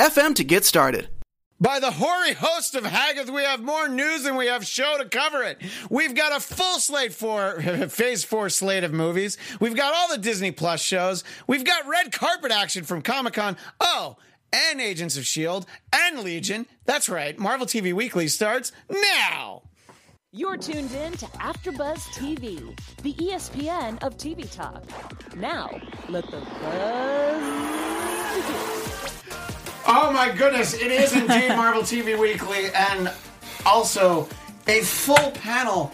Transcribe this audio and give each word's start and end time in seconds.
anchor.fm 0.00 0.34
to 0.36 0.44
get 0.44 0.64
started. 0.64 1.08
By 1.62 1.78
the 1.78 1.90
hoary 1.90 2.32
host 2.32 2.74
of 2.74 2.84
Hoggoth, 2.84 3.28
we 3.28 3.42
have 3.42 3.62
more 3.62 3.86
news 3.86 4.22
than 4.22 4.36
we 4.36 4.46
have 4.46 4.66
show 4.66 4.96
to 4.96 5.04
cover 5.06 5.42
it. 5.42 5.60
We've 5.90 6.14
got 6.14 6.34
a 6.34 6.40
full 6.40 6.78
slate 6.78 7.12
for 7.12 7.60
Phase 7.88 8.24
4 8.24 8.48
slate 8.48 8.82
of 8.82 8.94
movies. 8.94 9.36
We've 9.60 9.76
got 9.76 9.92
all 9.94 10.08
the 10.08 10.22
Disney 10.22 10.52
Plus 10.52 10.80
shows. 10.80 11.22
We've 11.46 11.64
got 11.64 11.86
red 11.86 12.12
carpet 12.12 12.50
action 12.50 12.84
from 12.84 13.02
Comic 13.02 13.34
Con. 13.34 13.58
Oh, 13.78 14.16
and 14.52 14.80
Agents 14.80 15.16
of 15.16 15.22
S.H.I.E.L.D. 15.22 15.66
and 15.92 16.20
Legion. 16.20 16.66
That's 16.86 17.10
right, 17.10 17.38
Marvel 17.38 17.66
TV 17.66 17.92
Weekly 17.92 18.26
starts 18.28 18.72
now. 18.88 19.62
You're 20.32 20.56
tuned 20.56 20.92
in 20.92 21.12
to 21.12 21.26
AfterBuzz 21.26 21.98
TV, 22.14 22.78
the 23.02 23.12
ESPN 23.14 24.02
of 24.02 24.16
TV 24.16 24.50
talk. 24.50 24.82
Now, 25.36 25.78
let 26.08 26.24
the 26.30 26.40
buzz 26.40 27.42
begin. 28.46 28.79
Oh 29.92 30.12
my 30.12 30.30
goodness, 30.30 30.72
it 30.72 30.92
is 30.92 31.12
indeed 31.16 31.48
Marvel 31.48 31.82
TV 31.82 32.16
Weekly, 32.16 32.66
and 32.72 33.12
also 33.66 34.28
a 34.68 34.82
full 34.82 35.32
panel 35.32 35.92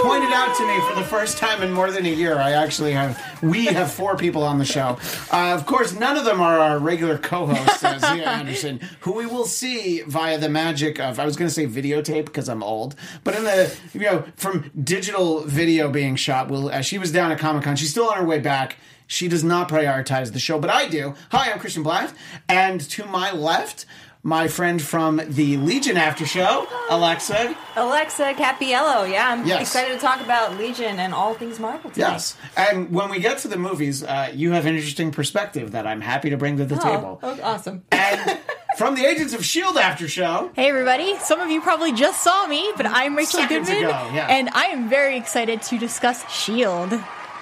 pointed 0.00 0.32
out 0.32 0.56
to 0.56 0.64
me 0.64 0.80
for 0.88 0.94
the 0.94 1.04
first 1.04 1.38
time 1.38 1.60
in 1.60 1.72
more 1.72 1.90
than 1.90 2.06
a 2.06 2.08
year. 2.08 2.38
I 2.38 2.52
actually 2.52 2.92
have, 2.92 3.20
we 3.42 3.64
have 3.64 3.90
four 3.90 4.16
people 4.16 4.44
on 4.44 4.58
the 4.58 4.64
show. 4.64 4.96
Uh, 5.32 5.56
of 5.58 5.66
course, 5.66 5.92
none 5.92 6.16
of 6.16 6.24
them 6.24 6.40
are 6.40 6.56
our 6.56 6.78
regular 6.78 7.18
co 7.18 7.46
hosts, 7.46 7.82
uh, 7.82 7.98
Zia 7.98 8.24
Anderson, 8.24 8.78
who 9.00 9.14
we 9.14 9.26
will 9.26 9.46
see 9.46 10.02
via 10.02 10.38
the 10.38 10.48
magic 10.48 11.00
of, 11.00 11.18
I 11.18 11.24
was 11.24 11.34
going 11.36 11.48
to 11.48 11.54
say 11.54 11.66
videotape 11.66 12.26
because 12.26 12.48
I'm 12.48 12.62
old, 12.62 12.94
but 13.24 13.34
in 13.34 13.42
the, 13.42 13.76
you 13.92 14.02
know, 14.02 14.24
from 14.36 14.70
digital 14.84 15.40
video 15.40 15.90
being 15.90 16.14
shot, 16.14 16.48
we'll, 16.48 16.68
uh, 16.68 16.80
she 16.80 16.96
was 16.96 17.10
down 17.10 17.32
at 17.32 17.40
Comic 17.40 17.64
Con. 17.64 17.74
She's 17.74 17.90
still 17.90 18.08
on 18.08 18.18
her 18.18 18.24
way 18.24 18.38
back. 18.38 18.76
She 19.12 19.28
does 19.28 19.44
not 19.44 19.68
prioritize 19.68 20.32
the 20.32 20.38
show, 20.38 20.58
but 20.58 20.70
I 20.70 20.88
do. 20.88 21.14
Hi, 21.32 21.52
I'm 21.52 21.58
Christian 21.58 21.82
Blatt, 21.82 22.14
and 22.48 22.80
to 22.92 23.04
my 23.04 23.30
left, 23.30 23.84
my 24.22 24.48
friend 24.48 24.80
from 24.80 25.20
the 25.28 25.58
Legion 25.58 25.98
After 25.98 26.24
Show, 26.24 26.66
Alexa. 26.88 27.54
Alexa 27.76 28.32
Capiello. 28.38 29.06
Yeah, 29.10 29.28
I'm 29.28 29.46
Yes. 29.46 29.60
excited 29.60 29.92
to 29.92 29.98
talk 30.00 30.22
about 30.22 30.56
Legion 30.56 30.98
and 30.98 31.12
all 31.12 31.34
things 31.34 31.60
Marvel 31.60 31.90
today. 31.90 32.06
Yes, 32.08 32.36
and 32.56 32.90
when 32.90 33.10
we 33.10 33.20
get 33.20 33.36
to 33.40 33.48
the 33.48 33.58
movies, 33.58 34.02
uh, 34.02 34.30
you 34.32 34.52
have 34.52 34.64
an 34.64 34.76
interesting 34.76 35.10
perspective 35.10 35.72
that 35.72 35.86
I'm 35.86 36.00
happy 36.00 36.30
to 36.30 36.38
bring 36.38 36.56
to 36.56 36.64
the 36.64 36.76
Oh, 36.76 36.78
table. 36.82 37.20
oh, 37.22 37.38
awesome. 37.42 37.82
And 37.92 38.38
from 38.78 38.94
the 38.94 39.04
Agents 39.04 39.34
of 39.34 39.44
Shield 39.44 39.76
After 39.76 40.08
Show, 40.08 40.52
Hey 40.56 40.70
everybody! 40.70 41.18
Some 41.18 41.38
of 41.38 41.50
you 41.50 41.60
probably 41.60 41.92
just 41.92 42.22
saw 42.24 42.46
me, 42.46 42.66
but 42.78 42.86
I'm 42.86 43.14
Rachel 43.14 43.40
Seconds 43.40 43.68
Goodman, 43.68 43.90
ago, 43.90 44.10
yeah. 44.14 44.28
and 44.30 44.48
I 44.54 44.68
am 44.68 44.88
very 44.88 45.18
excited 45.18 45.60
to 45.64 45.76
discuss 45.78 46.24
Shield. 46.32 46.98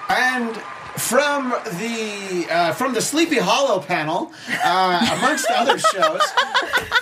and 0.09 0.61
from 0.97 1.51
the 1.51 2.47
uh, 2.51 2.73
from 2.73 2.95
the 2.95 3.01
Sleepy 3.01 3.39
Hollow 3.39 3.81
panel, 3.81 4.33
uh, 4.65 5.17
amongst 5.19 5.49
other 5.51 5.79
shows, 5.79 6.21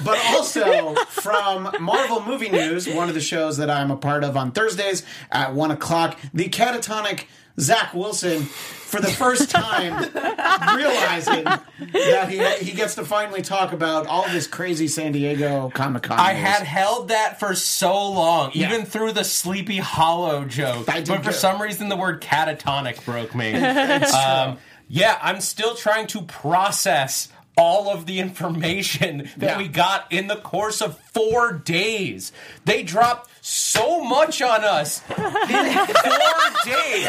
but 0.04 0.18
also 0.28 0.94
from 1.06 1.74
Marvel 1.80 2.22
Movie 2.22 2.48
News, 2.50 2.88
one 2.88 3.08
of 3.08 3.14
the 3.14 3.20
shows 3.20 3.56
that 3.58 3.70
I'm 3.70 3.90
a 3.90 3.96
part 3.96 4.24
of 4.24 4.36
on 4.36 4.52
Thursdays 4.52 5.04
at 5.30 5.54
one 5.54 5.70
o'clock. 5.70 6.18
The 6.32 6.48
catatonic 6.48 7.24
Zach 7.60 7.92
Wilson, 7.94 8.42
for 8.44 9.00
the 9.00 9.08
first 9.08 9.50
time, 9.50 9.92
realizing 10.76 11.44
that 11.44 12.28
he 12.28 12.64
he 12.64 12.72
gets 12.76 12.94
to 12.96 13.04
finally 13.04 13.42
talk 13.42 13.72
about 13.72 14.06
all 14.06 14.26
this 14.28 14.46
crazy 14.46 14.88
San 14.88 15.12
Diego 15.12 15.70
Comic 15.74 16.04
Con. 16.04 16.18
I 16.18 16.32
had 16.32 16.62
held 16.62 17.08
that 17.08 17.38
for 17.40 17.54
so 17.54 18.10
long, 18.10 18.50
Yeah. 18.54 18.68
even 18.72 18.86
through 18.86 19.12
the 19.12 19.24
Sleepy 19.24 19.78
Hollow 19.78 20.44
joke. 20.44 20.88
I 20.88 21.00
did 21.00 21.08
But 21.08 21.24
for 21.24 21.32
too. 21.32 21.36
some 21.36 21.60
reason, 21.60 21.88
the 21.88 21.96
word 21.96 22.20
catatonic 22.22 23.04
broke 23.04 23.34
me. 23.34 23.52
Um, 24.18 24.58
yeah, 24.88 25.18
I'm 25.20 25.40
still 25.40 25.74
trying 25.74 26.06
to 26.08 26.22
process 26.22 27.28
all 27.58 27.90
of 27.90 28.06
the 28.06 28.20
information 28.20 29.28
that 29.36 29.50
Yeah. 29.50 29.58
we 29.58 29.68
got 29.68 30.10
in 30.10 30.28
the 30.28 30.36
course 30.36 30.80
of 30.80 30.98
four 31.12 31.52
days. 31.52 32.32
They 32.64 32.82
dropped 32.84 33.28
so 33.48 34.04
much 34.04 34.42
on 34.42 34.62
us 34.62 35.00
in 35.08 35.14
four 35.16 35.24
days. 35.24 37.06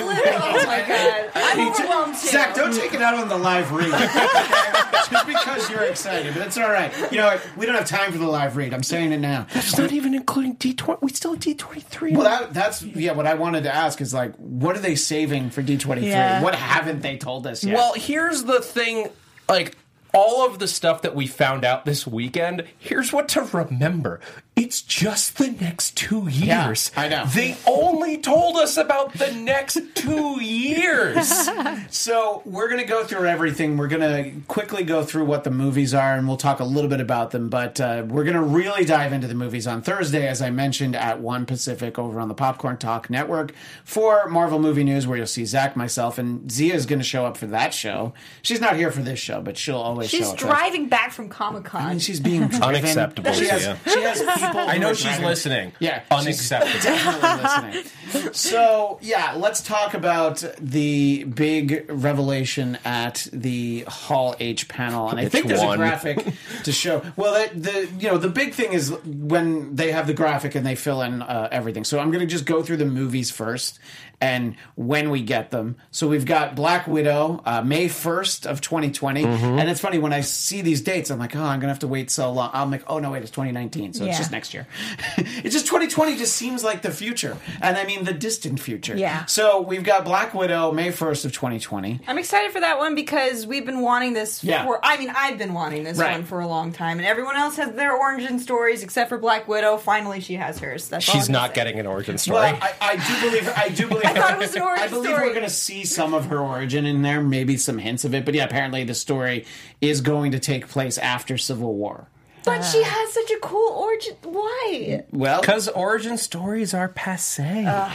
oh 0.00 0.62
my 0.66 0.84
god. 0.88 1.30
I'm 1.34 1.68
overwhelmed 1.68 2.14
too. 2.14 2.28
Zach, 2.28 2.54
don't 2.54 2.72
take 2.72 2.94
it 2.94 3.02
out 3.02 3.14
on 3.14 3.28
the 3.28 3.36
live 3.36 3.70
read. 3.72 3.90
Just 5.10 5.26
because 5.26 5.68
you're 5.68 5.82
excited, 5.82 6.32
but 6.32 6.46
it's 6.46 6.56
all 6.56 6.70
right. 6.70 6.90
You 7.12 7.18
know, 7.18 7.38
we 7.58 7.66
don't 7.66 7.74
have 7.74 7.86
time 7.86 8.10
for 8.10 8.16
the 8.16 8.26
live 8.26 8.56
read. 8.56 8.72
I'm 8.72 8.82
saying 8.82 9.12
it 9.12 9.20
now. 9.20 9.46
It's 9.54 9.76
not 9.76 9.92
even 9.92 10.14
including 10.14 10.56
D20. 10.56 11.02
We 11.02 11.10
still 11.10 11.32
have 11.32 11.40
D23. 11.40 12.16
Well, 12.16 12.22
that, 12.22 12.54
that's 12.54 12.82
yeah. 12.82 13.12
What 13.12 13.26
I 13.26 13.34
wanted 13.34 13.64
to 13.64 13.74
ask 13.74 14.00
is 14.00 14.14
like, 14.14 14.34
what 14.36 14.74
are 14.74 14.80
they 14.80 14.94
saving 14.94 15.50
for 15.50 15.62
D23? 15.62 16.04
Yeah. 16.04 16.42
What 16.42 16.54
haven't 16.54 17.02
they 17.02 17.18
told 17.18 17.46
us 17.46 17.62
yet? 17.62 17.74
Well, 17.74 17.92
here's 17.94 18.44
the 18.44 18.62
thing 18.62 19.10
like 19.46 19.76
all 20.14 20.46
of 20.46 20.58
the 20.58 20.68
stuff 20.68 21.02
that 21.02 21.14
we 21.14 21.26
found 21.26 21.64
out 21.64 21.84
this 21.84 22.06
weekend, 22.06 22.64
here's 22.78 23.12
what 23.12 23.28
to 23.30 23.42
remember. 23.42 24.20
It's 24.54 24.82
just 24.82 25.38
the 25.38 25.50
next 25.50 25.96
two 25.96 26.28
years. 26.28 26.90
I 26.94 27.08
know. 27.08 27.24
They 27.24 27.56
only 27.66 28.18
told 28.18 28.56
us 28.58 28.76
about 28.76 29.14
the 29.14 29.32
next 29.32 29.78
two 29.94 30.42
years. 30.42 31.48
So 31.90 32.42
we're 32.44 32.68
going 32.68 32.80
to 32.80 32.86
go 32.86 33.04
through 33.04 33.26
everything. 33.26 33.76
We're 33.76 33.88
going 33.88 34.00
to 34.34 34.40
quickly 34.48 34.82
go 34.82 35.04
through 35.04 35.24
what 35.26 35.44
the 35.44 35.50
movies 35.50 35.94
are, 35.94 36.14
and 36.16 36.26
we'll 36.26 36.36
talk 36.36 36.60
a 36.60 36.64
little 36.64 36.88
bit 36.88 37.00
about 37.00 37.30
them. 37.30 37.48
But 37.48 37.80
uh, 37.80 38.04
we're 38.08 38.24
going 38.24 38.36
to 38.36 38.42
really 38.42 38.84
dive 38.84 39.12
into 39.12 39.26
the 39.26 39.34
movies 39.34 39.66
on 39.66 39.82
Thursday, 39.82 40.26
as 40.26 40.40
I 40.42 40.50
mentioned, 40.50 40.96
at 40.96 41.20
one 41.20 41.44
Pacific 41.46 41.98
over 41.98 42.18
on 42.20 42.28
the 42.28 42.34
Popcorn 42.34 42.76
Talk 42.78 43.08
Network 43.10 43.52
for 43.84 44.26
Marvel 44.28 44.58
Movie 44.58 44.84
News, 44.84 45.06
where 45.06 45.16
you'll 45.18 45.26
see 45.26 45.44
Zach, 45.44 45.76
myself, 45.76 46.18
and 46.18 46.50
Zia 46.50 46.74
is 46.74 46.86
going 46.86 46.98
to 46.98 47.04
show 47.04 47.24
up 47.26 47.36
for 47.36 47.46
that 47.46 47.72
show. 47.74 48.12
She's 48.42 48.60
not 48.60 48.76
here 48.76 48.90
for 48.90 49.02
this 49.02 49.18
show, 49.18 49.40
but 49.40 49.56
she'll 49.56 49.76
always 49.76 50.08
She's 50.10 50.20
show 50.26 50.32
up. 50.32 50.38
She's 50.38 50.46
driving 50.48 50.88
back 50.88 51.12
from 51.12 51.28
Comic 51.28 51.74
I 51.74 51.78
mean, 51.80 51.88
Con. 51.90 51.98
she's 52.00 52.20
being 52.20 52.46
driven. 52.48 52.62
Unacceptable, 52.62 53.32
She 53.32 53.46
has, 53.46 53.62
Zia. 53.62 53.78
she 53.86 54.00
has 54.02 54.18
people. 54.22 54.41
I 54.42 54.78
know 54.78 54.94
she's 54.94 55.18
listening. 55.20 55.72
Yeah, 55.78 56.00
she's 56.00 56.26
Unacceptable. 56.26 56.80
definitely 56.82 57.42
listening. 57.42 58.32
So 58.34 58.98
yeah, 59.00 59.34
let's 59.36 59.62
talk 59.62 59.94
about 59.94 60.44
the 60.60 61.24
big 61.24 61.86
revelation 61.88 62.78
at 62.84 63.26
the 63.32 63.84
Hall 63.88 64.34
H 64.38 64.68
panel, 64.68 65.08
and 65.08 65.18
I 65.18 65.28
think 65.28 65.46
there's 65.46 65.60
one? 65.60 65.74
a 65.74 65.76
graphic 65.78 66.26
to 66.64 66.72
show. 66.72 67.02
Well, 67.16 67.48
the, 67.54 67.58
the 67.58 67.88
you 67.98 68.08
know 68.08 68.18
the 68.18 68.28
big 68.28 68.54
thing 68.54 68.72
is 68.72 68.90
when 69.04 69.76
they 69.76 69.92
have 69.92 70.06
the 70.06 70.14
graphic 70.14 70.54
and 70.54 70.66
they 70.66 70.74
fill 70.74 71.02
in 71.02 71.22
uh, 71.22 71.48
everything. 71.50 71.84
So 71.84 71.98
I'm 71.98 72.10
going 72.10 72.20
to 72.20 72.26
just 72.26 72.44
go 72.44 72.62
through 72.62 72.78
the 72.78 72.86
movies 72.86 73.30
first. 73.30 73.78
And 74.22 74.54
when 74.76 75.10
we 75.10 75.20
get 75.22 75.50
them, 75.50 75.76
so 75.90 76.06
we've 76.06 76.24
got 76.24 76.54
Black 76.54 76.86
Widow, 76.86 77.42
uh, 77.44 77.60
May 77.62 77.88
first 77.88 78.46
of 78.46 78.60
2020, 78.60 79.24
and 79.24 79.68
it's 79.68 79.80
funny 79.80 79.98
when 79.98 80.12
I 80.12 80.20
see 80.20 80.62
these 80.62 80.80
dates, 80.80 81.10
I'm 81.10 81.18
like, 81.18 81.34
oh, 81.34 81.42
I'm 81.42 81.58
gonna 81.58 81.72
have 81.72 81.80
to 81.80 81.88
wait 81.88 82.10
so 82.10 82.30
long. 82.32 82.50
I'm 82.54 82.70
like, 82.70 82.84
oh 82.86 82.98
no, 83.00 83.10
wait, 83.10 83.22
it's 83.22 83.32
2019, 83.32 83.94
so 83.94 84.04
it's 84.04 84.18
just 84.18 84.30
next 84.30 84.54
year. 84.54 84.66
it's 85.18 85.52
just 85.52 85.66
2020 85.66 86.16
just 86.16 86.36
seems 86.36 86.62
like 86.62 86.82
the 86.82 86.90
future, 86.92 87.36
and 87.60 87.76
I 87.76 87.84
mean 87.84 88.04
the 88.04 88.12
distant 88.12 88.60
future. 88.60 88.96
Yeah. 88.96 89.24
So 89.26 89.60
we've 89.60 89.82
got 89.82 90.04
Black 90.04 90.34
Widow, 90.34 90.70
May 90.72 90.88
1st 90.92 91.24
of 91.24 91.32
2020. 91.32 92.00
I'm 92.06 92.18
excited 92.18 92.52
for 92.52 92.60
that 92.60 92.78
one 92.78 92.94
because 92.94 93.44
we've 93.46 93.66
been 93.66 93.80
wanting 93.80 94.12
this 94.12 94.44
Yeah. 94.44 94.64
for 94.64 94.78
I 94.84 94.98
mean, 94.98 95.12
I've 95.14 95.36
been 95.38 95.52
wanting 95.52 95.82
this 95.82 95.98
Right. 95.98 96.12
one 96.12 96.24
for 96.24 96.38
a 96.40 96.46
long 96.46 96.72
time 96.72 96.98
and 96.98 97.06
everyone 97.06 97.36
else 97.36 97.56
has 97.56 97.72
their 97.74 97.92
origin 97.96 98.38
stories 98.38 98.84
except 98.84 99.08
for 99.08 99.18
Black 99.18 99.48
Widow. 99.48 99.78
Finally 99.78 100.20
she 100.20 100.34
has 100.34 100.60
hers. 100.60 100.88
That's 100.88 101.04
She's 101.04 101.26
I'm 101.26 101.32
not 101.32 101.50
say. 101.50 101.54
getting 101.56 101.80
an 101.80 101.86
origin 101.86 102.18
story. 102.18 102.36
Well, 102.40 102.58
I, 102.62 102.72
I 102.80 102.96
do 102.96 103.28
believe 103.28 103.52
I 103.56 103.68
do 103.68 103.88
believe 103.88 104.04
I 104.16 104.20
thought 104.20 104.32
it 104.34 104.38
was 104.38 104.54
an 104.54 104.62
origin 104.62 104.84
I 104.84 104.88
believe 104.88 105.10
story. 105.10 105.26
we're 105.28 105.34
going 105.34 105.46
to 105.46 105.50
see 105.50 105.84
some 105.84 106.14
of 106.14 106.26
her 106.26 106.38
origin 106.38 106.86
in 106.86 107.02
there, 107.02 107.20
maybe 107.22 107.56
some 107.56 107.78
hints 107.78 108.04
of 108.04 108.14
it. 108.14 108.24
But 108.24 108.34
yeah, 108.34 108.44
apparently 108.44 108.84
the 108.84 108.94
story 108.94 109.44
is 109.80 110.00
going 110.00 110.32
to 110.32 110.38
take 110.38 110.68
place 110.68 110.98
after 110.98 111.38
Civil 111.38 111.74
War. 111.74 112.08
But 112.44 112.62
she 112.62 112.80
uh. 112.80 112.84
has 112.84 113.12
such 113.12 113.30
a 113.30 113.38
cool 113.40 113.70
origin. 113.72 114.16
Why? 114.24 115.04
Well, 115.12 115.40
Because 115.40 115.68
origin 115.68 116.18
stories 116.18 116.74
are 116.74 116.88
passe. 116.88 117.40
All 117.40 117.88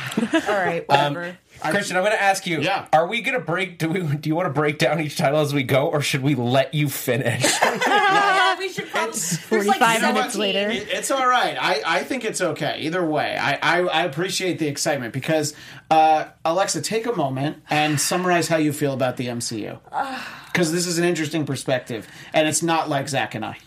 right, 0.48 0.86
um, 0.90 1.14
whatever. 1.14 1.38
Christian, 1.60 1.98
I'm 1.98 2.04
going 2.04 2.16
to 2.16 2.22
ask 2.22 2.46
you: 2.48 2.62
Yeah. 2.62 2.88
Are 2.94 3.08
we 3.08 3.22
going 3.22 3.38
to 3.38 3.44
break? 3.44 3.78
Do 3.78 3.90
we? 3.90 4.02
Do 4.16 4.30
you 4.30 4.36
want 4.36 4.46
to 4.46 4.54
break 4.54 4.78
down 4.78 5.02
each 5.02 5.18
title 5.18 5.40
as 5.40 5.54
we 5.54 5.64
go, 5.64 5.88
or 5.88 6.02
should 6.02 6.22
we 6.22 6.36
let 6.36 6.74
you 6.74 6.88
finish? 6.88 7.44
yeah, 8.60 8.68
we 8.68 8.70
should 8.74 8.90
probably 8.90 9.20
45 9.20 9.80
like 9.82 10.02
minutes 10.14 10.36
later. 10.36 10.70
It- 10.70 10.88
It's 10.90 11.12
all 11.12 11.28
right. 11.28 11.58
I, 11.60 11.82
I 11.86 12.04
think 12.04 12.26
it's 12.26 12.42
okay. 12.42 12.80
Either 12.82 13.06
way, 13.06 13.38
I, 13.38 13.54
I, 13.62 13.82
I 13.82 14.04
appreciate 14.04 14.60
the 14.60 14.68
excitement 14.68 15.14
because 15.14 15.54
uh, 15.90 16.26
Alexa, 16.44 16.82
take 16.82 17.06
a 17.06 17.14
moment 17.16 17.62
and 17.70 18.00
summarize 18.00 18.48
how 18.48 18.58
you 18.58 18.74
feel 18.74 18.94
about 18.94 19.18
the 19.18 19.28
MCU. 19.28 19.80
Because 20.52 20.72
this 20.74 20.86
is 20.88 20.98
an 20.98 21.06
interesting 21.06 21.46
perspective, 21.46 22.08
and 22.34 22.48
it's 22.48 22.62
not 22.64 22.90
like 22.90 23.08
Zach 23.10 23.36
and 23.36 23.46
I. 23.46 23.58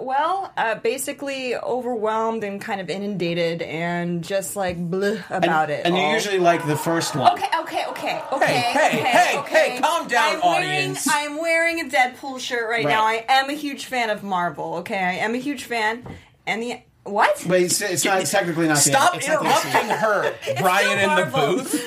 Well, 0.00 0.52
uh, 0.56 0.74
basically 0.76 1.54
overwhelmed 1.56 2.42
and 2.44 2.60
kind 2.60 2.80
of 2.80 2.90
inundated 2.90 3.62
and 3.62 4.22
just 4.24 4.56
like 4.56 4.76
bleh 4.90 5.22
And, 5.30 5.44
about 5.44 5.70
it. 5.70 5.86
and 5.86 5.96
you 5.96 6.02
usually 6.02 6.38
like 6.38 6.66
the 6.66 6.76
first 6.76 7.14
one. 7.14 7.32
Okay, 7.32 7.46
okay, 7.60 7.84
okay, 7.90 8.20
okay. 8.32 8.46
hey, 8.46 8.70
okay, 8.88 9.02
hey, 9.02 9.38
okay. 9.38 9.70
hey, 9.76 9.80
calm 9.80 10.08
down, 10.08 10.36
I'm 10.36 10.42
audience. 10.42 11.06
Wearing, 11.06 11.30
I'm 11.32 11.40
wearing 11.40 11.80
a 11.80 11.84
Deadpool 11.84 12.40
shirt 12.40 12.68
right, 12.68 12.84
Right. 12.84 12.90
now. 12.90 13.04
I 13.06 13.24
am 13.28 13.48
a 13.48 13.54
huge 13.54 13.86
fan 13.86 14.05
of 14.10 14.22
Marvel. 14.22 14.76
Okay, 14.76 14.98
I 14.98 15.12
am 15.14 15.34
a 15.34 15.38
huge 15.38 15.64
fan. 15.64 16.06
And 16.46 16.62
the 16.62 16.80
what? 17.04 17.44
But 17.46 17.60
it's, 17.60 17.80
it's 17.80 18.04
not 18.04 18.20
it's 18.20 18.30
technically 18.32 18.68
not. 18.68 18.78
Stop 18.78 19.12
the, 19.12 19.18
it's 19.18 19.28
not 19.28 19.42
the 19.42 19.46
interrupting 19.48 19.90
her, 19.96 20.34
Brian 20.60 20.98
in 20.98 21.16
the 21.16 21.30
Marvel. 21.30 21.56
booth. 21.56 21.84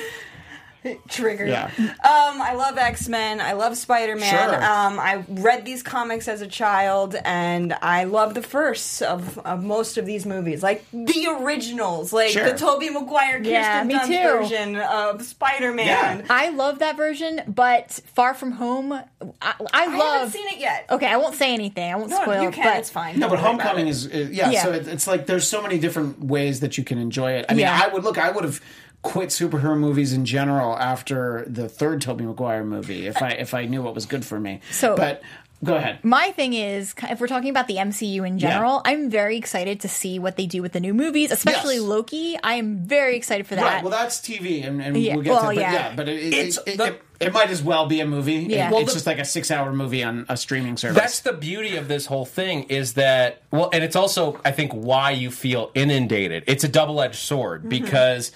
Trigger. 1.08 1.46
Yeah. 1.46 1.70
Um, 1.78 2.40
I 2.42 2.54
love 2.54 2.78
X 2.78 3.08
Men. 3.08 3.40
I 3.40 3.52
love 3.52 3.76
Spider 3.76 4.16
Man. 4.16 4.30
Sure. 4.30 4.54
Um, 4.56 4.98
I 4.98 5.24
read 5.28 5.64
these 5.64 5.82
comics 5.82 6.28
as 6.28 6.40
a 6.40 6.46
child, 6.46 7.16
and 7.24 7.72
I 7.82 8.04
love 8.04 8.34
the 8.34 8.42
first 8.42 9.02
of, 9.02 9.38
of 9.40 9.62
most 9.62 9.98
of 9.98 10.06
these 10.06 10.24
movies, 10.26 10.62
like 10.62 10.84
the 10.92 11.26
originals, 11.40 12.12
like 12.12 12.30
Sure. 12.30 12.50
the 12.50 12.56
Tobey 12.56 12.90
Maguire, 12.90 13.38
Kirsten 13.38 13.52
Yeah, 13.52 13.84
me 13.84 13.94
Dunst 13.94 14.06
too. 14.06 14.38
version 14.38 14.76
of 14.76 15.22
Spider 15.22 15.72
Man. 15.72 15.86
Yeah. 16.20 16.26
I 16.30 16.50
love 16.50 16.78
that 16.80 16.96
version, 16.96 17.42
but 17.46 17.90
Far 18.14 18.34
From 18.34 18.52
Home, 18.52 18.92
I, 18.92 19.04
I 19.42 19.54
I 19.72 19.86
love. 19.96 20.12
haven't 20.20 20.30
seen 20.32 20.48
it 20.48 20.58
yet. 20.58 20.86
Okay, 20.90 21.06
I 21.06 21.16
won't 21.16 21.34
say 21.34 21.52
anything. 21.52 21.92
I 21.92 21.96
won't 21.96 22.10
No, 22.10 22.22
spoil. 22.22 22.42
you 22.42 22.50
can. 22.50 22.64
but 22.64 22.76
it's 22.78 22.90
fine. 22.90 23.18
No, 23.18 23.28
but 23.28 23.36
Don't 23.36 23.44
worry 23.44 23.52
Homecoming 23.52 23.86
it. 23.86 23.90
is, 23.90 24.06
is 24.06 24.30
yeah, 24.30 24.50
Yeah. 24.50 24.62
So 24.62 24.72
it, 24.72 24.88
it's 24.88 25.06
like 25.06 25.26
there's 25.26 25.46
so 25.46 25.62
many 25.62 25.78
different 25.78 26.20
ways 26.24 26.60
that 26.60 26.78
you 26.78 26.84
can 26.84 26.98
enjoy 26.98 27.32
it. 27.32 27.46
I 27.48 27.52
mean, 27.52 27.60
Yeah. 27.60 27.80
I 27.84 27.88
would 27.92 28.04
look. 28.04 28.18
I 28.18 28.30
would 28.30 28.44
have 28.44 28.60
quit 29.02 29.30
superhero 29.30 29.78
movies 29.78 30.12
in 30.12 30.24
general 30.24 30.76
after 30.76 31.44
the 31.48 31.68
third 31.68 32.02
Tobey 32.02 32.24
Maguire 32.24 32.64
movie 32.64 33.06
if 33.06 33.22
I 33.22 33.30
if 33.30 33.54
I 33.54 33.64
knew 33.66 33.82
what 33.82 33.94
was 33.94 34.06
good 34.06 34.24
for 34.24 34.38
me. 34.38 34.60
So- 34.70 34.94
but 34.96 35.22
go 35.64 35.74
ahead. 35.76 35.98
My 36.02 36.30
thing 36.32 36.54
is, 36.54 36.94
if 37.08 37.20
we're 37.20 37.26
talking 37.26 37.50
about 37.50 37.66
the 37.66 37.76
MCU 37.76 38.26
in 38.26 38.38
general, 38.38 38.80
I'm 38.84 39.10
very 39.10 39.36
excited 39.36 39.80
to 39.80 39.88
see 39.88 40.18
what 40.18 40.36
they 40.36 40.46
do 40.46 40.62
with 40.62 40.72
the 40.72 40.80
new 40.80 40.94
movies, 40.94 41.30
especially 41.30 41.76
Yes. 41.76 41.84
Loki. 41.84 42.38
I 42.42 42.54
am 42.54 42.78
very 42.78 43.16
excited 43.16 43.46
for 43.46 43.56
that. 43.56 43.62
Right. 43.62 43.82
Well, 43.82 43.90
that's 43.90 44.20
TV, 44.20 44.66
and, 44.66 44.80
and 44.82 44.96
Yeah, 44.96 45.14
we'll 45.14 45.24
get 45.24 45.30
well, 45.30 45.40
to. 45.42 45.46
But 45.48 45.56
yeah. 45.56 45.72
yeah, 45.72 45.92
but 45.96 46.08
it, 46.08 46.18
it, 46.18 46.34
It's 46.34 46.58
it, 46.66 46.76
the- 46.78 46.86
it, 46.86 47.02
it 47.20 47.32
might 47.34 47.50
as 47.50 47.62
well 47.62 47.86
be 47.86 48.00
a 48.00 48.06
movie. 48.06 48.34
Yeah. 48.48 48.68
It- 48.68 48.72
Well, 48.72 48.80
it's 48.80 48.92
the- 48.92 48.96
just 48.96 49.06
like 49.06 49.18
a 49.18 49.24
six-hour 49.24 49.72
movie 49.72 50.02
on 50.02 50.24
a 50.30 50.36
streaming 50.36 50.76
service. 50.78 50.96
That's 50.96 51.20
the 51.20 51.34
beauty 51.34 51.76
of 51.76 51.88
this 51.88 52.06
whole 52.06 52.24
thing 52.26 52.64
is 52.64 52.94
that 52.94 53.42
well, 53.50 53.68
and 53.72 53.84
it's 53.84 53.96
also 53.96 54.40
I 54.44 54.52
think 54.52 54.72
why 54.72 55.10
you 55.10 55.30
feel 55.30 55.70
inundated. 55.74 56.44
It's 56.46 56.64
a 56.64 56.68
double 56.68 57.00
edged 57.02 57.16
sword 57.16 57.60
mm-hmm. 57.60 57.68
because 57.68 58.32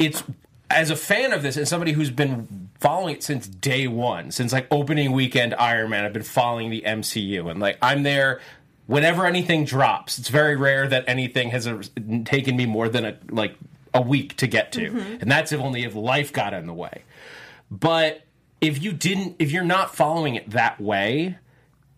it's 0.00 0.24
as 0.70 0.90
a 0.90 0.96
fan 0.96 1.32
of 1.32 1.42
this 1.42 1.56
and 1.56 1.68
somebody 1.68 1.92
who's 1.92 2.10
been 2.10 2.70
following 2.80 3.16
it 3.16 3.22
since 3.22 3.46
day 3.46 3.86
one, 3.86 4.30
since 4.30 4.52
like 4.52 4.66
opening 4.70 5.12
weekend 5.12 5.54
Iron 5.54 5.90
Man, 5.90 6.04
I've 6.04 6.12
been 6.12 6.22
following 6.22 6.70
the 6.70 6.82
MCU 6.82 7.48
and 7.48 7.60
like 7.60 7.78
I'm 7.80 8.02
there. 8.02 8.40
Whenever 8.86 9.24
anything 9.24 9.64
drops, 9.64 10.18
it's 10.18 10.30
very 10.30 10.56
rare 10.56 10.88
that 10.88 11.04
anything 11.06 11.50
has 11.50 11.68
taken 12.24 12.56
me 12.56 12.66
more 12.66 12.88
than 12.88 13.04
a 13.04 13.16
like 13.28 13.54
a 13.94 14.00
week 14.00 14.36
to 14.38 14.48
get 14.48 14.72
to, 14.72 14.90
mm-hmm. 14.90 15.16
and 15.20 15.30
that's 15.30 15.52
if 15.52 15.60
only 15.60 15.84
if 15.84 15.94
life 15.94 16.32
got 16.32 16.54
in 16.54 16.66
the 16.66 16.72
way. 16.72 17.04
But 17.70 18.22
if 18.60 18.82
you 18.82 18.92
didn't, 18.92 19.36
if 19.38 19.52
you're 19.52 19.62
not 19.62 19.94
following 19.94 20.34
it 20.34 20.50
that 20.50 20.80
way, 20.80 21.36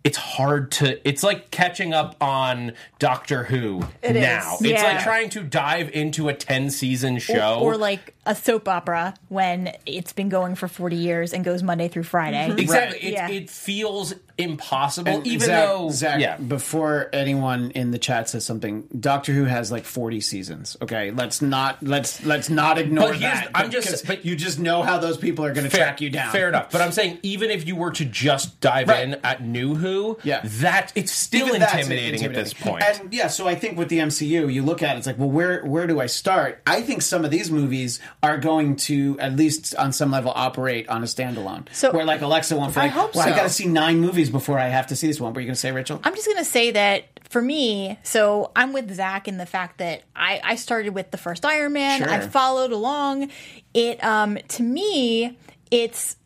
it's 0.05 0.17
hard 0.17 0.73
to. 0.73 1.07
It's 1.09 1.23
like 1.23 1.51
catching 1.51 1.93
up 1.95 2.17
on 2.21 2.73
Doctor 2.99 3.45
Who 3.45 3.85
It 4.03 4.17
is. 4.17 4.23
now. 4.23 4.55
It's 4.61 4.63
Yeah. 4.63 4.83
like 4.95 5.03
trying 5.05 5.29
to 5.31 5.43
dive 5.43 5.91
into 5.93 6.29
a 6.29 6.35
ten 6.35 6.71
season 6.71 7.19
show. 7.19 7.59
or 7.61 7.77
like 7.77 8.15
a 8.25 8.35
soap 8.35 8.69
opera 8.69 9.15
when 9.29 9.73
it's 9.87 10.13
been 10.13 10.29
going 10.29 10.55
for 10.55 10.69
40 10.69 10.97
years 10.97 11.33
and 11.33 11.45
goes 11.45 11.63
Monday 11.63 11.89
through 11.89 12.05
Friday. 12.05 12.49
Mm-hmm. 12.49 12.59
exactly, 12.59 12.99
Right. 12.99 13.05
it, 13.05 13.13
Yeah. 13.13 13.29
it 13.29 13.51
feels 13.51 14.15
impossible. 14.39 15.11
And 15.13 15.27
even 15.27 15.47
Zach, 15.47 15.67
though, 15.69 15.91
Zach, 15.91 16.21
yeah, 16.21 16.37
before 16.37 17.11
anyone 17.13 17.71
in 17.73 17.91
the 17.91 17.99
chat 17.99 18.29
says 18.29 18.45
something, 18.45 18.85
Doctor 18.99 19.33
Who 19.33 19.45
has 19.45 19.71
like 19.71 19.85
forty 19.85 20.21
seasons. 20.21 20.77
Okay, 20.81 21.11
let's 21.11 21.43
not 21.43 21.83
let's 21.83 22.25
let's 22.25 22.49
not 22.49 22.79
ignore 22.79 23.09
But 23.09 23.17
here's- 23.19 23.41
that. 23.41 23.51
I'm 23.55 23.71
just- 23.71 24.07
but- 24.07 24.25
you 24.25 24.35
just 24.37 24.59
know 24.59 24.83
how 24.83 24.99
those 24.99 25.17
people 25.19 25.45
are 25.45 25.53
going 25.53 25.69
to 25.69 25.77
track 25.77 26.01
you 26.01 26.09
down. 26.11 26.33
Fair 26.33 26.49
enough. 26.49 26.71
But 26.71 26.81
I'm 26.81 26.93
saying 26.93 27.19
even 27.23 27.51
if 27.51 27.67
you 27.67 27.77
were 27.77 27.91
to 27.93 28.05
just 28.05 28.61
dive 28.61 28.89
Right. 28.89 29.05
in 29.05 29.15
at 29.25 29.43
New 29.45 29.75
Who, 29.75 30.19
Yeah. 30.23 30.41
that 30.45 30.93
it's 30.95 31.13
still 31.13 31.49
Even 31.49 31.61
that's 31.61 31.75
intimidating, 31.75 32.25
at 32.25 32.35
this 32.35 32.55
point. 32.55 32.83
And 32.85 33.13
yeah, 33.13 33.27
so 33.29 33.47
I 33.49 33.55
think 33.55 33.77
with 33.79 33.89
the 33.89 33.99
MCU, 34.01 34.49
you 34.49 34.63
look 34.63 34.83
at 34.83 34.97
it, 34.97 34.99
it's 34.99 35.07
like, 35.07 35.19
well, 35.19 35.31
where 35.31 35.65
where 35.65 35.87
do 35.87 36.01
I 36.01 36.07
start? 36.07 36.63
I 36.67 36.81
think 36.83 37.03
some 37.03 37.25
of 37.25 37.31
these 37.31 37.51
movies 37.51 38.01
are 38.23 38.39
going 38.39 38.77
to 38.77 39.19
at 39.19 39.35
least 39.35 39.75
on 39.75 39.93
some 39.93 40.13
level 40.13 40.33
operate 40.35 40.89
on 40.89 41.03
a 41.03 41.07
standalone. 41.07 41.67
So- 41.73 41.91
where 41.93 42.05
like 42.05 42.21
Alexa 42.23 42.57
won't. 42.57 42.77
I 42.77 42.83
Like, 42.83 42.93
hope 42.93 43.15
well, 43.17 43.27
I 43.27 43.31
got 43.31 43.43
to 43.43 43.49
see 43.51 43.67
nine 43.67 44.01
movies 44.01 44.31
before 44.31 44.59
I 44.59 44.69
have 44.69 44.87
to 44.89 44.97
see 44.97 45.09
this 45.09 45.21
one. 45.21 45.33
What 45.33 45.39
are 45.39 45.41
you 45.41 45.47
going 45.49 45.55
to 45.55 45.61
say, 45.61 45.73
Rachel? 45.73 46.01
I'm 46.05 46.15
just 46.15 46.29
gonna 46.29 46.45
say 46.45 46.71
that 46.71 47.05
for 47.31 47.43
me, 47.43 47.99
so 48.05 48.53
I'm 48.55 48.73
with 48.73 48.95
Zach 48.95 49.27
in 49.27 49.39
the 49.39 49.47
fact 49.47 49.79
that 49.79 50.03
I, 50.15 50.41
I 50.45 50.55
started 50.55 50.95
with 50.95 51.11
the 51.11 51.19
first 51.19 51.45
Iron 51.45 51.73
Man. 51.73 51.99
Sure. 52.01 52.11
I 52.11 52.21
followed 52.21 52.71
along. 52.73 53.31
It 53.75 54.03
um 54.05 54.39
to 54.49 54.63
me, 54.63 55.37
it's 55.71 56.17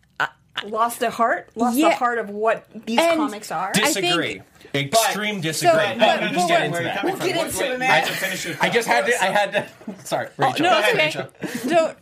lost 0.65 1.01
the 1.01 1.11
heart, 1.11 1.51
lost 1.55 1.77
Yeah. 1.79 1.91
the 1.91 1.95
heart 1.97 2.19
of 2.19 2.29
what 2.31 2.67
these 2.87 2.99
And- 2.99 3.17
comics 3.19 3.51
are. 3.51 3.71
I 3.75 3.81
think- 3.93 4.07
disagree. 4.07 4.43
Extreme 4.81 5.41
disagree. 5.41 5.71
So- 5.71 5.77
But 5.77 5.99
but- 5.99 6.21
we 6.23 6.27
can 6.29 6.35
but- 6.37 6.49
get 6.49 6.63
into 6.63 6.73
Where 6.73 6.81
are 6.81 6.85
you 6.85 6.89
that. 6.91 7.05
We'll 7.05 7.17
get 7.17 7.47
into 7.47 7.73
it, 7.73 7.79
man. 7.79 7.91
I 7.91 7.95
have 7.97 8.43
to 8.43 8.57
I 8.65 8.69
just 8.69 8.89
had 8.89 9.07
to. 9.07 9.23
I 9.23 9.27
had 9.27 9.53
to. 9.53 9.67
Sorry, 10.07 10.29
Rachel. 10.37 10.67
Oh, 10.67 10.71
no, 10.71 10.79
it's 10.79 10.89
okay. 10.89 11.05
Rachel. 11.07 11.69
So 11.71 11.95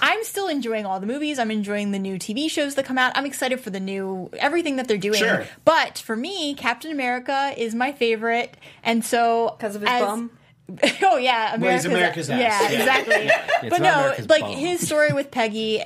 I'm 0.00 0.22
still 0.24 0.48
enjoying 0.48 0.86
all 0.86 1.00
the 1.00 1.06
movies. 1.06 1.38
I'm 1.38 1.50
enjoying 1.50 1.90
the 1.92 1.98
new 1.98 2.18
TV 2.18 2.48
shows 2.50 2.74
that 2.76 2.84
come 2.84 2.98
out. 2.98 3.12
I'm 3.16 3.26
excited 3.26 3.60
for 3.60 3.70
the 3.70 3.80
new 3.80 4.30
everything 4.38 4.76
that 4.76 4.88
they're 4.88 4.96
doing. 4.96 5.18
Sure. 5.18 5.46
But 5.64 5.98
for 5.98 6.16
me, 6.16 6.54
Captain 6.54 6.90
America 6.92 7.52
is 7.56 7.74
my 7.74 7.92
favorite, 7.92 8.56
and 8.82 9.04
so 9.04 9.54
because 9.58 9.74
of 9.74 9.82
his 9.82 9.90
as- 9.90 10.02
bum? 10.02 10.30
oh 11.02 11.16
yeah, 11.16 11.54
America's, 11.54 11.84
America's 11.86 12.30
ass. 12.30 12.40
yeah, 12.40 12.62
Yeah. 12.70 12.78
exactly. 12.78 13.14
It's 13.62 13.70
but 13.70 13.80
no, 13.80 13.92
America's 14.00 14.28
like 14.28 14.44
his 14.44 14.86
story 14.86 15.12
with 15.12 15.30
Peggy, 15.30 15.82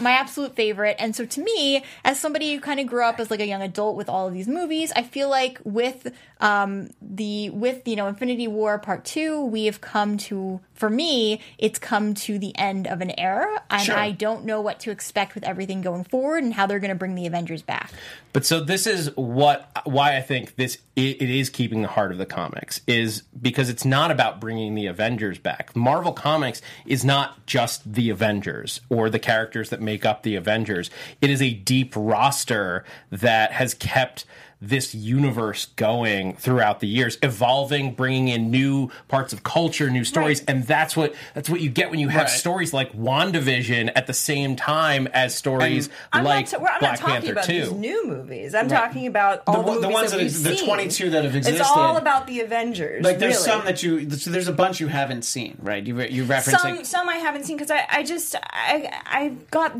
my 0.00 0.12
absolute 0.12 0.54
favorite. 0.54 0.96
And 0.98 1.16
so 1.16 1.24
to 1.24 1.40
me, 1.40 1.82
as 2.04 2.20
somebody 2.20 2.54
who 2.54 2.60
kind 2.60 2.80
of 2.80 2.86
grew 2.86 3.02
up 3.04 3.18
as 3.18 3.30
like 3.30 3.40
a 3.40 3.46
young 3.46 3.62
adult 3.62 3.96
with 3.96 4.08
all 4.08 4.28
of 4.28 4.34
these 4.34 4.46
movies, 4.48 4.92
I 4.94 5.02
feel 5.02 5.28
like 5.30 5.58
with 5.64 6.12
um, 6.40 6.90
the 7.00 7.50
with 7.50 7.88
you 7.88 7.96
know 7.96 8.08
Infinity 8.08 8.46
War 8.46 8.78
Part 8.78 9.04
Two, 9.04 9.44
we 9.46 9.64
have 9.64 9.80
come 9.80 10.18
to 10.18 10.60
for 10.80 10.88
me, 10.88 11.40
it's 11.58 11.78
come 11.78 12.14
to 12.14 12.38
the 12.38 12.56
end 12.56 12.86
of 12.86 13.02
an 13.02 13.12
era, 13.20 13.62
and 13.68 13.82
Sure. 13.82 13.94
I 13.94 14.12
don't 14.12 14.46
know 14.46 14.62
what 14.62 14.80
to 14.80 14.90
expect 14.90 15.34
with 15.34 15.44
everything 15.44 15.82
going 15.82 16.04
forward 16.04 16.42
and 16.42 16.54
how 16.54 16.66
they're 16.66 16.78
going 16.78 16.88
to 16.88 16.94
bring 16.94 17.14
the 17.14 17.26
Avengers 17.26 17.60
back. 17.60 17.92
But 18.32 18.46
so 18.46 18.60
this 18.60 18.86
is 18.86 19.14
what 19.14 19.70
why 19.84 20.16
I 20.16 20.22
think 20.22 20.56
this 20.56 20.78
it, 20.96 21.20
it 21.20 21.28
is 21.30 21.50
keeping 21.50 21.82
the 21.82 21.88
heart 21.88 22.12
of 22.12 22.18
the 22.18 22.24
comics 22.24 22.80
is 22.86 23.24
because 23.42 23.68
it's 23.68 23.84
not 23.84 24.10
about 24.10 24.40
bringing 24.40 24.74
the 24.74 24.86
Avengers 24.86 25.38
back. 25.38 25.76
Marvel 25.76 26.12
Comics 26.12 26.62
is 26.86 27.04
not 27.04 27.44
just 27.44 27.92
the 27.92 28.08
Avengers 28.08 28.80
or 28.88 29.10
the 29.10 29.18
characters 29.18 29.68
that 29.68 29.82
make 29.82 30.06
up 30.06 30.22
the 30.22 30.34
Avengers. 30.34 30.90
It 31.20 31.28
is 31.28 31.42
a 31.42 31.52
deep 31.52 31.92
roster 31.94 32.84
that 33.10 33.52
has 33.52 33.74
kept 33.74 34.24
this 34.62 34.94
universe 34.94 35.66
going 35.76 36.34
throughout 36.36 36.80
the 36.80 36.86
years, 36.86 37.16
evolving, 37.22 37.94
bringing 37.94 38.28
in 38.28 38.50
new 38.50 38.90
parts 39.08 39.32
of 39.32 39.42
culture, 39.42 39.88
new 39.88 40.04
stories, 40.04 40.44
and 40.44 40.64
that's 40.66 40.94
what 40.96 41.14
that's 41.34 41.48
what 41.48 41.60
you 41.60 41.70
get 41.70 41.90
when 41.90 41.98
you 41.98 42.08
have 42.08 42.20
Right. 42.22 42.28
stories 42.30 42.74
like 42.74 42.92
WandaVision 42.92 43.90
at 43.96 44.06
the 44.06 44.12
same 44.12 44.56
time 44.56 45.06
as 45.14 45.34
stories 45.34 45.88
I'm 46.12 46.24
like 46.24 46.44
not, 46.44 46.50
t- 46.50 46.56
I'm 46.56 46.62
Black 46.80 46.82
not 46.82 46.96
talking 46.98 47.14
Panther 47.14 47.32
about 47.32 47.44
2. 47.44 47.52
these 47.52 47.72
new 47.72 48.06
movies. 48.06 48.54
I'm 48.54 48.68
talking 48.68 49.06
about 49.06 49.42
all 49.46 49.62
the, 49.62 49.80
the 49.80 49.88
movies 49.88 49.92
ones 49.94 50.10
that 50.12 50.20
ex- 50.20 50.40
the 50.42 50.56
seen. 50.56 50.66
22 50.66 51.10
that 51.10 51.24
have 51.24 51.36
existed. 51.36 51.60
It's 51.60 51.70
all 51.70 51.96
about 51.96 52.26
the 52.26 52.40
Avengers. 52.40 53.02
Like 53.02 53.18
there's 53.18 53.34
really. 53.36 53.44
some 53.44 53.64
that 53.64 53.82
you 53.82 54.04
there's 54.04 54.48
a 54.48 54.52
bunch 54.52 54.78
you 54.80 54.88
haven't 54.88 55.22
seen, 55.22 55.56
right? 55.62 55.86
You 55.86 55.98
you 56.02 56.24
reference 56.24 56.60
some 56.60 56.84
some 56.84 57.08
I 57.08 57.16
haven't 57.16 57.44
seen 57.44 57.56
because 57.56 57.70
I, 57.70 57.86
I 57.88 58.02
just 58.02 58.34
I 58.42 58.90
I 59.06 59.28
got 59.50 59.74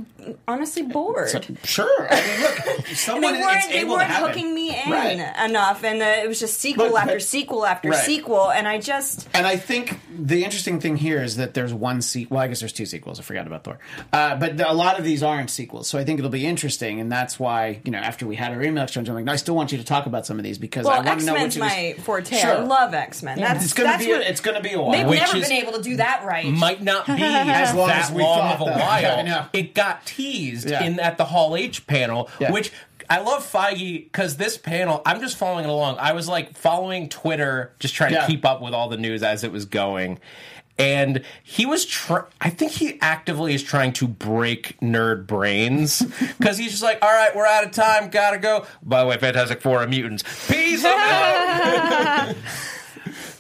honestly 0.48 0.82
bored. 0.82 1.28
sure. 1.64 2.08
I 2.10 2.16
mean, 2.24 2.40
look, 2.40 2.94
they 3.06 3.20
weren't 3.20 3.68
they 3.68 3.80
able 3.80 3.94
weren't 3.96 4.10
hooking 4.10 4.54
me 4.54 4.69
in 4.86 4.90
Right. 4.90 5.32
enough, 5.44 5.84
and 5.84 6.00
uh, 6.02 6.04
it 6.22 6.28
was 6.28 6.40
just 6.40 6.60
sequel 6.60 6.90
But- 6.90 7.02
after 7.02 7.14
but- 7.14 7.22
sequel 7.22 7.66
after 7.66 7.90
Right. 7.90 7.98
sequel, 8.04 8.50
and 8.50 8.66
I 8.68 8.78
just 8.78 9.28
And 9.34 9.46
I 9.46 9.56
think 9.56 10.00
the 10.16 10.44
interesting 10.44 10.80
thing 10.80 10.96
here 10.96 11.22
is 11.22 11.36
that 11.36 11.54
there's 11.54 11.72
one 11.74 12.02
sequel. 12.02 12.36
Well, 12.36 12.44
I 12.44 12.48
guess 12.48 12.60
there's 12.60 12.72
two 12.72 12.86
sequels. 12.86 13.18
I 13.18 13.22
forgot 13.22 13.46
about 13.46 13.64
Thor. 13.64 13.78
Uh, 14.12 14.36
but 14.36 14.56
the, 14.56 14.70
a 14.70 14.72
lot 14.74 14.98
of 14.98 15.04
these 15.04 15.22
aren't 15.22 15.50
sequels, 15.50 15.88
so 15.88 15.98
I 15.98 16.04
think 16.04 16.18
it'll 16.18 16.30
be 16.30 16.46
interesting. 16.46 17.00
And 17.00 17.10
that's 17.10 17.38
why 17.40 17.80
you 17.84 17.90
know 17.90 17.98
after 17.98 18.26
we 18.26 18.36
had 18.36 18.52
our 18.52 18.62
email 18.62 18.84
exchange, 18.84 19.08
I'm 19.08 19.14
like, 19.14 19.24
no, 19.24 19.32
I 19.32 19.36
still 19.36 19.54
want 19.54 19.72
you 19.72 19.78
to 19.78 19.84
talk 19.84 20.06
about 20.06 20.26
some 20.26 20.38
of 20.38 20.44
these 20.44 20.58
because 20.58 20.86
I 20.86 20.88
well, 20.90 20.96
want 20.98 21.08
X 21.08 21.22
to 21.22 21.26
know 21.26 21.34
Men's 21.34 21.56
which 21.56 21.62
of 21.64 21.68
my 21.70 21.92
these- 21.96 22.04
forte. 22.04 22.36
Sure. 22.36 22.50
I 22.56 22.60
love 22.60 22.94
X 22.94 23.22
Men. 23.22 23.38
That's 23.38 23.64
It's 23.64 23.72
gonna 23.72 23.90
that's 23.90 24.04
be. 24.04 24.12
what, 24.12 24.20
a, 24.22 24.28
it's 24.30 24.40
gonna 24.40 24.60
be 24.60 24.72
a 24.72 24.80
while. 24.80 24.92
they've. 24.92 25.06
Which 25.06 25.20
never 25.20 25.36
is- 25.38 25.48
been 25.48 25.56
able 25.58 25.72
to 25.72 25.82
do 25.82 25.96
that 25.96 26.24
right. 26.24 26.46
might 26.46 26.82
not 26.82 27.06
be 27.06 27.12
As 27.22 27.74
long 27.74 27.88
that 27.88 28.04
as 28.06 28.12
we 28.12 28.22
long 28.22 28.38
thought, 28.38 28.54
of 28.54 28.60
a 28.60 28.64
while. 28.78 29.18
I 29.18 29.22
know. 29.22 29.46
It 29.52 29.74
got 29.74 30.06
teased 30.06 30.68
Yeah. 30.70 30.82
in 30.82 31.00
at 31.00 31.18
the 31.18 31.24
Hall 31.26 31.56
H 31.56 31.86
panel, 31.86 32.28
Yeah. 32.40 32.50
which 32.52 32.72
I 33.10 33.18
love 33.20 33.44
Feige 33.50 34.04
because 34.04 34.36
this 34.36 34.56
panel, 34.56 35.02
I'm 35.04 35.20
just 35.20 35.36
following 35.36 35.64
it 35.64 35.68
along. 35.70 35.98
I 35.98 36.12
was 36.12 36.28
like 36.28 36.56
following 36.56 37.08
Twitter, 37.08 37.72
just 37.80 37.94
trying 37.94 38.12
Yeah. 38.12 38.20
to 38.22 38.26
keep 38.28 38.44
up 38.44 38.62
with 38.62 38.72
all 38.72 38.88
the 38.88 38.96
news 38.96 39.22
as 39.24 39.42
it 39.44 39.50
was 39.50 39.64
going. 39.64 40.20
And 40.78 41.24
he 41.42 41.66
was, 41.66 41.84
tr- 41.84 42.20
I 42.40 42.48
think 42.48 42.72
he 42.72 42.98
actively 43.02 43.52
is 43.52 43.62
trying 43.62 43.92
to 43.94 44.08
break 44.08 44.78
nerd 44.80 45.26
brains 45.26 46.00
because 46.38 46.56
he's 46.56 46.70
just 46.70 46.82
like, 46.82 47.00
all 47.02 47.10
right, 47.12 47.34
we're 47.36 47.44
out 47.44 47.64
of 47.64 47.72
time, 47.72 48.08
gotta 48.08 48.38
go. 48.38 48.64
By 48.82 49.00
the 49.02 49.06
way, 49.08 49.18
Fantastic 49.18 49.60
Four 49.60 49.82
are 49.82 49.86
mutants. 49.86 50.22
Peace. 50.48 50.84
Out." 50.84 52.34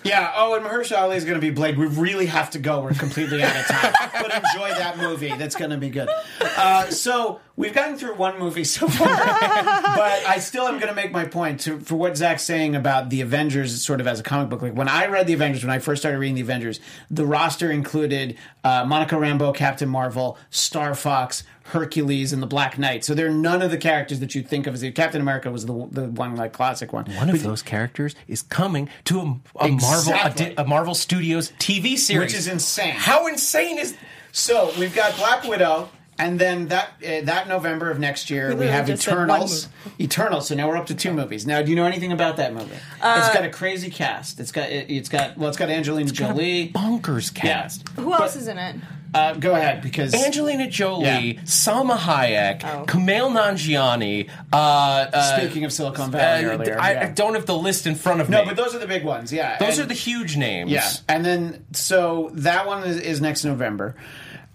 Yeah. 0.02 0.32
Oh, 0.34 0.54
and 0.54 0.64
Mahershala 0.64 1.02
Ali 1.02 1.16
is 1.18 1.24
going 1.24 1.34
to 1.34 1.42
be 1.42 1.50
Blade. 1.50 1.76
We 1.76 1.86
really 1.86 2.24
have 2.24 2.48
to 2.52 2.58
go. 2.58 2.80
We're 2.80 2.94
completely 2.94 3.42
out 3.42 3.54
of 3.54 3.66
time. 3.66 3.92
but 4.14 4.34
enjoy 4.34 4.70
that 4.78 4.96
movie. 4.96 5.34
That's 5.36 5.54
going 5.54 5.72
to 5.72 5.76
be 5.76 5.90
good. 5.90 6.08
Uh, 6.40 6.86
so 6.90 7.38
we've 7.60 7.74
gotten 7.74 7.96
through 7.96 8.14
one 8.14 8.38
movie 8.38 8.64
so 8.64 8.88
far, 8.88 9.06
but 9.16 10.26
I 10.26 10.38
still 10.38 10.66
am 10.66 10.78
going 10.78 10.88
to 10.88 10.94
make 10.94 11.12
my 11.12 11.26
point 11.26 11.60
to, 11.60 11.78
for 11.78 11.94
what 11.94 12.16
Zach's 12.16 12.42
saying 12.42 12.74
about 12.74 13.10
the 13.10 13.20
Avengers, 13.20 13.82
sort 13.82 14.00
of 14.00 14.06
as 14.06 14.18
a 14.18 14.22
comic 14.22 14.48
book. 14.48 14.62
Like 14.62 14.74
when 14.74 14.88
I 14.88 15.06
read 15.06 15.26
the 15.26 15.34
Avengers, 15.34 15.62
when 15.62 15.70
I 15.70 15.78
first 15.78 16.00
started 16.00 16.18
reading 16.18 16.36
the 16.36 16.40
Avengers, 16.40 16.80
the 17.10 17.26
roster 17.26 17.70
included 17.70 18.38
uh, 18.64 18.84
Monica 18.86 19.14
Rambeau, 19.14 19.54
Captain 19.54 19.88
Marvel, 19.88 20.38
Star 20.48 20.94
Fox. 20.94 21.44
Hercules 21.62 22.32
and 22.32 22.42
the 22.42 22.48
Black 22.48 22.78
Knight. 22.80 23.04
So 23.04 23.14
they're 23.14 23.30
none 23.30 23.62
of 23.62 23.70
the 23.70 23.78
characters 23.78 24.18
that 24.18 24.34
you 24.34 24.42
think 24.42 24.66
of 24.66 24.74
as 24.74 24.80
the 24.80 24.90
Captain 24.90 25.20
America 25.20 25.52
was 25.52 25.66
the 25.66 25.88
the 25.92 26.06
one 26.06 26.34
like 26.34 26.52
classic 26.52 26.92
one. 26.92 27.04
One 27.14 27.30
of 27.30 27.44
those 27.44 27.62
characters 27.62 28.16
is 28.26 28.42
coming 28.42 28.88
to 29.04 29.20
a, 29.20 29.66
a 29.66 29.68
Exactly. 29.68 30.46
Marvel 30.46 30.54
a, 30.58 30.64
a 30.64 30.66
Marvel 30.66 30.94
Studios 30.96 31.52
TV 31.60 31.96
series, 31.96 32.32
Which 32.32 32.34
is 32.34 32.48
insane. 32.48 32.94
How 32.96 33.28
insane 33.28 33.78
is 33.78 33.96
So 34.32 34.72
we've 34.80 34.94
got 34.96 35.16
Black 35.16 35.44
Widow, 35.44 35.90
and 36.20 36.38
then 36.38 36.68
that 36.68 36.92
uh, 37.04 37.24
that 37.24 37.48
November 37.48 37.90
of 37.90 37.98
next 37.98 38.30
year 38.30 38.48
we, 38.48 38.54
literally 38.54 38.72
have 38.72 38.86
just 38.86 39.06
Eternals. 39.08 39.68
Eternals. 39.98 40.46
So 40.48 40.54
now 40.54 40.68
we're 40.68 40.76
up 40.76 40.86
to 40.86 40.94
two 40.94 41.12
movies. 41.12 41.46
Now, 41.46 41.62
do 41.62 41.70
you 41.70 41.76
know 41.76 41.86
anything 41.86 42.12
about 42.12 42.36
that 42.36 42.52
movie? 42.52 42.74
it's 42.74 43.34
got 43.34 43.44
a 43.44 43.50
crazy 43.50 43.90
cast. 43.90 44.38
It's 44.38 44.52
got 44.52 44.68
it, 44.70 44.90
it's 44.90 45.08
got 45.08 45.36
well, 45.38 45.48
it's 45.48 45.58
got 45.58 45.70
Angelina 45.70 46.10
Jolie. 46.10 46.70
bonkers 46.74 47.34
Yeah. 47.36 47.42
cast? 47.62 47.88
Who 47.90 48.12
else 48.12 48.36
is 48.36 48.46
in 48.46 48.58
it? 48.58 48.76
Uh, 49.12 49.34
go 49.34 49.56
ahead 49.56 49.82
because 49.82 50.14
Angelina 50.14 50.68
Jolie, 50.68 51.04
Yeah. 51.04 51.40
Salma 51.42 51.96
Hayek, 51.96 52.62
Oh. 52.64 52.84
Kumail 52.86 53.32
Nanjiani. 53.32 54.28
Uh, 54.52 54.56
uh, 54.56 55.36
speaking 55.36 55.64
of 55.64 55.72
Silicon 55.72 56.12
Valley 56.12 56.44
uh, 56.44 56.50
earlier, 56.50 56.78
I, 56.80 56.92
yeah. 56.92 57.02
I 57.02 57.06
don't 57.06 57.34
have 57.34 57.44
the 57.46 57.56
list 57.58 57.88
in 57.88 57.96
front 57.96 58.20
of 58.20 58.30
no, 58.30 58.38
me. 58.38 58.44
No, 58.44 58.50
but 58.50 58.56
those 58.56 58.72
are 58.72 58.78
the 58.78 58.86
big 58.86 59.04
ones. 59.04 59.32
Yeah, 59.32 59.58
those 59.58 59.78
And- 59.78 59.86
are 59.86 59.88
the 59.88 59.94
huge 59.94 60.36
names. 60.36 60.70
Yeah, 60.70 60.88
and 61.08 61.24
then 61.24 61.66
so 61.72 62.30
that 62.34 62.68
one 62.68 62.84
is, 62.84 62.98
is 62.98 63.20
next 63.20 63.44
November. 63.44 63.96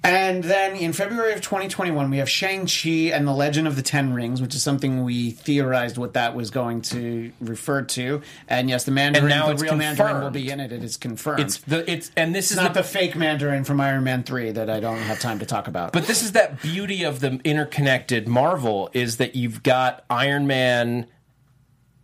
And 0.06 0.44
then 0.44 0.76
in 0.76 0.94
February 0.94 1.34
of 1.34 1.42
2021, 1.42 2.12
we 2.12 2.18
have 2.20 2.30
Shang-Chi 2.30 3.12
and 3.16 3.28
the 3.28 3.34
Legend 3.34 3.68
of 3.68 3.76
the 3.76 3.82
Ten 3.82 4.14
Rings, 4.14 4.40
which 4.42 4.54
is 4.54 4.62
something 4.62 5.04
we 5.04 5.32
theorized 5.32 5.98
what 5.98 6.14
that 6.14 6.36
was 6.36 6.52
going 6.52 6.82
to 6.84 7.32
refer 7.42 7.82
to. 7.82 8.22
And 8.48 8.70
yes, 8.70 8.84
the 8.84 8.92
Mandarin, 8.92 9.24
And 9.26 9.30
now 9.30 9.48
the 9.48 9.54
it's 9.54 9.62
real 9.64 9.76
Mandarin 9.76 10.16
will 10.18 10.22
confirmed. 10.30 10.34
be 10.36 10.50
in 10.52 10.60
it. 10.60 10.72
It 10.72 10.84
is 10.84 10.96
confirmed. 10.98 11.40
It's 11.40 11.58
the 11.58 11.90
it's 11.92 12.12
and 12.16 12.36
this 12.36 12.46
It's 12.52 12.52
is 12.52 12.58
not 12.64 12.76
the, 12.76 12.84
fake 12.84 13.16
Mandarin 13.16 13.64
from 13.64 13.82
Iron 13.82 14.04
Man 14.04 14.22
3 14.24 14.52
that 14.52 14.70
I 14.70 14.80
don't 14.80 14.98
have 15.00 15.20
time 15.20 15.40
to 15.40 15.46
talk 15.46 15.68
about. 15.68 15.92
But 15.92 16.06
this 16.06 16.22
is 16.22 16.34
that 16.34 16.62
beauty 16.62 17.04
of 17.04 17.20
the 17.20 17.40
interconnected 17.44 18.28
Marvel 18.28 18.92
is 18.94 19.18
that 19.18 19.36
you've 19.36 19.64
got 19.64 20.06
Iron 20.10 20.46
Man 20.46 21.08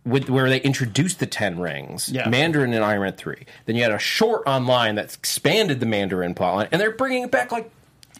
with 0.04 0.28
where 0.28 0.48
they 0.48 0.60
introduced 0.60 1.20
the 1.20 1.26
ten 1.26 1.60
rings, 1.60 2.08
Yeah. 2.08 2.28
Mandarin 2.28 2.72
in 2.72 2.82
Iron 2.82 3.02
Man 3.02 3.12
three. 3.12 3.46
Then 3.66 3.76
you 3.76 3.82
had 3.84 3.92
a 3.92 3.98
short 4.00 4.42
online 4.46 4.96
that 4.96 5.14
expanded 5.14 5.78
the 5.78 5.86
Mandarin 5.86 6.34
plotline, 6.34 6.66
and 6.72 6.80
they're 6.80 6.90
bringing 6.90 7.22
it 7.22 7.30
back 7.30 7.52
like 7.52 7.70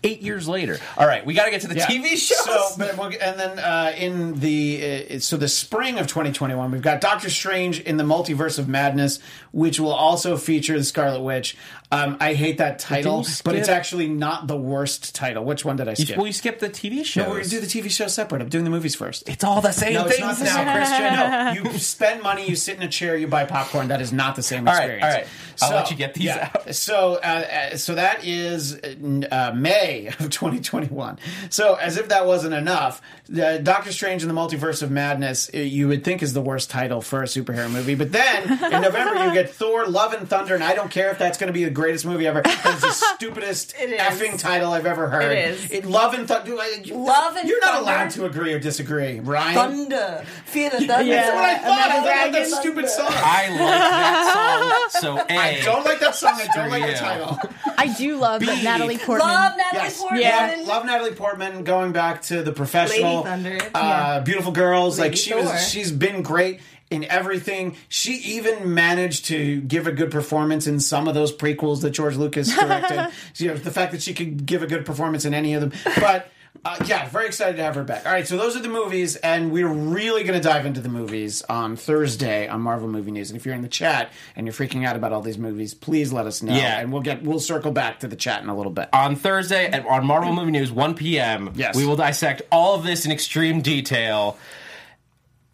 eight 0.05 0.21
years 0.23 0.49
later. 0.49 0.79
All 0.97 1.07
right, 1.07 1.25
we 1.25 1.35
got 1.35 1.45
to 1.47 1.51
get 1.51 1.61
to 1.63 1.69
the 1.69 1.77
Yeah. 1.77 1.87
TV 1.87 2.11
shows. 2.17 2.39
So, 2.45 2.69
but 2.79 2.97
we'll, 2.97 3.07
and 3.21 3.39
then 3.39 3.59
uh, 3.59 3.93
in 3.97 4.41
the 4.41 5.07
uh, 5.15 5.19
so 5.21 5.37
the 5.37 5.49
spring 5.49 5.99
of 5.99 6.07
2021, 6.07 6.71
we've 6.71 6.83
got 6.83 7.01
Doctor 7.01 7.31
Strange 7.31 7.81
in 7.81 7.97
the 7.97 8.05
Multiverse 8.05 8.59
of 8.59 8.69
Madness, 8.69 9.19
which 9.53 9.79
will 9.81 9.93
also 9.93 10.37
feature 10.37 10.77
the 10.79 10.85
Scarlet 10.85 11.21
Witch. 11.23 11.57
Um, 11.93 12.17
I 12.21 12.33
hate 12.33 12.57
that 12.59 12.79
title, 12.79 13.25
but 13.45 13.55
it's 13.55 13.69
actually 13.69 14.09
not 14.09 14.47
the 14.47 14.57
worst 14.57 15.15
title. 15.15 15.45
Which 15.45 15.63
one 15.65 15.77
did 15.77 15.89
I 15.89 15.91
You- 15.93 16.05
skip? 16.07 16.17
well, 16.17 16.27
you 16.27 16.33
skipped 16.33 16.61
the 16.61 16.71
TV 16.71 17.05
show. 17.05 17.23
no, 17.25 17.29
we're 17.29 17.37
gonna 17.41 17.49
do 17.51 17.61
the 17.61 17.67
TV 17.67 17.91
show 17.91 18.07
separate. 18.07 18.41
I'm 18.41 18.49
doing 18.49 18.65
the 18.65 18.71
movies 18.71 18.95
first. 18.95 19.29
it's 19.29 19.45
all 19.45 19.61
the 19.61 19.73
same 19.73 19.93
No, 19.93 20.07
it's 20.07 20.19
not 20.19 20.41
now. 20.41 20.75
Christian. 20.75 21.65
No, 21.65 21.71
you 21.73 21.79
spend 21.79 22.23
money, 22.23 22.49
you 22.49 22.57
sit 22.57 22.77
in 22.79 22.83
a 22.83 22.89
chair, 22.89 23.15
you 23.17 23.27
buy 23.27 23.45
popcorn. 23.45 23.89
That 23.89 24.01
is 24.01 24.11
not 24.13 24.37
the 24.37 24.43
same 24.43 24.67
experience. 24.67 25.03
All 25.05 25.09
right, 25.11 25.15
all 25.17 25.21
right. 25.21 25.29
I'll 25.61 25.75
let 25.77 25.91
you 25.91 25.97
get 25.97 26.15
these 26.15 26.31
out. 26.31 26.63
So, 26.75 27.17
uh, 27.23 27.71
uh, 27.73 27.77
so 27.77 27.95
that 27.97 28.25
is 28.25 28.75
uh, 28.75 29.53
May 29.55 30.07
of 30.19 30.31
2021. 30.31 31.19
So, 31.51 31.75
as 31.75 31.97
if 31.99 32.09
that 32.09 32.27
wasn't 32.27 32.55
enough, 32.55 33.03
uh, 33.39 33.59
Doctor 33.59 33.93
Strange 33.93 34.23
in 34.23 34.29
the 34.29 34.35
Multiverse 34.35 34.83
of 34.83 34.91
Madness, 34.91 35.51
uh, 35.55 35.59
you 35.59 35.89
would 35.89 36.03
think 36.05 36.23
is 36.23 36.33
the 36.33 36.41
worst 36.41 36.71
title 36.71 37.03
for 37.03 37.23
a 37.23 37.27
superhero 37.27 37.71
movie. 37.71 37.95
But 37.95 38.13
then 38.13 38.45
in 38.73 38.81
November, 38.83 39.27
you 39.27 39.33
get 39.35 39.51
Thor: 39.51 39.87
Love 39.87 40.15
and 40.15 40.29
Thunder, 40.29 40.55
and 40.55 40.65
I 40.65 40.75
don't 40.75 40.91
care 40.91 41.11
if 41.11 41.19
that's 41.19 41.37
going 41.39 41.49
to 41.49 41.53
be 41.53 41.65
the 41.65 41.71
greatest 41.83 42.07
movie 42.07 42.27
ever. 42.29 42.43
It's 42.45 42.81
the 42.81 42.91
stupidest 43.17 43.75
It 43.79 43.91
is. 43.91 44.01
effing 44.01 44.39
title 44.39 44.73
I've 44.73 44.87
ever 44.87 45.09
heard. 45.09 45.33
It 45.37 45.51
is. 45.51 45.71
It, 45.71 45.85
Love 45.85 46.15
and 46.15 46.29
Thunder. 46.29 46.55
Love 46.55 47.37
and 47.37 47.49
You're 47.49 47.61
not 47.61 47.75
Thunder? 47.75 47.81
allowed 47.91 48.11
to 48.11 48.25
agree 48.27 48.53
or 48.55 48.61
disagree, 48.61 49.19
Ryan. 49.21 49.55
Thunder. 49.55 50.25
Fear 50.47 50.71
the 50.71 50.77
thunder. 50.87 51.13
That's 51.13 51.35
what 51.35 51.45
I 51.45 51.59
thought. 51.59 51.91
I 51.91 51.95
love 51.97 52.05
that 52.05 52.31
Dragons. 52.33 52.55
stupid 52.55 52.89
song. 52.89 53.07
I 53.11 53.49
like 53.49 53.59
that 53.59 54.91
song. 54.93 55.01
So 55.03 55.19
a 55.29 55.33
I 55.39 55.61
don't 55.65 55.85
like 55.85 55.99
that 56.01 56.15
song. 56.15 56.35
I 56.41 56.47
don't 56.55 56.71
like 56.71 56.87
the 56.87 56.95
title. 56.97 57.39
I 57.77 57.93
do 57.95 58.17
love 58.17 58.41
B. 58.41 58.47
Natalie 58.63 58.99
Portman. 58.99 59.27
Love 59.29 59.53
Natalie 59.57 59.83
Yes. 59.85 59.99
Portman. 60.01 60.21
Yeah. 60.21 60.55
Love, 60.59 60.67
love 60.69 60.87
Natalie 60.87 61.15
Portman 61.15 61.65
going 61.65 61.93
back 61.93 62.23
to 62.23 62.43
the 62.43 62.53
professional. 62.53 63.23
Lady 63.23 63.29
Thunder. 63.59 63.59
Uh, 63.75 64.21
Beautiful 64.21 64.53
girls. 64.53 64.99
like 65.01 65.17
she 65.17 65.31
Thor. 65.31 65.43
was 65.43 65.69
she's 65.69 65.91
been 65.91 66.23
great 66.23 66.61
in 66.93 67.05
everything. 67.05 67.77
She 67.89 68.15
even 68.37 68.75
managed 68.75 69.27
to 69.27 69.61
give 69.63 69.87
a 69.87 69.93
good 69.93 70.11
performance 70.11 70.67
in 70.67 70.79
some 70.81 71.09
of 71.09 71.15
those 71.15 71.35
prequels 71.35 71.81
that 71.83 71.91
George 71.91 72.17
Lucas 72.17 72.55
directed. 72.59 73.11
you 73.37 73.49
know, 73.49 73.55
the 73.55 73.71
fact 73.71 73.93
that 73.93 74.03
she 74.03 74.15
could 74.15 74.45
give 74.47 74.63
a 74.63 74.67
good 74.67 74.85
performance 74.87 75.25
in 75.25 75.35
any 75.35 75.55
of 75.55 75.61
them. 75.61 75.73
But 75.97 76.31
uh, 76.65 76.77
yeah, 76.87 77.09
very 77.09 77.27
excited 77.27 77.57
to 77.57 77.63
have 77.63 77.75
her 77.75 77.83
back. 77.83 78.07
All 78.07 78.13
right, 78.13 78.29
so 78.29 78.37
those 78.37 78.55
are 78.57 78.61
the 78.61 78.69
movies, 78.69 79.17
and 79.17 79.51
we're 79.51 79.67
really 79.67 80.23
going 80.23 80.41
to 80.41 80.49
dive 80.49 80.65
into 80.65 80.81
the 80.81 80.89
movies 80.89 81.43
on 81.43 81.77
Thursday 81.77 82.47
on 82.47 82.61
Marvel 82.61 82.87
Movie 82.89 83.11
News. 83.11 83.31
And 83.31 83.37
if 83.39 83.45
you're 83.47 83.55
in 83.55 83.63
the 83.63 83.69
chat 83.69 84.13
and 84.37 84.47
you're 84.47 84.55
freaking 84.55 84.87
out 84.87 84.95
about 84.95 85.13
all 85.13 85.23
these 85.23 85.39
movies, 85.39 85.75
please 85.75 86.13
let 86.13 86.27
us 86.27 86.43
know. 86.43 86.55
Yeah. 86.55 86.79
and 86.79 86.93
we'll 86.93 87.03
get 87.03 87.23
we'll 87.23 87.41
circle 87.41 87.73
back 87.73 88.01
to 88.01 88.07
the 88.07 88.17
chat 88.17 88.43
in 88.43 88.49
a 88.49 88.57
little 88.57 88.71
bit. 88.71 88.89
on 88.93 89.17
Thursday 89.17 89.67
at, 89.67 89.85
on 89.87 90.07
Marvel 90.07 90.33
Movie 90.33 90.53
News, 90.53 90.71
1 90.71 90.95
p.m. 90.95 91.51
Yes. 91.57 91.75
we 91.75 91.85
will 91.85 91.97
dissect 91.97 92.43
all 92.53 92.75
of 92.75 92.85
this 92.85 93.07
in 93.07 93.11
extreme 93.13 93.61
detail. 93.63 94.37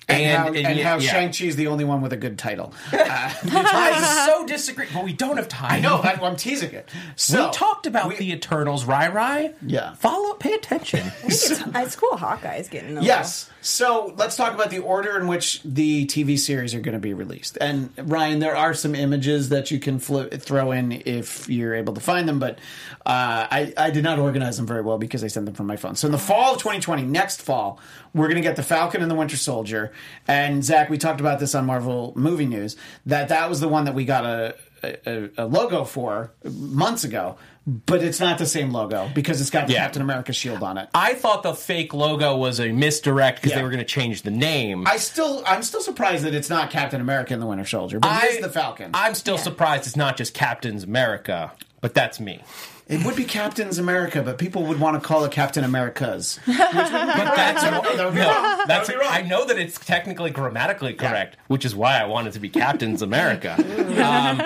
And, 0.09 0.37
how, 0.37 0.47
and 0.49 0.57
and 0.57 0.81
how 0.81 0.99
yeah. 0.99 1.11
Shang-Chi 1.11 1.45
is 1.45 1.57
the 1.57 1.67
only 1.67 1.85
one 1.85 2.00
with 2.00 2.12
a 2.12 2.17
good 2.17 2.38
title. 2.38 2.73
Uh, 2.93 3.31
I 3.43 4.27
so 4.27 4.47
disagree, 4.47 4.87
but 4.93 5.05
we 5.05 5.12
don't 5.12 5.37
have 5.37 5.49
time. 5.49 5.73
I 5.73 5.81
know, 5.81 5.97
I, 5.97 6.19
I'm 6.23 6.37
teasing 6.37 6.73
it. 6.73 6.88
So 7.17 7.47
we 7.47 7.53
talked 7.53 7.87
about 7.87 8.09
we- 8.09 8.17
the 8.17 8.33
Eternals, 8.33 8.85
Rai 8.85 9.09
Rai. 9.09 9.53
Yeah. 9.62 9.95
Follow, 9.95 10.31
up, 10.31 10.41
pay 10.41 10.55
attention. 10.55 11.11
It's, 11.25 11.50
it's 11.50 11.97
cool. 11.97 12.17
Hawkeye's 12.17 12.69
getting 12.69 12.97
a 12.99 13.03
Yes. 13.03 13.50
So 13.61 14.15
let's 14.17 14.37
talk 14.37 14.55
about 14.55 14.71
the 14.71 14.79
order 14.79 15.19
in 15.19 15.27
which 15.27 15.61
the 15.65 16.07
TV 16.07 16.38
series 16.38 16.75
are 16.75 16.81
going 16.81 16.95
to 16.95 17.00
be 17.00 17.12
released. 17.12 17.59
And 17.61 17.91
Ryan, 17.97 18.38
there 18.38 18.57
are 18.57 18.73
some 18.73 18.95
images 18.95 19.49
that 19.49 19.71
you 19.71 19.81
can 19.81 19.99
flo- 19.99 20.29
throw 20.29 20.71
in 20.71 20.93
if 20.93 21.49
you're 21.49 21.75
able 21.75 21.95
to 21.95 22.00
find 22.00 22.29
them, 22.29 22.38
but 22.38 22.59
uh, 23.05 23.49
I, 23.50 23.73
I 23.77 23.91
did 23.91 24.05
not 24.05 24.19
organize 24.19 24.57
them 24.57 24.67
very 24.67 24.83
well 24.83 24.99
because 24.99 25.25
I 25.25 25.27
sent 25.27 25.47
them 25.47 25.57
from 25.57 25.67
my 25.67 25.77
phone. 25.77 25.97
So 25.97 26.07
in 26.07 26.12
the 26.12 26.19
fall 26.19 26.55
of 26.55 26.59
2020, 26.59 27.03
next 27.03 27.43
fall, 27.43 27.81
we're 28.15 28.27
going 28.27 28.37
to 28.37 28.43
get 28.43 28.57
the 28.57 28.62
Falcon 28.62 29.03
and 29.03 29.11
the 29.11 29.17
Winter 29.17 29.37
Soldier. 29.37 29.93
And 30.29 30.65
Zach, 30.65 30.88
we 30.88 30.97
talked 30.97 31.21
about 31.21 31.41
this 31.41 31.55
on 31.55 31.67
Marvel 31.67 32.12
Movie 32.15 32.47
News 32.47 32.77
that 33.07 33.29
that 33.29 33.49
was 33.49 33.61
the 33.61 33.69
one 33.69 33.85
that 33.87 33.95
we 33.95 34.05
got 34.05 34.25
a 34.25 34.55
a, 34.83 35.31
a 35.39 35.47
logo 35.47 35.85
for 35.85 36.33
months 36.45 37.05
ago. 37.05 37.37
But 37.67 38.03
it's 38.03 38.19
not 38.19 38.39
the 38.39 38.47
same 38.47 38.73
logo 38.73 39.11
because 39.15 39.43
it's 39.43 39.51
got 39.51 39.67
the 39.67 39.75
Yeah. 39.75 39.81
Captain 39.83 40.01
America 40.01 40.33
shield 40.33 40.63
on 40.63 40.79
it. 40.79 40.89
I 40.95 41.13
thought 41.13 41.43
the 41.43 41.53
fake 41.55 41.93
logo 41.93 42.35
was 42.35 42.61
a 42.61 42.73
misdirect 42.73 43.37
because 43.43 43.51
Yeah. 43.51 43.59
they 43.59 43.63
were 43.63 43.69
going 43.69 43.81
to 43.81 43.85
change 43.85 44.23
the 44.23 44.31
name. 44.31 44.87
I 44.87 44.97
still, 44.97 45.43
I'm 45.47 45.63
still 45.63 45.83
surprised 45.83 46.25
that 46.25 46.35
it's 46.35 46.49
not 46.49 46.71
Captain 46.71 46.99
America 47.03 47.35
and 47.35 47.43
the 47.43 47.47
Winter 47.47 47.67
Soldier, 47.67 48.01
but 48.01 48.25
it 48.25 48.31
is 48.37 48.41
the 48.41 48.49
Falcon. 48.49 48.93
I'm 48.95 49.13
still 49.15 49.37
surprised 49.37 49.87
it's 49.87 49.97
not 49.97 50.17
just 50.17 50.33
Captain's 50.33 50.83
America, 50.83 51.53
but 51.83 51.93
that's 51.93 52.19
me. 52.19 52.43
It 52.88 53.04
would 53.04 53.16
be 53.16 53.25
Captain's 53.25 53.78
America, 53.78 54.23
but 54.23 54.38
people 54.38 54.64
would 54.64 54.80
want 54.80 55.00
to 55.00 55.07
call 55.07 55.25
it 55.25 55.30
Captain 55.30 55.62
America's. 55.62 56.40
But 56.47 56.57
that's 56.57 57.62
No, 57.62 57.83
that 57.83 58.04
would 58.07 58.14
be 58.14 58.21
no, 58.21 58.26
wrong. 58.26 58.42
That 58.42 58.64
that's 58.66 58.88
wrong. 58.90 59.00
I 59.09 59.23
know 59.23 59.45
that 59.45 59.59
it's 59.59 59.78
technically 59.78 60.30
grammatically 60.30 60.95
correct, 60.95 61.37
which 61.49 61.64
is 61.64 61.75
why 61.76 62.00
I 62.00 62.07
wanted 62.07 62.33
to 62.35 62.40
be 62.40 62.49
Captain's 62.49 63.02
America. 63.02 63.57
Um, 63.99 64.40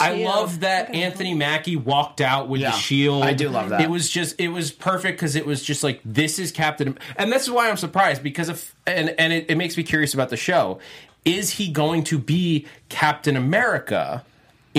I 0.00 0.22
love 0.24 0.60
that 0.60 0.94
Anthony 0.94 1.32
Mackie 1.32 1.76
walked 1.76 2.20
out 2.20 2.48
with 2.48 2.60
Yeah, 2.60 2.72
the 2.72 2.76
shield. 2.76 3.22
I 3.24 3.32
do 3.32 3.48
love 3.48 3.70
that. 3.70 3.80
It 3.80 3.88
was 3.90 4.10
just 4.10 4.38
it 4.38 4.48
was 4.48 4.70
perfect 4.70 5.16
because 5.18 5.34
it 5.34 5.46
was 5.46 5.62
just 5.62 5.82
like 5.82 6.00
this 6.04 6.38
is 6.38 6.52
Captain, 6.52 6.98
and 7.16 7.32
this 7.32 7.42
is 7.44 7.50
why 7.50 7.70
I'm 7.70 7.78
surprised 7.78 8.22
because 8.22 8.48
if 8.50 8.74
and 8.86 9.14
and 9.18 9.32
it, 9.32 9.46
it 9.48 9.56
makes 9.56 9.76
me 9.76 9.82
curious 9.82 10.12
about 10.14 10.28
the 10.28 10.36
show. 10.36 10.78
Is 11.24 11.50
he 11.50 11.68
going 11.70 12.04
to 12.04 12.18
be 12.18 12.66
Captain 12.90 13.36
America? 13.36 14.24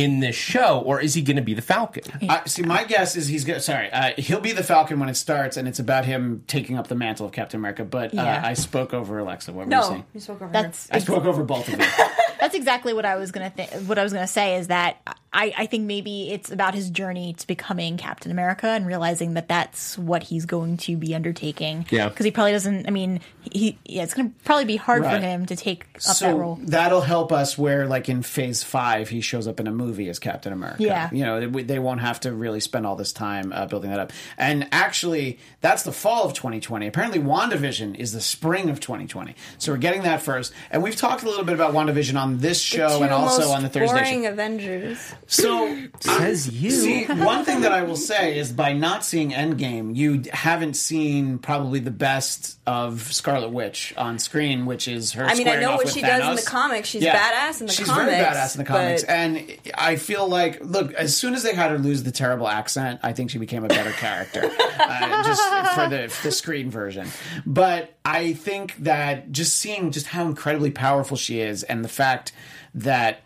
In 0.03 0.19
this 0.19 0.35
show, 0.35 0.79
or 0.85 0.99
is 1.01 1.13
he 1.13 1.21
going 1.21 1.35
to 1.37 1.41
be 1.43 1.53
the 1.53 1.61
Falcon? 1.61 2.03
I, 2.29 2.41
see, 2.45 2.61
my 2.63 2.83
guess 2.83 3.15
is 3.15 3.27
he's 3.27 3.43
going 3.45 3.59
Sorry, 3.59 3.91
uh, 3.91 4.11
he'll 4.17 4.39
be 4.39 4.51
the 4.51 4.63
Falcon 4.63 4.99
when 4.99 5.09
it 5.09 5.15
starts, 5.15 5.57
and 5.57 5.67
it's 5.67 5.79
about 5.79 6.05
him 6.05 6.43
taking 6.47 6.77
up 6.77 6.87
the 6.87 6.95
mantle 6.95 7.25
of 7.25 7.31
Captain 7.31 7.59
America. 7.59 7.83
But 7.83 8.13
uh, 8.13 8.21
Yeah. 8.21 8.41
I 8.43 8.53
spoke 8.53 8.93
over 8.93 9.19
Alexa. 9.19 9.51
What 9.51 9.67
were 9.67 9.73
you 9.73 9.77
No, 9.79 9.83
saying? 9.89 10.05
you 10.13 10.19
spoke 10.19 10.41
over 10.41 10.51
That's 10.51 10.89
I 10.91 10.99
spoke 10.99 11.25
over 11.25 11.43
both 11.43 11.67
of 11.67 11.79
you. 11.79 11.85
that's 12.39 12.55
exactly 12.55 12.93
what 12.93 13.05
I 13.05 13.15
was 13.17 13.31
gonna 13.31 13.49
th- 13.49 13.69
what 13.85 13.99
I 13.99 14.03
was 14.03 14.13
gonna 14.13 14.27
say 14.27 14.55
is 14.55 14.67
that 14.67 14.97
I, 15.31 15.53
I 15.57 15.65
think 15.67 15.85
maybe 15.85 16.31
it's 16.31 16.51
about 16.51 16.73
his 16.73 16.89
journey 16.89 17.33
to 17.33 17.45
becoming 17.47 17.97
Captain 17.97 18.31
America 18.31 18.67
and 18.67 18.87
realizing 18.87 19.35
that 19.35 19.47
that's 19.47 19.97
what 19.97 20.23
he's 20.23 20.45
going 20.45 20.77
to 20.77 20.97
be 20.97 21.13
undertaking. 21.13 21.85
Yeah. 21.91 22.09
because 22.09 22.25
he 22.25 22.31
probably 22.31 22.51
doesn't. 22.53 22.87
I 22.87 22.91
mean, 22.91 23.19
he 23.51 23.77
yeah, 23.85 24.03
it's 24.03 24.13
gonna 24.13 24.31
probably 24.43 24.65
be 24.65 24.75
hard 24.75 25.03
for 25.03 25.17
him 25.17 25.45
to 25.47 25.55
take 25.55 25.85
up 26.09 26.17
that 26.17 26.35
role. 26.35 26.59
that'll 26.63 27.01
help 27.01 27.31
us 27.31 27.57
where 27.57 27.85
like 27.87 28.07
in 28.09 28.21
phase 28.21 28.63
five 28.63 29.09
he 29.09 29.21
shows 29.21 29.47
up 29.47 29.59
in 29.59 29.65
a 29.67 29.71
movie 29.71 30.07
as 30.07 30.19
captain 30.19 30.53
america 30.53 30.83
Yeah. 30.83 31.09
you 31.11 31.25
know 31.25 31.47
they, 31.49 31.63
they 31.63 31.79
won't 31.79 31.99
have 32.01 32.19
to 32.21 32.31
really 32.31 32.59
spend 32.59 32.85
all 32.85 32.95
this 32.95 33.11
time 33.11 33.51
uh, 33.51 33.65
building 33.65 33.89
that 33.89 33.99
up 33.99 34.13
and 34.37 34.67
actually 34.71 35.39
that's 35.61 35.81
the 35.83 35.91
fall 35.91 36.25
of 36.25 36.33
2020 36.33 36.85
apparently 36.87 37.19
wandavision 37.19 37.95
is 37.95 38.13
the 38.13 38.21
spring 38.21 38.69
of 38.69 38.79
2020 38.79 39.35
so 39.57 39.71
we're 39.71 39.77
getting 39.79 40.03
that 40.03 40.21
first 40.21 40.53
and 40.69 40.83
we've 40.83 40.95
talked 40.95 41.23
a 41.23 41.25
little 41.27 41.43
bit 41.45 41.55
about 41.55 41.73
wandavision 41.73 42.19
on 42.19 42.37
this 42.37 42.61
show 42.61 43.01
and 43.01 43.11
also 43.11 43.49
on 43.49 43.63
the 43.63 43.69
thursday 43.69 43.93
boring 43.95 44.23
show 44.23 44.29
Avengers. 44.31 45.13
So 45.29 45.77
Says 45.99 46.49
you. 46.49 46.71
See, 46.71 47.05
one 47.07 47.45
thing 47.45 47.61
that 47.61 47.71
I 47.71 47.83
will 47.83 47.95
say 47.95 48.37
is 48.37 48.51
by 48.51 48.73
not 48.73 49.05
seeing 49.05 49.31
Endgame, 49.31 49.95
you 49.95 50.23
haven't 50.33 50.73
seen 50.75 51.37
probably 51.37 51.79
the 51.79 51.91
best 51.91 52.57
of 52.65 53.13
Scarlet 53.13 53.49
Witch 53.49 53.93
on 53.97 54.17
screen, 54.17 54.65
which 54.65 54.87
is 54.87 55.13
her. 55.13 55.25
I 55.25 55.35
mean, 55.35 55.47
I 55.47 55.57
know 55.57 55.75
what 55.75 55.89
she 55.89 56.01
does 56.01 56.27
in 56.27 56.35
the 56.35 56.49
comics. 56.49 56.89
She's 56.89 57.03
badass 57.03 57.61
in 57.61 57.67
the 57.67 57.73
She's 57.73 57.87
comics, 57.87 58.11
She's 58.11 58.17
very 58.17 58.23
badass 58.23 58.55
in 58.55 58.59
the 58.59 58.65
comics, 58.65 59.03
but- 59.03 59.09
and 59.11 59.57
I 59.77 59.95
feel 59.97 60.27
like, 60.27 60.59
look, 60.63 60.93
as 60.93 61.15
soon 61.15 61.33
as 61.35 61.43
they 61.43 61.53
had 61.53 61.71
her 61.71 61.77
lose 61.77 62.03
the 62.03 62.11
terrible 62.11 62.47
accent, 62.47 62.99
I 63.03 63.13
think 63.13 63.29
she 63.29 63.37
became 63.37 63.63
a 63.63 63.69
better 63.69 63.91
character, 63.91 64.41
uh, 64.79 65.23
just 65.23 65.41
for 65.75 65.89
the 65.89 66.13
the 66.23 66.31
screen 66.31 66.71
version. 66.71 67.07
But 67.45 67.93
I 68.03 68.33
think 68.33 68.77
that 68.77 69.31
just 69.31 69.55
seeing 69.57 69.91
just 69.91 70.07
how 70.07 70.25
incredibly 70.25 70.71
powerful 70.71 71.17
she 71.17 71.39
is, 71.39 71.63
and 71.63 71.83
the 71.85 71.89
fact 71.89 72.31
that 72.73 73.21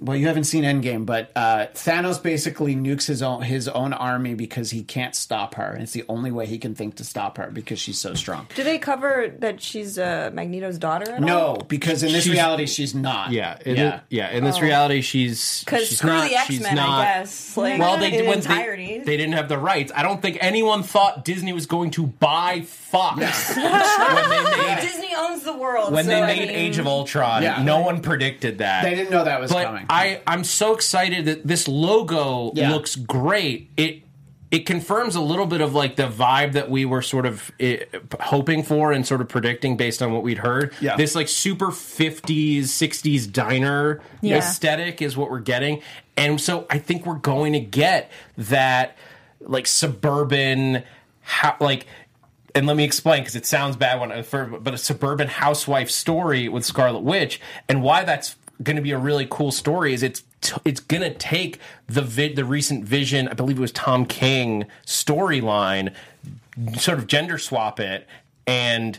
well, 0.00 0.16
you 0.16 0.26
haven't 0.26 0.44
seen 0.44 0.64
Endgame, 0.64 1.04
but 1.06 1.30
uh, 1.36 1.66
Thanos 1.74 2.22
basically 2.22 2.74
nukes 2.74 3.06
his 3.06 3.22
own 3.22 3.42
his 3.42 3.68
own 3.68 3.92
army 3.92 4.34
because 4.34 4.70
he 4.70 4.82
can't 4.82 5.14
stop 5.14 5.54
her, 5.56 5.72
and 5.72 5.82
it's 5.82 5.92
the 5.92 6.04
only 6.08 6.30
way 6.32 6.46
he 6.46 6.58
can 6.58 6.74
think 6.74 6.96
to 6.96 7.04
stop 7.04 7.36
her 7.38 7.50
because 7.50 7.78
she's 7.78 7.98
so 7.98 8.14
strong. 8.14 8.46
Do 8.54 8.62
they 8.64 8.78
cover 8.78 9.32
that 9.40 9.60
she's 9.60 9.98
uh, 9.98 10.30
Magneto's 10.32 10.78
daughter? 10.78 11.10
At 11.12 11.20
No, 11.20 11.56
because 11.68 12.02
in 12.02 12.12
this 12.12 12.24
She's- 12.24 12.34
reality, 12.34 12.66
she's 12.66 12.94
not. 12.94 13.30
Yeah, 13.32 13.58
in 13.64 13.76
yeah. 13.76 13.90
The, 13.90 14.02
yeah. 14.16 14.30
In 14.30 14.44
this 14.44 14.60
reality, 14.60 15.00
she's 15.02 15.62
Because 15.64 15.86
she's 15.88 15.98
screw 15.98 16.10
not. 16.10 16.28
the 16.28 16.36
X 16.36 16.46
she's 16.46 16.62
Men, 16.62 16.76
not. 16.76 17.00
I 17.00 17.04
guess. 17.20 17.56
Like, 17.56 17.78
Well, 17.78 17.98
they 17.98 18.18
in 18.18 18.26
when 18.26 18.40
they, 18.40 19.02
they 19.04 19.16
didn't 19.16 19.32
have 19.34 19.48
the 19.48 19.58
rights. 19.58 19.92
I 19.94 20.02
don't 20.02 20.22
think 20.22 20.38
anyone 20.40 20.82
thought 20.82 21.24
Disney 21.24 21.52
was 21.52 21.66
going 21.66 21.90
to 21.92 22.06
buy 22.06 22.62
Fox 22.62 23.20
when 23.56 24.30
they 24.30 24.44
made 24.44 24.78
Disney 25.40 25.52
owns 25.52 25.56
the 25.58 25.62
world. 25.62 25.92
when 25.92 26.04
so, 26.04 26.10
they 26.10 26.22
I 26.22 26.26
made 26.26 26.38
mean, 26.48 26.50
Age 26.50 26.78
of 26.78 26.86
Ultron. 26.86 27.42
Yeah. 27.42 27.62
no 27.62 27.80
one 27.80 28.00
predicted 28.02 28.58
that. 28.58 28.82
They 28.84 28.94
didn't 28.94 29.10
know 29.10 29.24
that 29.24 29.40
was 29.40 29.52
but 29.52 29.64
coming. 29.64 29.86
I 29.90 30.20
I'm 30.26 30.44
so 30.44 30.74
excited 30.74 31.24
that 31.26 31.46
this 31.46 31.66
logo 31.68 32.52
Yeah. 32.54 32.70
looks 32.72 32.96
great. 32.96 33.70
It 33.76 34.02
it 34.50 34.66
confirms 34.66 35.14
a 35.14 35.20
little 35.20 35.46
bit 35.46 35.60
of 35.60 35.74
like 35.76 35.94
the 35.94 36.08
vibe 36.08 36.54
that 36.54 36.68
we 36.68 36.84
were 36.84 37.02
sort 37.02 37.24
of 37.24 37.52
eh, 37.60 37.84
hoping 38.20 38.64
for 38.64 38.90
and 38.90 39.06
sort 39.06 39.20
of 39.20 39.28
predicting 39.28 39.76
based 39.76 40.02
on 40.02 40.12
what 40.12 40.24
we'd 40.24 40.38
heard. 40.38 40.72
Yeah. 40.80 40.96
This 40.96 41.14
like 41.14 41.28
super 41.28 41.68
50s 41.68 42.62
60s 42.62 43.30
diner 43.32 44.00
Yeah. 44.22 44.38
aesthetic 44.38 45.00
is 45.02 45.16
what 45.16 45.30
we're 45.30 45.38
getting. 45.38 45.82
And 46.16 46.40
so 46.40 46.66
I 46.68 46.78
think 46.78 47.06
we're 47.06 47.14
going 47.14 47.52
to 47.52 47.60
get 47.60 48.10
that 48.36 48.96
like 49.40 49.68
suburban 49.68 50.82
how 51.22 51.54
like 51.60 51.86
and 52.54 52.66
let 52.66 52.76
me 52.76 52.84
explain 52.84 53.22
because 53.22 53.36
it 53.36 53.46
sounds 53.46 53.76
bad 53.76 54.00
when 54.00 54.22
for, 54.22 54.46
but 54.46 54.74
a 54.74 54.78
suburban 54.78 55.28
housewife 55.28 55.90
story 55.90 56.48
with 56.48 56.64
Scarlet 56.64 57.00
Witch 57.00 57.40
and 57.68 57.82
why 57.82 58.04
that's 58.04 58.36
going 58.62 58.76
to 58.76 58.82
be 58.82 58.90
a 58.90 58.98
really 58.98 59.26
cool 59.30 59.52
story 59.52 59.92
is 59.94 60.02
it's 60.02 60.22
t- 60.40 60.60
it's 60.64 60.80
going 60.80 61.02
to 61.02 61.14
take 61.14 61.58
the 61.86 62.02
vid, 62.02 62.36
the 62.36 62.44
recent 62.44 62.84
Vision 62.84 63.28
I 63.28 63.34
believe 63.34 63.58
it 63.58 63.60
was 63.60 63.72
Tom 63.72 64.04
King 64.04 64.66
storyline 64.86 65.94
sort 66.76 66.98
of 66.98 67.06
gender 67.06 67.38
swap 67.38 67.80
it 67.80 68.06
and 68.46 68.98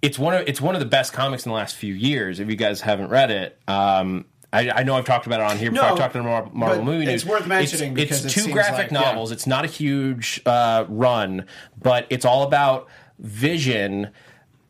it's 0.00 0.18
one 0.18 0.34
of 0.34 0.48
it's 0.48 0.60
one 0.60 0.74
of 0.74 0.80
the 0.80 0.86
best 0.86 1.12
comics 1.12 1.44
in 1.44 1.50
the 1.50 1.56
last 1.56 1.76
few 1.76 1.94
years 1.94 2.40
if 2.40 2.48
you 2.48 2.56
guys 2.56 2.80
haven't 2.80 3.08
read 3.08 3.30
it. 3.30 3.58
Um 3.68 4.24
I, 4.52 4.70
I 4.70 4.82
know 4.82 4.94
I've 4.96 5.04
talked 5.06 5.26
about 5.26 5.40
it 5.40 5.46
on 5.50 5.56
here 5.58 5.70
before. 5.70 5.86
No, 5.86 5.92
I've 5.92 5.98
talked 5.98 6.14
about 6.14 6.52
Mar- 6.52 6.68
Marvel 6.68 6.84
but 6.84 6.90
movie 6.92 7.06
it's 7.10 7.24
worth 7.24 7.46
mentioning 7.46 7.92
It's, 7.92 8.00
because 8.02 8.24
it's 8.24 8.32
it 8.34 8.36
two 8.36 8.40
seems 8.42 8.52
graphic 8.52 8.90
like- 8.90 9.02
yeah. 9.02 9.10
novels. 9.10 9.32
It's 9.32 9.46
not 9.46 9.64
a 9.64 9.68
huge 9.68 10.42
uh, 10.44 10.84
run, 10.88 11.46
but 11.80 12.06
it's 12.10 12.24
all 12.24 12.42
about 12.42 12.88
Vision 13.18 14.10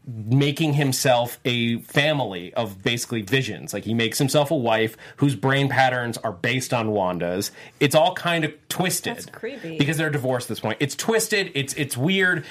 making 0.05 0.75
himself 0.75 1.39
a 1.45 1.79
family 1.83 2.53
of 2.55 2.83
basically 2.83 3.23
visions. 3.23 3.73
Like 3.73 3.85
he 3.85 3.95
makes 3.95 4.19
himself 4.19 4.51
a 4.51 4.57
wife 4.57 4.97
whose 5.19 5.37
brain 5.37 5.69
patterns 5.69 6.19
are 6.19 6.33
based 6.33 6.75
on 6.75 6.91
Wanda's. 6.91 7.53
It's 7.79 7.95
all 7.95 8.13
kind 8.15 8.45
of 8.45 8.53
twisted. 8.69 9.15
That's 9.17 9.27
creepy. 9.27 9.79
Because 9.79 9.99
they're 9.99 10.11
divorced 10.11 10.47
at 10.47 10.49
this 10.49 10.61
point. 10.61 10.79
It's 10.81 10.97
twisted, 10.97 11.53
it's 11.55 11.73
it's 11.75 11.97
weird. 11.97 12.45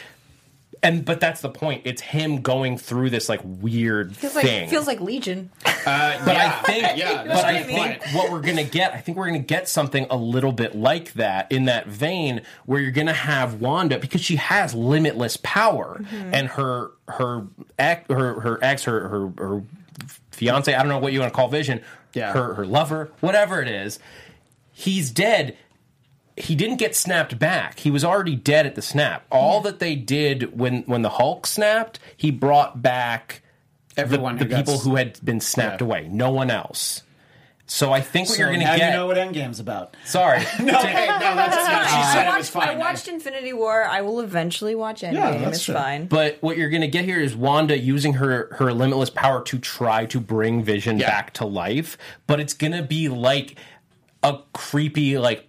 And 0.83 1.05
but 1.05 1.19
that's 1.19 1.41
the 1.41 1.49
point. 1.49 1.83
It's 1.85 2.01
him 2.01 2.41
going 2.41 2.77
through 2.77 3.11
this 3.11 3.29
like 3.29 3.41
weird 3.43 4.15
Feels 4.17 4.33
like 4.33 4.45
thing. 4.45 4.67
feels 4.69 4.87
like 4.87 4.99
Legion. 4.99 5.51
But 5.63 5.77
I 5.85 6.49
think, 6.65 6.97
yeah, 6.97 7.23
but 7.23 7.45
I 7.45 7.53
that's 7.53 7.65
a 7.65 7.67
think 7.67 8.03
what 8.15 8.31
we're 8.31 8.41
gonna 8.41 8.63
get, 8.63 8.93
I 8.93 8.97
think 8.97 9.15
we're 9.17 9.27
gonna 9.27 9.39
get 9.39 9.69
something 9.69 10.07
a 10.09 10.17
little 10.17 10.51
bit 10.51 10.73
like 10.75 11.13
that 11.13 11.51
in 11.51 11.65
that 11.65 11.85
vein, 11.87 12.41
where 12.65 12.81
you're 12.81 12.89
gonna 12.91 13.13
have 13.13 13.61
Wanda 13.61 13.99
because 13.99 14.21
she 14.21 14.37
has 14.37 14.73
limitless 14.73 15.37
power, 15.43 15.99
Mm-hmm. 16.01 16.33
and 16.33 16.47
her 16.47 16.91
her 17.07 17.45
ex, 17.77 18.07
her 18.11 18.39
her 18.39 18.59
ex, 18.63 18.83
her 18.85 19.07
her, 19.07 19.27
her 19.37 19.63
fiance, 20.31 20.73
I 20.73 20.79
don't 20.79 20.89
know 20.89 20.97
what 20.97 21.13
you 21.13 21.19
want 21.19 21.31
to 21.31 21.35
call 21.35 21.47
Vision, 21.47 21.81
Yeah. 22.13 22.33
her 22.33 22.55
her 22.55 22.65
lover, 22.65 23.11
whatever 23.19 23.61
it 23.61 23.67
is, 23.67 23.99
he's 24.71 25.11
dead. 25.11 25.55
He 26.41 26.55
didn't 26.55 26.77
get 26.77 26.95
snapped 26.95 27.37
back. 27.39 27.79
He 27.79 27.91
was 27.91 28.03
already 28.03 28.35
dead 28.35 28.65
at 28.65 28.75
the 28.75 28.81
snap. 28.81 29.25
All 29.31 29.59
hmm. 29.59 29.65
that 29.65 29.79
they 29.79 29.95
did 29.95 30.57
when 30.57 30.81
when 30.83 31.01
the 31.01 31.09
Hulk 31.09 31.45
snapped, 31.47 31.99
he 32.17 32.31
brought 32.31 32.81
back 32.81 33.41
the, 33.95 34.01
Everyone 34.01 34.37
the 34.37 34.45
who 34.45 34.49
got 34.49 34.57
people 34.57 34.73
s- 34.75 34.83
who 34.83 34.95
had 34.95 35.19
been 35.23 35.39
snapped 35.39 35.81
Yeah. 35.81 35.87
away. 35.87 36.07
No 36.09 36.31
one 36.31 36.49
else. 36.49 37.03
So 37.67 37.93
I 37.93 38.01
think 38.01 38.27
what 38.27 38.35
So 38.35 38.39
you're 38.41 38.49
going 38.49 38.59
to 38.59 38.65
get. 38.65 38.91
you 38.91 38.97
know 38.97 39.07
what 39.07 39.15
Endgame's 39.15 39.61
about. 39.61 39.95
sorry. 40.03 40.39
No, 40.59 40.77
hey, 40.77 41.07
no, 41.07 41.19
that's 41.35 41.55
no, 41.55 41.61
she 41.63 42.03
said 42.11 42.17
I 42.17 42.23
it 42.23 42.27
watched, 42.27 42.37
was 42.39 42.49
fine. 42.49 42.67
I 42.69 42.75
watched 42.75 43.07
Infinity 43.07 43.53
War. 43.53 43.85
I 43.85 44.01
will 44.01 44.19
eventually 44.19 44.75
watch 44.75 45.03
Endgame. 45.03 45.13
Yeah, 45.13 45.37
that's 45.37 45.57
it's 45.57 45.65
true. 45.65 45.75
fine. 45.75 46.07
But 46.07 46.37
what 46.41 46.57
you're 46.57 46.69
going 46.69 46.81
to 46.81 46.89
get 46.89 47.05
here 47.05 47.21
is 47.21 47.33
Wanda 47.33 47.77
using 47.77 48.15
her 48.15 48.53
her 48.57 48.73
limitless 48.73 49.09
power 49.09 49.41
to 49.43 49.57
try 49.57 50.05
to 50.07 50.19
bring 50.19 50.63
Vision 50.63 50.99
Yeah. 50.99 51.09
back 51.09 51.33
to 51.35 51.45
life, 51.45 51.97
but 52.27 52.41
it's 52.41 52.53
going 52.53 52.73
to 52.73 52.83
be 52.83 53.07
like 53.07 53.55
a 54.21 54.39
creepy 54.53 55.17
like 55.17 55.47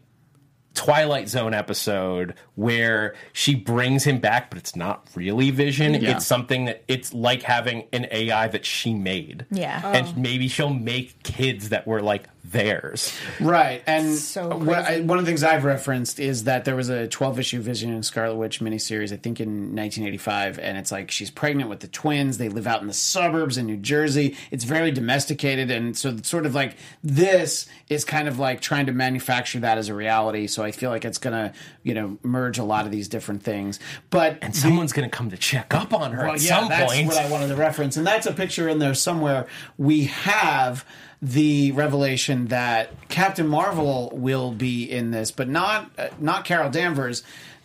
Twilight 0.75 1.29
Zone 1.29 1.55
episode 1.55 2.35
where 2.55 3.15
she 3.33 3.55
brings 3.55 4.05
him 4.05 4.19
back, 4.19 4.51
but 4.51 4.59
it's 4.59 4.75
not 4.75 5.07
really 5.15 5.51
Vision. 5.51 5.95
Yeah. 5.95 6.17
It's 6.17 6.27
something 6.27 6.65
that 6.65 6.83
it's 6.89 7.13
like 7.13 7.43
having 7.43 7.87
an 7.93 8.07
AI 8.11 8.49
that 8.49 8.65
she 8.65 8.95
made. 8.95 9.47
Yeah. 9.51 9.81
And 9.85 10.17
maybe 10.17 10.49
she'll 10.49 10.71
make 10.73 11.23
kids 11.23 11.69
that 11.71 11.87
were 11.87 12.01
like 12.01 12.29
theirs. 12.45 13.13
Right, 13.41 13.83
and 13.87 14.15
So 14.15 14.57
what 14.57 14.79
I, 14.79 15.01
one 15.01 15.19
of 15.19 15.25
the 15.25 15.31
things 15.31 15.45
I've 15.45 15.65
referenced 15.65 16.19
is 16.19 16.45
that 16.45 16.65
there 16.65 16.75
was 16.75 16.89
a 16.89 17.07
12 17.07 17.39
issue 17.39 17.61
Vision 17.61 17.93
and 17.93 18.05
Scarlet 18.05 18.35
Witch 18.35 18.61
miniseries, 18.61 19.13
I 19.13 19.17
think 19.17 19.41
in 19.41 19.75
1985, 19.77 20.59
and 20.59 20.77
it's 20.77 20.91
like 20.91 21.11
she's 21.11 21.31
pregnant 21.31 21.71
with 21.71 21.81
the 21.81 21.89
twins. 21.89 22.39
They 22.39 22.49
live 22.49 22.67
out 22.67 22.81
in 22.83 22.89
the 22.89 22.95
suburbs 22.95 23.57
in 23.57 23.67
New 23.67 23.77
Jersey. 23.77 24.37
It's 24.51 24.65
very 24.65 24.91
domesticated, 24.91 25.71
and 25.71 25.97
so 25.97 26.11
it's 26.11 26.29
sort 26.29 26.45
of 26.47 26.55
like 26.55 26.77
this 27.03 27.67
is 27.89 28.05
kind 28.05 28.27
of 28.27 28.39
like 28.39 28.61
trying 28.61 28.87
to 28.87 28.93
manufacture 28.93 29.61
that 29.61 29.79
as 29.79 29.89
a 29.89 29.95
reality. 29.95 30.47
So 30.49 30.65
I 30.65 30.73
feel 30.73 30.91
like 30.91 31.05
it's 31.05 31.19
gonna, 31.19 31.53
you 31.85 31.95
know, 31.95 32.19
merge 32.23 32.59
a 32.59 32.65
lot 32.65 32.87
of 32.87 32.93
these 32.93 33.09
different 33.09 33.43
things. 33.43 33.79
But 34.11 34.39
And 34.43 34.55
someone's 34.55 34.93
going 34.93 35.09
to 35.09 35.17
come 35.17 35.31
to 35.31 35.37
check 35.37 35.75
up 35.75 35.95
on 35.95 36.13
her 36.13 36.25
well, 36.25 36.35
at 36.35 36.43
yeah, 36.43 36.61
some 36.61 36.69
that's 36.69 36.93
point. 36.93 37.07
what 37.07 37.19
I 37.19 37.31
wanted 37.31 37.49
to 37.49 37.57
reference, 37.57 37.97
and 37.97 38.07
that's 38.07 38.27
a 38.27 38.33
picture 38.33 38.69
in 38.69 38.79
there 38.79 38.95
somewhere. 38.95 39.47
We 39.79 40.05
have 40.05 40.85
the 41.23 41.71
revelation 41.71 42.49
that 42.49 42.91
Captain 43.09 43.47
Marvel 43.47 44.11
will 44.13 44.51
be 44.51 44.91
in 44.91 45.13
this, 45.13 45.31
but 45.31 45.49
not 45.49 45.91
uh, 45.97 46.09
not 46.19 46.45
Carol 46.45 46.69
Danvers. 46.69 47.23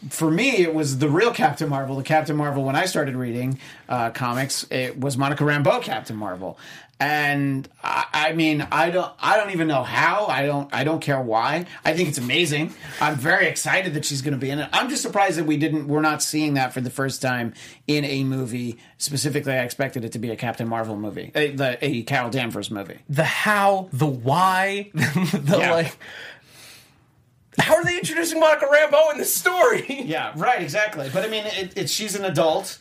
For 0.09 0.29
me, 0.29 0.57
it 0.57 0.75
was 0.75 0.99
the 0.99 1.09
real 1.09 1.33
Captain 1.33 1.67
Marvel. 1.67 1.95
The 1.95 2.03
Captain 2.03 2.35
Marvel 2.35 2.63
when 2.63 2.75
I 2.75 2.85
started 2.85 3.15
reading 3.15 3.59
uh, 3.89 4.11
comics, 4.11 4.67
it 4.69 4.99
was 4.99 5.17
Monica 5.17 5.43
Rambeau 5.43 5.81
Captain 5.81 6.15
Marvel, 6.15 6.59
and 6.99 7.69
I, 7.83 8.05
I 8.11 8.33
mean, 8.33 8.67
I 8.71 8.89
don't, 8.89 9.11
I 9.19 9.37
don't 9.37 9.51
even 9.51 9.67
know 9.67 9.83
how. 9.83 10.25
I 10.25 10.45
don't, 10.45 10.73
I 10.73 10.83
don't 10.83 10.99
care 10.99 11.21
why. 11.21 11.65
I 11.85 11.93
think 11.93 12.09
it's 12.09 12.17
amazing. 12.17 12.73
I'm 12.99 13.15
very 13.15 13.47
excited 13.47 13.93
that 13.93 14.03
she's 14.05 14.21
going 14.23 14.33
to 14.33 14.39
be 14.39 14.49
in 14.49 14.59
it. 14.59 14.69
I'm 14.73 14.89
just 14.89 15.03
surprised 15.03 15.37
that 15.37 15.45
we 15.45 15.57
didn't, 15.57 15.87
we're 15.87 16.01
not 16.01 16.23
seeing 16.23 16.55
that 16.55 16.73
for 16.73 16.81
the 16.81 16.89
first 16.89 17.21
time 17.21 17.53
in 17.85 18.03
a 18.03 18.23
movie. 18.23 18.77
Specifically, 18.97 19.53
I 19.53 19.63
expected 19.63 20.03
it 20.05 20.11
to 20.13 20.19
be 20.19 20.31
a 20.31 20.35
Captain 20.35 20.67
Marvel 20.67 20.97
movie, 20.97 21.31
a, 21.35 21.51
the, 21.51 21.77
a 21.85 22.01
Carol 22.03 22.31
Danvers 22.31 22.71
movie. 22.71 22.97
the 23.07 23.23
how, 23.23 23.89
the 23.93 24.07
why, 24.07 24.89
the 24.93 25.57
Yeah. 25.59 25.71
like. 25.73 25.97
How 27.59 27.75
are 27.75 27.83
they 27.83 27.97
introducing 27.97 28.39
Monica 28.39 28.65
Rambeau 28.67 29.11
in 29.13 29.17
this 29.17 29.33
story? 29.33 29.85
Yeah, 30.07 30.31
right, 30.35 30.61
exactly. 30.61 31.09
But 31.11 31.25
I 31.25 31.27
mean, 31.27 31.43
it, 31.47 31.73
it, 31.77 31.89
she's 31.89 32.15
an 32.15 32.23
adult, 32.23 32.77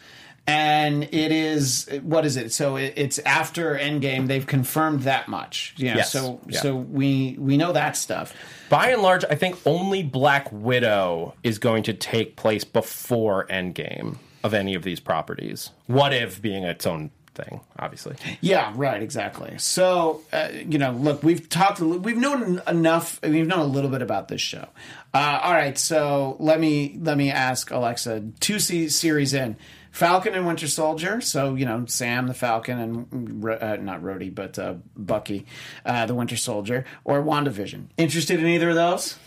and 0.47 1.05
it 1.05 1.33
is 1.33 1.89
what 2.03 2.25
is 2.25 2.37
it? 2.37 2.53
So 2.53 2.77
it, 2.77 2.95
it's 2.97 3.19
after 3.21 3.77
Endgame. 3.77 4.27
They've 4.29 4.47
confirmed 4.47 5.03
that 5.03 5.29
much. 5.29 5.75
Yeah. 5.77 5.97
Yes. 5.97 6.13
So 6.13 6.41
Yeah. 6.49 6.61
so 6.61 6.77
we 6.77 7.37
we 7.39 7.57
know 7.57 7.73
that 7.73 7.97
stuff. 7.97 8.33
By 8.69 8.91
and 8.91 9.03
large, 9.03 9.25
I 9.31 9.35
think 9.35 9.59
only 9.67 10.03
Black 10.03 10.51
Widow 10.53 11.35
is 11.43 11.59
going 11.59 11.83
to 11.85 11.93
take 11.93 12.37
place 12.37 12.65
before 12.65 13.47
Endgame 13.49 14.19
of 14.45 14.55
any 14.55 14.75
of 14.75 14.83
these 14.83 15.01
properties. 15.01 15.71
What 15.87 16.13
if 16.13 16.41
being 16.41 16.63
its 16.65 16.87
own 16.87 17.11
thing, 17.37 17.61
obviously. 17.79 18.17
Yeah, 18.41 18.73
right, 18.77 19.03
exactly. 19.03 19.59
So, 19.59 20.23
uh, 20.33 20.49
you 20.55 20.79
know, 20.79 20.93
look, 20.93 21.23
we've 21.23 21.49
talked, 21.49 21.81
we've 21.81 22.17
known 22.17 22.63
enough, 22.67 23.21
we've 23.23 23.47
known 23.47 23.59
a 23.61 23.65
little 23.67 23.91
bit 23.91 24.01
about 24.03 24.29
this 24.29 24.41
show. 24.41 24.67
Uh, 25.15 25.41
all 25.43 25.53
right, 25.53 25.77
so 25.79 26.37
let 26.41 26.59
me 26.59 26.97
let 27.01 27.17
me 27.17 27.31
ask 27.31 27.71
Alexa. 27.71 28.25
Two 28.41 28.59
se- 28.59 28.89
series 28.89 29.35
in, 29.35 29.57
Falcon 29.97 30.35
and 30.35 30.47
Winter 30.47 30.67
Soldier. 30.67 31.23
So 31.23 31.55
you 31.55 31.65
know, 31.65 31.87
Sam 31.87 32.27
the 32.27 32.35
Falcon 32.35 32.79
and 32.79 33.45
uh, 33.47 33.77
not 33.77 34.03
Rhodey, 34.03 34.33
but 34.33 34.59
uh, 34.59 34.75
Bucky, 34.95 35.47
uh, 35.87 36.05
the 36.05 36.15
Winter 36.15 36.37
Soldier, 36.37 36.85
or 37.05 37.23
WandaVision. 37.23 37.87
Interested 37.97 38.39
in 38.39 38.47
either 38.47 38.69
of 38.69 38.75
those? 38.75 39.19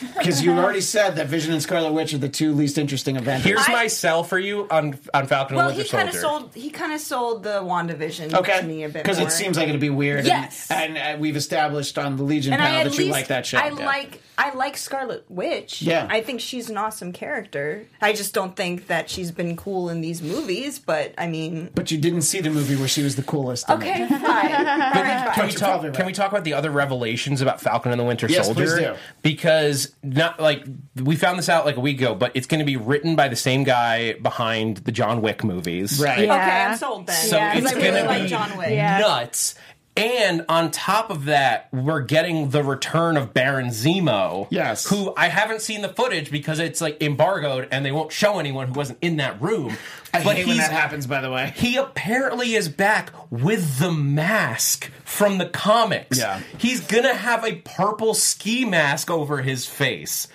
Because 0.00 0.42
you 0.42 0.52
already 0.52 0.80
said 0.80 1.16
that 1.16 1.26
Vision 1.28 1.52
and 1.52 1.62
Scarlet 1.62 1.92
Witch 1.92 2.12
are 2.14 2.18
the 2.18 2.28
two 2.28 2.52
least 2.52 2.78
interesting 2.78 3.16
events. 3.16 3.44
Here's 3.44 3.60
I- 3.68 3.72
my 3.72 3.86
sell 3.86 4.24
for 4.24 4.38
you 4.38 4.66
on 4.70 4.98
on 5.12 5.26
Falcon 5.26 5.56
Well, 5.56 5.68
and 5.68 5.76
Winter 5.76 5.90
he 5.90 5.96
kind 5.96 6.08
of 6.08 6.14
Soldier. 6.14 6.38
sold. 6.40 6.54
He 6.54 6.70
kind 6.70 6.92
of 6.92 7.00
sold 7.00 7.42
the 7.42 7.60
Wandavision 7.62 8.34
Okay, 8.34 8.60
to 8.60 8.66
me 8.66 8.84
a 8.84 8.88
bit 8.88 9.02
because 9.02 9.18
more. 9.18 9.28
it 9.28 9.30
seems 9.32 9.56
like 9.56 9.68
it'd 9.68 9.80
be 9.80 9.90
weird. 9.90 10.26
Yes. 10.26 10.70
and, 10.70 10.96
and 10.98 11.16
uh, 11.18 11.20
we've 11.20 11.36
established 11.36 11.98
on 11.98 12.16
the 12.16 12.22
Legion 12.22 12.52
and 12.52 12.62
I 12.62 12.66
panel 12.66 12.80
at 12.80 12.84
that 12.84 12.90
least 12.90 13.00
you 13.06 13.12
like 13.12 13.28
that 13.28 13.46
show. 13.46 13.58
I 13.58 13.68
Yeah. 13.68 13.86
like 13.86 14.20
I 14.36 14.52
like 14.52 14.76
Scarlet 14.76 15.24
Witch. 15.28 15.80
Yeah. 15.80 16.08
I 16.10 16.20
think 16.20 16.40
she's 16.40 16.68
an 16.68 16.76
awesome 16.76 17.12
character. 17.12 17.86
I 18.02 18.12
just 18.12 18.34
don't 18.34 18.56
think 18.56 18.88
that 18.88 19.08
she's 19.08 19.30
been 19.30 19.56
cool 19.56 19.88
in 19.88 20.00
these 20.00 20.22
movies. 20.22 20.80
But 20.80 21.14
I 21.16 21.28
mean, 21.28 21.70
But 21.74 21.90
you 21.92 21.98
didn't 21.98 22.22
see 22.22 22.40
the 22.40 22.50
movie 22.50 22.74
where 22.74 22.88
she 22.88 23.02
was 23.04 23.14
the 23.14 23.22
coolest. 23.22 23.68
in 23.70 23.80
it. 23.80 23.84
okay, 23.84 24.08
fine. 24.08 24.20
All 24.24 24.32
right, 24.32 25.30
Can 25.34 25.46
we 25.46 25.52
you're 25.52 25.58
talk? 25.60 25.68
probably 25.68 25.88
right. 25.90 25.96
Can 25.96 26.06
we 26.06 26.12
talk 26.12 26.32
about 26.32 26.42
the 26.42 26.52
other 26.54 26.72
revelations 26.72 27.42
about 27.42 27.60
Falcon 27.60 27.92
and 27.92 28.00
the 28.00 28.04
Winter 28.04 28.26
Yes, 28.28 28.46
Soldier? 28.46 28.64
please 28.64 28.74
do. 28.74 28.94
Because 29.22 29.83
not 30.02 30.40
like 30.40 30.64
we 31.02 31.16
found 31.16 31.38
this 31.38 31.48
out 31.48 31.64
like 31.66 31.76
a 31.76 31.80
week 31.80 31.98
ago, 31.98 32.14
but 32.14 32.32
it's 32.34 32.46
going 32.46 32.58
to 32.60 32.64
be 32.64 32.76
written 32.76 33.16
by 33.16 33.28
the 33.28 33.36
same 33.36 33.64
guy 33.64 34.14
behind 34.14 34.78
the 34.78 34.92
John 34.92 35.22
Wick 35.22 35.42
movies. 35.44 36.00
Right. 36.00 36.26
Yeah. 36.26 36.34
Okay, 36.34 36.62
I'm 36.62 36.76
sold 36.76 37.06
then. 37.06 37.16
So 37.28 37.36
Yeah, 37.36 37.52
it's 37.56 37.62
'Cause 37.62 37.72
I 37.76 37.80
going 37.80 37.84
really 37.94 38.02
to 38.02 38.08
like 38.08 38.22
be 38.22 38.28
John 38.28 38.56
Wick. 38.58 38.70
Yeah. 38.70 38.98
nuts. 38.98 39.54
And 39.96 40.44
on 40.48 40.72
top 40.72 41.10
of 41.10 41.26
that, 41.26 41.68
we're 41.72 42.00
getting 42.00 42.50
the 42.50 42.64
return 42.64 43.16
of 43.16 43.32
Baron 43.32 43.68
Zemo. 43.68 44.48
Yes. 44.50 44.88
Who 44.88 45.14
I 45.16 45.28
haven't 45.28 45.62
seen 45.62 45.82
the 45.82 45.88
footage 45.88 46.32
because 46.32 46.58
it's 46.58 46.80
like 46.80 47.00
embargoed 47.00 47.68
and 47.70 47.84
they 47.86 47.92
won't 47.92 48.10
show 48.10 48.40
anyone 48.40 48.68
who 48.68 48.72
wasn't 48.74 48.98
in 49.02 49.18
that 49.18 49.40
room. 49.40 49.76
I 50.12 50.20
hate 50.20 50.46
when 50.46 50.56
that 50.56 50.72
happens. 50.72 51.06
By 51.06 51.20
the 51.20 51.30
way. 51.30 51.52
He 51.54 51.76
apparently 51.76 52.54
is 52.54 52.68
back 52.68 53.12
with 53.30 53.78
the 53.78 53.92
mask 53.92 54.90
from 55.04 55.38
the 55.38 55.46
comics. 55.46 56.18
Yeah. 56.18 56.40
He's 56.58 56.80
gonna 56.80 57.14
have 57.14 57.44
a 57.44 57.56
purple 57.56 58.14
ski 58.14 58.64
mask 58.64 59.10
over 59.10 59.42
his 59.42 59.66
face. 59.66 60.26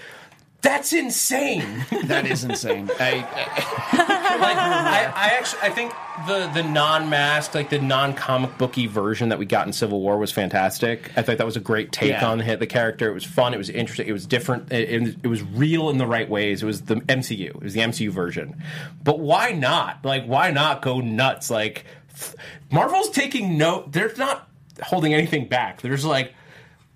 That's 0.62 0.92
insane. 0.94 1.86
That 2.10 2.26
is 2.26 2.44
insane. 2.44 2.90
I, 3.00 3.14
like 4.40 4.58
I, 4.58 5.04
I 5.16 5.28
actually 5.38 5.62
I 5.62 5.70
think 5.70 5.94
the 6.28 6.48
the 6.54 6.64
non-masked, 6.68 7.54
like 7.56 7.70
the 7.70 7.80
non-comic 7.80 8.58
booky 8.58 8.88
version 8.88 9.30
that 9.30 9.38
we 9.40 9.46
got 9.46 9.68
in 9.68 9.74
Civil 9.74 10.02
War 10.02 10.18
was 10.18 10.32
fantastic. 10.32 11.12
I 11.16 11.22
thought 11.22 11.38
that 11.38 11.46
was 11.46 11.56
a 11.56 11.60
great 11.62 11.92
take 11.92 12.10
Yeah. 12.12 12.28
on 12.28 12.40
hit 12.40 12.60
the 12.60 12.68
character. 12.68 13.10
It 13.10 13.14
was 13.14 13.24
fun. 13.26 13.54
It 13.54 13.58
was 13.58 13.70
interesting. 13.70 14.08
It 14.08 14.12
was 14.12 14.26
different. 14.26 14.72
It, 14.74 14.90
it, 14.90 15.16
it 15.24 15.28
was 15.28 15.44
real 15.44 15.90
in 15.92 15.98
the 16.00 16.08
right 16.08 16.28
ways. 16.30 16.64
It 16.64 16.66
was 16.66 16.82
the 16.82 16.96
MCU. 16.96 17.50
It 17.50 17.62
was 17.64 17.74
the 17.74 17.82
MCU 17.82 18.10
version. 18.10 18.62
But 19.04 19.20
why 19.20 19.52
not? 19.52 20.04
Like 20.04 20.26
why 20.26 20.52
not 20.52 20.82
go 20.82 21.00
nuts? 21.00 21.50
Like 21.50 21.86
Marvel's 22.72 23.12
taking 23.12 23.58
note. 23.58 23.92
They're 23.92 24.12
not 24.18 24.50
holding 24.82 25.14
anything 25.14 25.48
back. 25.48 25.82
There's 25.82 26.04
like 26.06 26.34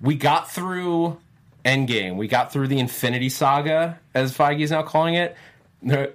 we 0.01 0.15
got 0.15 0.51
through 0.51 1.17
Endgame. 1.65 2.15
We 2.17 2.27
got 2.27 2.51
through 2.51 2.67
the 2.67 2.79
Infinity 2.79 3.29
Saga, 3.29 3.99
as 4.13 4.35
Feige's 4.37 4.71
now 4.71 4.83
calling 4.83 5.15
it. 5.15 5.35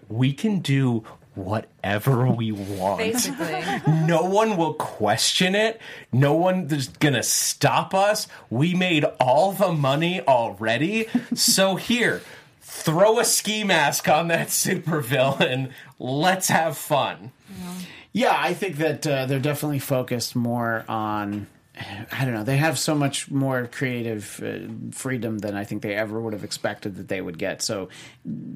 We 0.09 0.33
can 0.33 0.61
do 0.61 1.05
whatever 1.35 2.27
we 2.27 2.51
want. 2.53 2.99
Basically, 2.99 3.63
No 4.07 4.23
one 4.25 4.57
will 4.57 4.75
question 4.75 5.55
it. 5.55 5.81
No 6.13 6.35
one 6.35 6.67
is 6.71 6.89
gonna 6.89 7.23
stop 7.23 7.95
us. 7.95 8.27
We 8.51 8.75
made 8.75 9.05
all 9.21 9.53
the 9.53 9.73
money 9.73 10.21
already. 10.23 11.07
So 11.35 11.77
here, 11.77 12.23
throw 12.61 13.19
a 13.21 13.25
ski 13.25 13.63
mask 13.65 14.09
on 14.09 14.29
that 14.29 14.49
supervillain. 14.49 15.71
Let's 15.99 16.49
have 16.49 16.77
fun. 16.77 17.33
yeah, 18.13 18.35
I 18.37 18.55
think 18.55 18.77
that 18.79 19.07
uh, 19.07 19.27
they're 19.27 19.39
definitely 19.39 19.79
focused 19.81 20.35
more 20.35 20.85
on. 20.89 21.47
I 22.13 22.25
don't 22.25 22.35
know. 22.35 22.45
They 22.45 22.57
have 22.57 22.79
so 22.79 22.95
much 22.95 23.31
more 23.31 23.67
creative 23.67 24.43
uh, 24.43 24.73
freedom 24.93 25.39
than 25.39 25.55
I 25.55 25.65
think 25.65 25.83
they 25.83 25.95
ever 25.95 26.21
would 26.21 26.33
have 26.33 26.45
expected 26.45 26.97
that 26.97 27.09
they 27.09 27.21
would 27.21 27.39
get. 27.39 27.63
So, 27.63 27.89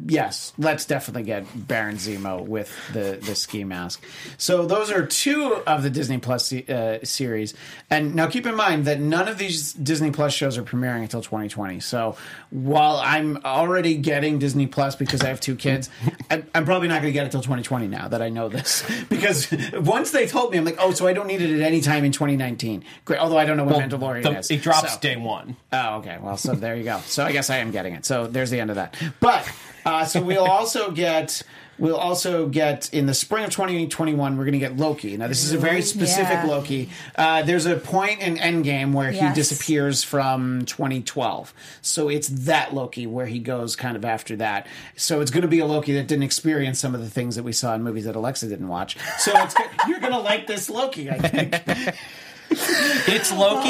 yes, 0.07 0.53
let's 0.59 0.85
definitely 0.85 1.25
get 1.25 1.47
Baron 1.55 1.97
Zemo 1.97 2.45
with 2.45 2.75
the 2.93 3.19
the 3.21 3.35
ski 3.35 3.65
mask. 3.65 4.05
So 4.39 4.67
those 4.67 4.91
are 4.91 5.07
two 5.07 5.55
of 5.67 5.83
the 5.83 5.91
Disney 5.91 6.19
Plus 6.19 6.53
uh, 6.53 6.99
series. 7.05 7.55
And 7.91 8.15
now 8.15 8.27
keep 8.27 8.47
in 8.47 8.55
mind 8.55 8.87
that 8.87 9.01
none 9.01 9.29
of 9.29 9.39
these 9.39 9.73
Disney 9.73 10.11
Plus 10.11 10.33
shows 10.33 10.59
are 10.59 10.63
premiering 10.63 11.03
until 11.03 11.23
2020. 11.23 11.81
So 11.81 12.17
while 12.51 12.97
I'm 12.97 13.39
already 13.45 13.97
getting 13.97 14.39
Disney 14.39 14.67
Plus 14.67 14.97
because 14.97 15.23
I 15.23 15.29
have 15.29 15.41
two 15.41 15.57
kids, 15.57 15.91
I'm, 16.31 16.47
I'm 16.55 16.65
probably 16.65 16.89
not 16.89 17.03
going 17.03 17.13
to 17.13 17.19
get 17.19 17.27
it 17.27 17.33
till 17.33 17.43
2020 17.43 17.89
now 17.89 18.09
that 18.09 18.23
I 18.23 18.29
know 18.29 18.49
this. 18.49 18.83
Because 19.13 19.53
once 19.73 20.11
they 20.11 20.27
told 20.27 20.53
me, 20.53 20.59
I'm 20.59 20.65
like, 20.65 20.77
oh, 20.79 20.93
so 20.93 21.07
I 21.07 21.13
don't 21.13 21.27
need 21.27 21.43
it 21.43 21.55
at 21.55 21.61
any 21.61 21.81
time 21.81 22.05
in 22.05 22.13
2019. 22.13 22.83
Great. 23.13 23.21
Although 23.23 23.39
I 23.39 23.45
don't 23.45 23.57
know 23.57 23.65
when 23.65 23.89
Mandalorian 23.91 24.23
The- 24.23 24.39
is. 24.39 24.51
it 24.51 24.63
drops 24.63 24.95
So- 24.95 25.01
day 25.01 25.17
one. 25.17 25.57
Oh, 25.73 25.97
okay. 25.99 26.19
Well, 26.21 26.37
so 26.37 26.55
there 26.55 26.77
you 26.77 26.85
go. 26.85 27.01
So 27.07 27.25
I 27.25 27.33
guess 27.33 27.51
I 27.51 27.59
am 27.59 27.71
getting 27.71 27.95
it. 27.95 28.05
So 28.05 28.27
there's 28.27 28.51
the 28.51 28.61
end 28.61 28.71
of 28.71 28.77
that. 28.77 28.95
But 29.21 29.49
uh, 29.85 30.05
so 30.05 30.21
we'll 30.23 30.45
also 30.47 30.91
get. 30.91 31.43
We'll 31.79 31.97
also 31.97 32.47
get 32.49 32.93
in 32.93 33.07
the 33.07 33.15
spring 33.15 33.45
of 33.45 33.51
2021. 33.51 34.37
We're 34.37 34.45
going 34.45 34.53
to 34.53 34.59
get 34.59 34.77
Loki. 34.77 35.17
Now, 35.17 35.27
this 35.27 35.43
is 35.43 35.53
a 35.53 35.59
very 35.59 35.83
specific 35.83 36.35
Yeah. 36.35 36.45
Loki. 36.45 36.91
Uh, 37.17 37.43
there's 37.43 37.67
a 37.67 37.77
point 37.77 38.21
in 38.21 38.37
Endgame 38.37 38.93
where 38.93 39.11
he 39.11 39.33
disappears 39.33 40.05
from 40.05 40.65
2012. 40.67 41.53
So 41.81 42.09
it's 42.09 42.29
that 42.29 42.73
Loki 42.75 43.07
where 43.07 43.27
he 43.27 43.41
goes 43.41 43.75
kind 43.75 43.97
of 43.97 44.05
after 44.05 44.37
that. 44.37 44.69
So 44.97 45.23
it's 45.23 45.31
going 45.33 45.43
to 45.43 45.49
be 45.49 45.59
a 45.59 45.67
Loki 45.67 45.95
that 45.95 46.07
didn't 46.07 46.25
experience 46.25 46.79
some 46.79 46.95
of 46.95 47.01
the 47.01 47.11
things 47.11 47.35
that 47.37 47.43
we 47.43 47.53
saw 47.53 47.75
in 47.75 47.83
movies 47.83 48.05
that 48.05 48.15
Alexa 48.15 48.47
didn't 48.49 48.69
watch. 48.69 48.97
So 49.19 49.33
it's, 49.43 49.55
you're 49.89 49.99
going 49.99 50.13
to 50.13 50.21
like 50.21 50.47
this 50.47 50.71
Loki, 50.71 51.11
I 51.11 51.19
think. 51.19 51.97
It's 53.09 53.33
Loki 53.33 53.69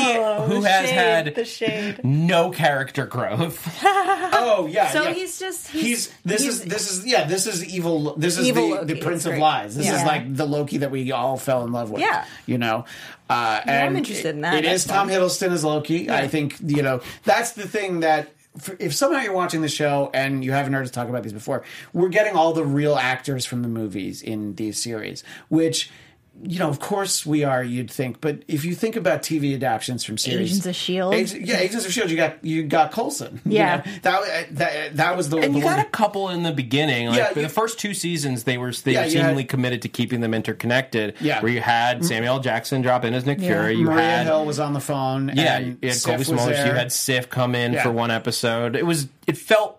who 0.53 0.63
has 0.63 0.87
shade, 0.87 0.95
had 0.95 1.35
the 1.35 1.45
shade. 1.45 2.05
no 2.05 2.51
character 2.51 3.07
growth. 3.07 3.67
Oh 4.45 4.67
yeah. 4.67 4.89
So 4.91 5.05
yeah. 5.05 5.13
he's 5.13 5.39
just 5.39 5.69
he's, 5.69 5.83
he's, 5.83 6.15
this 6.25 6.43
he's- 6.43 6.55
is 6.55 6.65
this 6.65 6.91
is 6.91 7.07
yeah 7.07 7.25
this 7.25 7.47
is 7.47 7.65
evil 7.65 8.15
this 8.17 8.39
is 8.39 8.49
Evil 8.49 8.79
the, 8.85 8.95
the 8.95 9.01
prince 9.01 9.25
of 9.25 9.39
lies 9.39 9.77
this 9.77 9.89
is 9.89 10.03
like 10.03 10.35
the 10.35 10.45
loki 10.45 10.79
that 10.79 10.91
we 10.91 11.13
all 11.13 11.37
fell 11.37 11.65
in 11.65 11.71
love 11.73 11.91
with 11.91 12.01
Yeah. 12.01 12.25
you 12.47 12.59
know 12.59 12.85
uh 13.31 13.61
and 13.65 13.89
I'm 13.91 13.97
interested 13.97 14.35
in 14.35 14.41
that. 14.41 14.55
It 14.55 14.65
is 14.65 14.85
That's 14.85 14.85
is 14.85 14.91
tom 14.91 15.09
hiddleston 15.09 15.53
as 15.53 15.63
loki 15.65 16.11
i 16.11 16.27
think 16.27 16.57
you 16.61 16.83
know 16.83 17.03
that's 17.25 17.53
the 17.53 17.69
thing 17.69 18.01
that 18.01 18.33
if 18.81 18.95
somehow 18.95 19.21
you're 19.21 19.33
watching 19.33 19.63
the 19.63 19.69
show 19.69 20.11
and 20.13 20.45
you 20.45 20.53
haven't 20.53 20.73
heard 20.73 20.85
us 20.85 20.91
talk 20.91 21.09
about 21.09 21.23
these 21.23 21.33
before, 21.33 21.63
we're 21.95 22.11
getting 22.11 22.35
all 22.37 22.53
the 22.53 22.65
real 22.67 22.97
actors 22.97 23.47
from 23.47 23.63
the 23.63 23.69
movies 23.69 24.21
in 24.21 24.57
these 24.57 24.77
series, 24.77 25.25
which 25.49 25.91
you 26.45 26.59
know, 26.59 26.69
of 26.69 26.81
course 26.81 27.25
we 27.25 27.45
are. 27.45 27.63
You'd 27.63 27.91
think, 27.91 28.21
but 28.21 28.43
if 28.49 28.65
you 28.65 28.75
think 28.75 28.97
about 28.97 29.23
TV 29.23 29.55
adaptations 29.55 30.05
from 30.05 30.19
series, 30.19 30.51
Agents 30.51 30.67
of 30.67 30.71
S.H.I.E.L.D.. 30.71 31.17
Ag- 31.17 31.47
yeah, 31.49 31.59
Agents 31.59 31.87
of 31.87 31.93
Shield, 31.93 32.11
you 32.11 32.17
got 32.17 32.45
you 32.45 32.65
got 32.65 32.93
Coulson. 32.93 33.41
you 33.45 33.53
Yeah. 33.59 33.77
know? 33.85 33.93
that 34.03 34.57
that 34.57 34.97
that 34.97 35.17
was 35.17 35.29
the 35.29 35.39
And 35.39 35.55
the 35.55 35.59
you 35.59 35.65
got 35.65 35.77
one- 35.77 35.87
a 35.87 35.89
couple 35.91 36.29
in 36.31 36.43
the 36.43 36.53
beginning. 36.53 37.09
Like 37.09 37.19
Yeah, 37.19 37.29
for 37.33 37.39
you- 37.41 37.47
the 37.47 37.53
first 37.53 37.79
two 37.79 37.95
seasons, 37.95 38.45
they 38.45 38.59
were 38.59 38.73
they 38.73 38.93
Yeah, 38.93 39.01
were 39.01 39.07
you 39.07 39.11
had- 39.19 39.23
seemingly 39.25 39.45
committed 39.45 39.83
to 39.83 39.89
keeping 39.89 40.21
them 40.21 40.35
interconnected. 40.35 41.15
Yeah. 41.21 41.41
Where 41.41 41.53
you 41.53 41.61
had 41.61 42.05
Samuel 42.05 42.41
Jackson 42.41 42.83
drop 42.83 43.05
in 43.05 43.15
as 43.15 43.27
Nick 43.27 43.39
Yeah. 43.41 43.49
Fury. 43.49 43.75
You 43.77 43.85
Maria 43.87 44.03
had 44.03 44.27
Hill 44.27 44.45
was 44.45 44.59
on 44.61 44.73
the 44.73 44.81
phone. 44.81 45.31
yeah, 45.35 45.59
and 45.59 45.79
you 45.83 45.89
had 45.89 45.97
Sif 45.97 46.11
Cobie 46.13 46.25
Smulders. 46.25 46.67
You 46.67 46.73
had 46.73 46.93
Sif 46.93 47.29
come 47.31 47.55
in 47.55 47.75
Yeah. 47.75 47.83
for 47.83 47.91
one 47.93 48.11
episode. 48.11 48.77
It 48.77 48.87
was 48.87 49.09
it 49.27 49.37
felt 49.37 49.79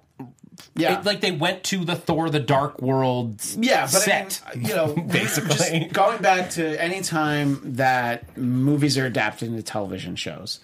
yeah, 0.76 1.00
it- 1.00 1.06
like 1.06 1.22
they 1.22 1.32
went 1.32 1.64
to 1.66 1.84
the 1.86 1.96
Thor: 1.96 2.30
The 2.30 2.40
Dark 2.40 2.82
World 2.82 3.42
Yeah, 3.58 3.82
but 3.82 3.90
set. 4.02 4.42
I 4.48 4.56
mean, 4.56 4.66
uh, 4.66 4.68
you 4.70 4.76
know, 4.76 4.94
basically. 5.08 5.90
going 5.92 6.22
back 6.22 6.52
to 6.52 6.82
any 6.82 7.02
time 7.02 7.60
that 7.76 8.38
movies 8.38 8.98
are 8.98 9.06
adapted 9.06 9.50
into 9.50 9.64
television 9.64 10.16
shows, 10.16 10.60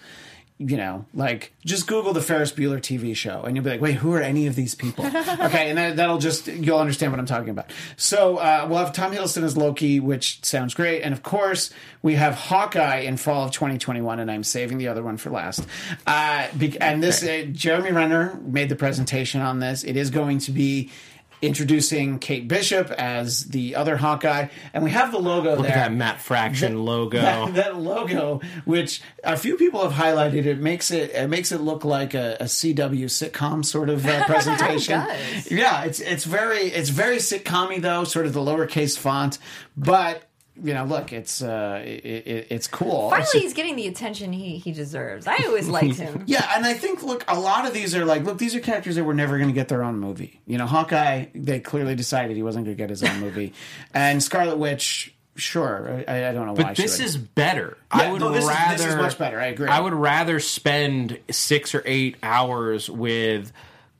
you 0.60 0.76
know, 0.76 1.06
like 1.14 1.54
just 1.64 1.86
Google 1.86 2.12
the 2.12 2.20
Ferris 2.20 2.52
Bueller 2.52 2.80
TV 2.80 3.16
show, 3.16 3.42
and 3.44 3.56
you'll 3.56 3.64
be 3.64 3.70
like, 3.70 3.80
wait, 3.80 3.94
who 3.94 4.12
are 4.12 4.20
any 4.20 4.46
of 4.46 4.56
these 4.56 4.74
people? 4.74 5.06
okay, 5.06 5.70
and 5.70 5.78
that, 5.78 5.96
that'll 5.96 6.18
just 6.18 6.48
you'll 6.48 6.78
understand 6.78 7.12
what 7.12 7.18
I'm 7.18 7.24
talking 7.24 7.48
about. 7.48 7.72
So 7.96 8.36
uh, 8.36 8.66
we'll 8.68 8.78
have 8.78 8.92
Tom 8.92 9.10
Hiddleston 9.10 9.42
as 9.42 9.56
Loki, 9.56 10.00
which 10.00 10.44
sounds 10.44 10.74
great, 10.74 11.00
and 11.00 11.14
of 11.14 11.22
course 11.22 11.70
we 12.02 12.16
have 12.16 12.34
Hawkeye 12.34 12.98
in 12.98 13.16
fall 13.16 13.46
of 13.46 13.52
2021, 13.52 14.20
and 14.20 14.30
I'm 14.30 14.44
saving 14.44 14.76
the 14.76 14.88
other 14.88 15.02
one 15.02 15.16
for 15.16 15.30
last. 15.30 15.66
Uh, 16.06 16.48
and 16.82 17.02
this 17.02 17.22
uh, 17.22 17.46
Jeremy 17.50 17.92
Renner 17.92 18.38
made 18.42 18.68
the 18.68 18.76
presentation 18.76 19.40
on 19.40 19.60
this. 19.60 19.82
It 19.82 19.96
is 19.96 20.10
going 20.10 20.40
to 20.40 20.52
be. 20.52 20.90
Introducing 21.42 22.18
Kate 22.18 22.46
Bishop 22.46 22.90
as 22.90 23.46
the 23.46 23.74
other 23.74 23.96
Hawkeye, 23.96 24.48
and 24.74 24.84
we 24.84 24.90
have 24.90 25.10
the 25.10 25.18
logo 25.18 25.54
Look 25.56 25.62
there. 25.62 25.72
at 25.72 25.88
that 25.88 25.92
Matt 25.92 26.20
Fraction 26.20 26.84
logo. 26.84 27.18
That, 27.20 27.54
that 27.54 27.76
logo, 27.76 28.40
which 28.64 29.00
a 29.24 29.36
few 29.36 29.56
people 29.56 29.88
have 29.88 29.92
highlighted, 29.92 30.44
it 30.46 30.58
makes 30.58 30.90
it 30.90 31.10
it 31.12 31.28
makes 31.28 31.50
it 31.52 31.60
look 31.60 31.84
like 31.84 32.14
a, 32.14 32.36
a 32.40 32.44
CW 32.44 33.04
sitcom 33.06 33.64
sort 33.64 33.88
of 33.88 34.06
uh, 34.06 34.24
presentation. 34.26 35.00
does. 35.00 35.50
Yeah, 35.50 35.84
it's 35.84 36.00
it's 36.00 36.24
very 36.24 36.62
it's 36.68 36.90
very 36.90 37.16
sitcommy 37.16 37.80
though, 37.80 38.04
sort 38.04 38.26
of 38.26 38.32
the 38.32 38.40
lowercase 38.40 38.98
font, 38.98 39.38
but 39.76 40.24
you 40.62 40.74
know, 40.74 40.84
look, 40.84 41.12
it's 41.12 41.42
uh, 41.42 41.82
it, 41.84 42.04
it, 42.04 42.46
it's 42.50 42.66
cool. 42.68 43.10
Finally, 43.10 43.28
It's- 43.28 43.42
he's 43.42 43.52
getting 43.54 43.76
the 43.76 43.86
attention 43.86 44.32
he, 44.32 44.58
he 44.58 44.72
deserves. 44.72 45.26
I 45.26 45.36
always 45.46 45.68
liked 45.68 45.96
him. 45.96 46.24
yeah, 46.26 46.52
and 46.56 46.64
I 46.66 46.74
think 46.74 47.02
look, 47.02 47.24
a 47.28 47.38
lot 47.38 47.66
of 47.66 47.72
these 47.74 47.94
are 47.94 48.04
like, 48.04 48.24
look, 48.24 48.38
these 48.38 48.54
are 48.54 48.60
characters 48.60 48.96
that 48.96 49.04
were 49.04 49.14
never 49.14 49.36
going 49.38 49.48
to 49.48 49.54
get 49.54 49.68
their 49.68 49.82
own 49.82 49.98
movie. 49.98 50.40
You 50.46 50.58
know, 50.58 50.66
Hawkeye, 50.66 51.26
they 51.34 51.60
clearly 51.60 51.94
decided 51.94 52.36
he 52.36 52.42
wasn't 52.42 52.66
going 52.66 52.76
to 52.76 52.80
get 52.82 52.90
his 52.90 53.02
own 53.02 53.20
movie, 53.20 53.52
and 53.94 54.22
Scarlet 54.22 54.58
Witch, 54.58 55.14
sure, 55.36 56.04
I, 56.06 56.28
I 56.28 56.32
don't 56.32 56.46
know 56.46 56.52
why. 56.52 56.62
But 56.64 56.76
this 56.76 57.00
is 57.00 57.16
better. 57.16 57.78
Yeah, 57.94 58.02
I 58.02 58.12
would 58.12 58.20
no, 58.20 58.30
this 58.30 58.44
is- 58.44 58.48
rather. 58.50 58.76
this 58.76 58.86
is 58.86 58.96
much 58.96 59.18
better. 59.18 59.40
I 59.40 59.46
agree. 59.46 59.68
I 59.68 59.80
would 59.80 59.94
rather 59.94 60.40
spend 60.40 61.18
six 61.30 61.74
or 61.74 61.82
eight 61.86 62.16
hours 62.22 62.90
with 62.90 63.52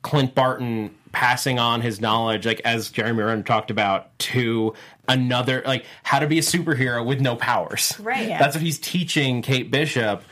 Clint 0.03 0.35
Barton 0.35 0.95
passing 1.13 1.59
on 1.59 1.81
his 1.81 2.01
knowledge, 2.01 2.47
like 2.47 2.61
as 2.65 2.91
Jeremy 2.91 3.23
Renner 3.23 3.43
talked 3.43 3.71
about, 3.73 4.17
to 4.21 4.75
another, 5.11 5.63
like 5.67 5.85
how 6.03 6.21
to 6.21 6.27
be 6.27 6.39
a 6.39 6.43
superhero 6.43 7.05
with 7.05 7.21
no 7.21 7.37
powers. 7.37 7.93
Right. 8.01 8.29
Yeah. 8.29 8.39
That's 8.39 8.55
what 8.55 8.63
he's 8.63 8.79
teaching 8.79 9.43
Kate 9.43 9.71
Bishop. 9.71 10.23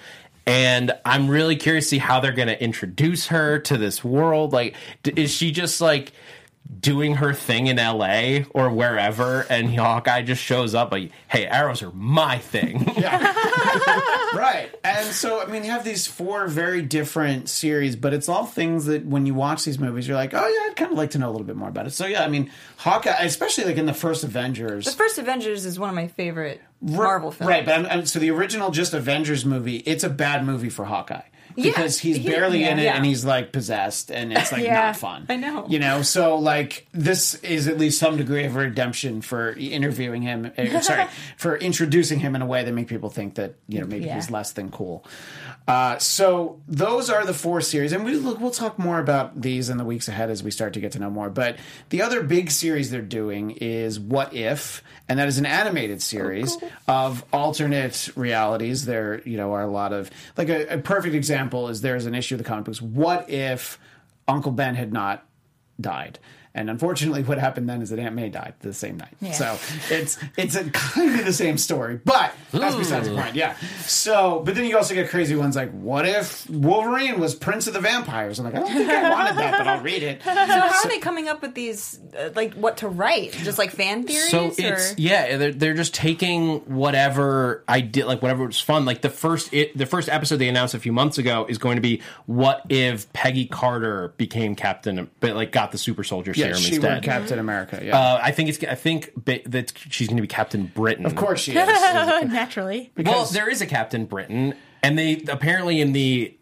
And 0.47 0.93
I'm 1.05 1.29
really 1.29 1.57
curious 1.57 1.87
to 1.87 1.88
see 1.91 1.99
how 1.99 2.21
they're 2.21 2.33
going 2.33 2.49
to 2.49 2.62
introduce 2.62 3.27
her 3.27 3.59
to 3.59 3.77
this 3.77 4.03
world. 4.03 4.55
Like, 4.55 4.77
is 5.05 5.31
she 5.31 5.51
just 5.51 5.83
like 5.83 6.12
doing 6.81 7.17
her 7.17 7.33
thing 7.35 7.67
in 7.67 7.77
LA 7.77 8.41
or 8.51 8.71
wherever, 8.71 9.47
and 9.51 9.75
Hawkeye 9.75 10.23
just 10.23 10.43
shows 10.43 10.75
up 10.75 10.93
like, 10.93 11.11
"Hey, 11.29 11.47
arrows 11.47 11.83
are 11.83 11.93
my 11.93 12.38
thing." 12.38 12.93
Yeah. 12.99 13.33
right 14.35 14.71
and 14.85 15.07
so 15.09 15.41
i 15.41 15.47
mean 15.47 15.64
you 15.64 15.71
have 15.71 15.85
these 15.85 16.07
four 16.07 16.47
very 16.49 16.83
different 16.83 17.49
series 17.49 17.97
but 17.97 18.12
it's 18.12 18.29
all 18.29 18.45
things 18.45 18.85
that 18.87 19.05
when 19.07 19.25
you 19.27 19.35
watch 19.35 19.64
these 19.64 19.79
movies 19.79 20.07
you're 20.07 20.17
like 20.17 20.35
oh 20.35 20.47
yeah 20.47 20.71
i'd 20.71 20.77
kind 20.77 20.93
of 20.93 20.99
like 20.99 21.11
to 21.11 21.19
know 21.19 21.29
a 21.29 21.33
little 21.33 21.47
bit 21.47 21.57
more 21.57 21.69
about 21.69 21.87
it 21.87 21.91
so 21.91 22.07
yeah 22.07 22.23
i 22.25 22.29
mean 22.29 22.51
hawkeye 22.79 23.23
especially 23.25 23.64
like 23.64 23.77
in 23.77 23.87
the 23.87 23.95
first 23.95 24.25
avengers 24.25 24.85
The 24.85 24.93
first 24.93 25.19
Avengers 25.19 25.64
is 25.64 25.79
one 25.79 25.88
of 25.88 25.95
my 25.95 26.09
favorite 26.09 26.61
Marvel 26.81 27.31
films. 27.33 27.49
right 27.49 27.64
but 27.64 27.75
I'm, 27.79 27.87
I'm- 27.87 28.07
so 28.07 28.19
the 28.19 28.31
original 28.31 28.71
just 28.71 28.93
avengers 28.95 29.45
movie 29.45 29.77
it's 29.79 30.05
a 30.05 30.11
bad 30.11 30.45
movie 30.45 30.71
for 30.71 30.85
hawkeye 30.85 31.23
because 31.62 31.99
he's 31.99 32.16
he- 32.16 32.29
barely 32.29 32.64
in 32.64 32.79
it 32.79 32.85
yeah. 32.85 32.97
and 32.97 33.05
he's 33.05 33.25
like 33.25 33.53
possessed 33.53 34.11
and 34.11 34.33
it's 34.33 34.53
like 34.53 34.62
Yeah. 34.68 34.87
not 34.87 34.97
fun 34.97 35.27
I 35.29 35.37
know. 35.37 35.66
you 35.68 35.79
know 35.79 36.03
so 36.03 36.37
like 36.37 36.87
this 36.92 37.35
is 37.37 37.68
at 37.68 37.79
least 37.79 37.99
some 37.99 38.16
degree 38.16 38.44
of 38.44 38.55
redemption 38.57 39.21
for 39.23 39.53
interviewing 39.53 40.23
him 40.23 40.51
uh, 40.57 40.81
sorry 40.81 41.07
for 41.37 41.57
introducing 41.57 42.21
him 42.21 42.35
in 42.35 42.42
a 42.42 42.47
way 42.47 42.64
that 42.64 42.73
make 42.73 42.88
people 42.88 43.11
think 43.11 43.35
that 43.37 43.55
you 43.68 43.81
know 43.81 43.87
maybe 43.87 44.07
Yeah. 44.07 44.14
he's 44.16 44.31
less 44.31 44.53
than 44.53 44.71
cool 44.71 45.05
uh, 45.66 45.99
so 45.99 46.59
those 46.66 47.11
are 47.11 47.27
the 47.27 47.35
four 47.35 47.61
series, 47.61 47.92
and 47.92 48.03
we 48.03 48.12
look, 48.14 48.40
we'll 48.40 48.51
talk 48.51 48.79
more 48.79 48.99
about 48.99 49.38
these 49.42 49.68
in 49.68 49.77
the 49.77 49.85
weeks 49.85 50.09
ahead 50.09 50.31
as 50.31 50.42
we 50.42 50.51
start 50.51 50.73
to 50.73 50.81
get 50.81 50.92
to 50.92 50.99
know 50.99 51.11
more. 51.11 51.29
But 51.29 51.59
the 51.90 52.01
other 52.01 52.23
big 52.23 52.51
series 52.51 52.90
they're 52.90 53.03
doing 53.03 53.51
is 53.51 54.01
What 54.01 54.33
If, 54.33 54.83
and 55.11 55.18
that 55.18 55.29
is 55.29 55.37
an 55.37 55.44
animated 55.44 56.01
series 56.01 56.57
of 56.87 57.23
alternate 57.35 58.09
realities. 58.16 58.87
There, 58.87 59.21
you 59.27 59.37
know, 59.37 59.53
are 59.53 59.61
a 59.61 59.66
lot 59.66 59.92
of 59.92 60.11
like 60.38 60.49
a, 60.49 60.77
a 60.77 60.79
perfect 60.79 61.14
example 61.14 61.48
is 61.69 61.81
there's 61.81 62.07
an 62.07 62.15
issue 62.15 62.35
of 62.35 62.39
the 62.39 62.45
comic 62.45 62.65
books. 62.65 62.81
What 62.83 63.29
if 63.31 63.79
Uncle 64.27 64.53
Ben 64.53 64.75
had 64.75 64.93
not 64.93 65.27
died? 65.81 66.19
And 66.59 66.68
unfortunately, 66.68 67.23
what 67.23 67.38
happened 67.38 67.68
then 67.68 67.83
is 67.83 67.90
that 67.90 68.01
Aunt 68.01 68.16
May 68.16 68.31
died 68.31 68.55
the 68.62 68.73
same 68.73 68.97
night. 68.97 69.14
So 69.33 69.57
it's 69.94 70.18
it's 70.37 70.57
a 70.57 70.68
kind 70.71 71.21
of 71.21 71.25
the 71.25 71.33
same 71.33 71.57
story, 71.57 72.01
but 72.05 72.33
that's 72.51 72.75
besides 72.75 73.09
the 73.09 73.14
point. 73.14 73.37
Yeah. 73.37 73.57
So, 73.87 74.42
but 74.44 74.57
then 74.57 74.64
you 74.64 74.77
also 74.77 74.92
get 74.92 75.09
crazy 75.09 75.37
ones 75.37 75.55
like, 75.55 75.71
what 75.71 76.05
if 76.05 76.51
Wolverine 76.51 77.21
was 77.21 77.37
Prince 77.37 77.68
of 77.68 77.75
the 77.75 77.81
Vampires? 77.81 78.40
I'm 78.40 78.47
like, 78.47 78.57
I 78.57 78.59
don't 78.59 78.73
think 78.73 78.90
I 78.90 79.09
wanted 79.09 79.37
that, 79.37 79.57
but 79.57 79.68
I'll 79.68 79.83
read 79.83 80.03
it. 80.03 80.23
So 80.49 80.55
how 80.55 80.83
are 80.83 80.88
they 80.88 80.99
coming 80.99 81.29
up 81.29 81.42
with 81.42 81.55
these, 81.55 82.01
uh, 82.18 82.31
like, 82.35 82.55
what 82.55 82.79
to 82.79 82.88
write? 82.88 83.33
Just 83.33 83.59
like 83.59 83.71
fan 83.71 84.07
theories? 84.07 84.31
So 84.31 84.47
or? 84.47 84.55
it's 84.57 84.99
yeah, 84.99 85.37
they're, 85.37 85.53
they're 85.53 85.75
just 85.75 85.94
taking 85.94 86.61
whatever 86.61 87.64
I 87.68 87.81
did, 87.81 88.07
like 88.07 88.23
whatever 88.23 88.47
was 88.47 88.61
fun. 88.61 88.85
Like 88.85 89.03
the 89.03 89.11
first 89.11 89.53
it, 89.53 89.77
the 89.77 89.87
first 89.87 90.09
episode 90.09 90.37
they 90.37 90.49
announced 90.49 90.75
a 90.75 90.81
few 90.81 90.92
months 90.92 91.18
ago 91.18 91.47
is 91.49 91.59
going 91.59 91.77
to 91.77 91.83
be 91.83 92.03
what 92.27 92.62
if 92.68 93.12
Peggy 93.12 93.47
Carter 93.47 94.14
became 94.16 94.55
Captain, 94.55 95.11
but 95.21 95.37
like 95.37 95.53
got 95.53 95.71
the 95.71 95.79
super 95.79 96.03
soldier 96.03 96.33
Yeah, 96.35 96.48
serum 96.57 96.63
she 96.63 96.79
were 96.79 96.87
instead. 96.89 97.03
Captain 97.03 97.39
America. 97.39 97.81
Yeah, 97.83 97.99
uh, 97.99 98.21
I 98.23 98.31
think 98.33 98.49
it's 98.49 98.63
I 98.65 98.75
think 98.75 99.13
ba- 99.17 99.41
that 99.47 99.73
she's 99.91 100.09
going 100.09 100.17
to 100.17 100.23
be 100.23 100.29
Captain 100.29 100.67
Britain. 100.67 101.07
of 101.07 101.15
course 101.17 101.41
she 101.41 101.53
is. 101.57 101.67
Naturally. 102.31 102.79
Well, 102.97 103.05
Because- 103.05 103.31
there 103.33 103.49
is 103.49 103.61
a 103.61 103.67
Captain 103.67 104.05
Britain, 104.07 104.55
and 104.83 104.99
they 104.99 105.23
apparently 105.29 105.81
in 105.81 105.93
the 105.93 106.35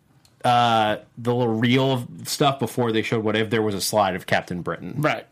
uh 0.44 0.98
the 1.18 1.34
little 1.34 1.54
reel 1.54 1.90
of 1.92 2.06
stuff 2.28 2.60
before 2.60 2.92
they 2.92 3.02
showed 3.02 3.24
what 3.24 3.34
if 3.34 3.50
there 3.50 3.62
was 3.62 3.74
a 3.74 3.80
slide 3.80 4.14
of 4.14 4.26
Captain 4.26 4.60
Britain. 4.62 4.94
Right. 4.98 5.26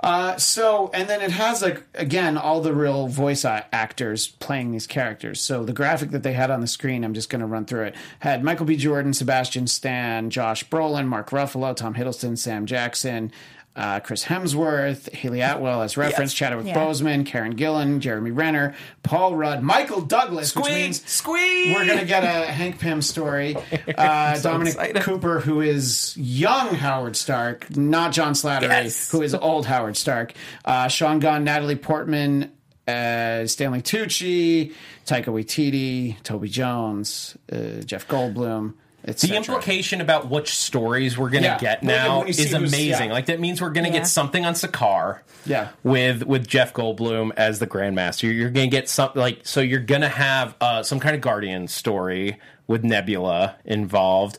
Uh, 0.00 0.36
so, 0.36 0.90
and 0.92 1.08
then 1.08 1.22
it 1.22 1.30
has 1.30 1.62
like 1.62 1.82
again 1.94 2.36
all 2.36 2.60
the 2.60 2.74
real 2.74 3.06
voice 3.06 3.44
a- 3.44 3.64
actors 3.74 4.26
playing 4.28 4.72
these 4.72 4.86
characters. 4.86 5.40
So 5.40 5.64
the 5.64 5.72
graphic 5.72 6.10
that 6.10 6.24
they 6.24 6.32
had 6.34 6.50
on 6.50 6.60
the 6.60 6.66
screen, 6.66 7.04
I'm 7.04 7.14
just 7.14 7.30
going 7.30 7.40
to 7.40 7.46
run 7.46 7.64
through 7.64 7.84
it. 7.84 7.94
Had 8.18 8.44
Michael 8.44 8.66
B. 8.66 8.76
Jordan, 8.76 9.14
Sebastian 9.14 9.66
Stan, 9.66 10.28
Josh 10.28 10.68
Brolin, 10.68 11.06
Mark 11.06 11.30
Ruffalo, 11.30 11.74
Tom 11.74 11.94
Hiddleston, 11.94 12.36
Sam 12.36 12.66
Jackson. 12.66 13.32
Uh, 13.76 14.00
Chris 14.00 14.24
Hemsworth, 14.24 15.10
Hayley 15.14 15.40
Atwell 15.42 15.80
as 15.82 15.96
reference, 15.96 16.34
Chadwick 16.34 16.66
Yeah. 16.66 16.74
Boseman, 16.74 17.24
Karen 17.24 17.54
Gillan, 17.56 18.00
Jeremy 18.00 18.32
Renner, 18.32 18.74
Paul 19.04 19.36
Rudd, 19.36 19.62
Michael 19.62 20.00
Douglas, 20.00 20.54
which 20.56 20.64
Squeak, 20.64 20.76
means 20.76 21.08
squeak. 21.10 21.74
we're 21.76 21.86
gonna 21.86 22.04
get 22.04 22.24
a 22.24 22.50
Hank 22.50 22.80
Pym 22.80 23.00
story. 23.00 23.56
Uh, 23.96 24.38
Dominic 24.40 24.74
excited. 24.74 25.02
Cooper, 25.02 25.40
who 25.40 25.60
is 25.60 26.16
young 26.16 26.74
Howard 26.74 27.14
Stark, 27.16 27.74
not 27.76 28.12
John 28.12 28.32
Slattery, 28.34 28.62
Yes. 28.62 29.10
who 29.10 29.22
is 29.22 29.34
old 29.34 29.66
Howard 29.66 29.96
Stark. 29.96 30.32
Uh, 30.64 30.88
Sean 30.88 31.18
Gunn, 31.20 31.44
Natalie 31.44 31.76
Portman, 31.76 32.50
uh, 32.88 33.46
Stanley 33.46 33.82
Tucci, 33.82 34.72
Taika 35.06 35.26
Waititi, 35.26 36.20
Toby 36.24 36.48
Jones, 36.48 37.36
uh, 37.52 37.82
Jeff 37.84 38.08
Goldblum. 38.08 38.74
The 39.04 39.34
implication 39.34 40.00
about 40.00 40.28
which 40.28 40.54
stories 40.54 41.16
we're 41.16 41.30
going 41.30 41.42
to 41.42 41.48
Yeah. 41.50 41.58
get 41.58 41.82
now 41.82 42.20
when 42.20 42.28
is 42.28 42.52
amazing. 42.52 43.08
yeah. 43.08 43.12
Like 43.12 43.26
that 43.26 43.40
means 43.40 43.60
we're 43.60 43.70
going 43.70 43.84
to 43.86 43.90
Yeah. 43.92 43.98
get 44.00 44.06
something 44.06 44.44
on 44.44 44.54
Sakaar. 44.54 45.20
Yeah. 45.46 45.68
With 45.82 46.24
with 46.24 46.46
Jeff 46.46 46.74
Goldblum 46.74 47.32
as 47.36 47.58
the 47.60 47.66
Grandmaster, 47.66 48.24
you're, 48.24 48.32
you're 48.34 48.50
going 48.50 48.68
to 48.70 48.76
get 48.76 48.88
something 48.88 49.20
like 49.20 49.40
so. 49.44 49.60
You're 49.60 49.80
going 49.80 50.02
to 50.02 50.08
have 50.08 50.54
uh, 50.60 50.82
some 50.82 51.00
kind 51.00 51.14
of 51.14 51.22
Guardian 51.22 51.66
story 51.68 52.38
with 52.66 52.84
Nebula 52.84 53.56
involved. 53.64 54.36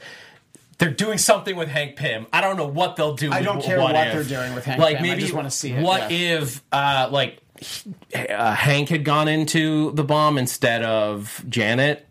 They're 0.77 0.89
doing 0.91 1.17
something 1.17 1.55
with 1.55 1.67
Hank 1.69 1.95
Pym. 1.95 2.27
I 2.33 2.41
don't 2.41 2.57
know 2.57 2.67
what 2.67 2.95
they'll 2.95 3.15
do. 3.15 3.31
I 3.31 3.41
don't 3.41 3.61
care 3.63 3.79
what, 3.79 3.93
what 3.93 4.07
if. 4.07 4.13
they're 4.13 4.39
doing 4.39 4.55
with 4.55 4.65
Hank 4.65 4.79
Like 4.79 4.97
Pym. 4.97 5.05
I 5.05 5.09
maybe 5.09 5.21
just 5.21 5.33
wanna 5.33 5.51
see 5.51 5.71
it, 5.73 5.81
What 5.81 6.11
yeah. 6.11 6.37
if 6.37 6.63
uh, 6.71 7.09
like 7.11 7.39
uh, 8.15 8.53
Hank 8.55 8.89
had 8.89 9.03
gone 9.05 9.27
into 9.27 9.91
the 9.93 10.03
bomb 10.03 10.37
instead 10.37 10.81
of 10.83 11.43
Janet? 11.49 12.07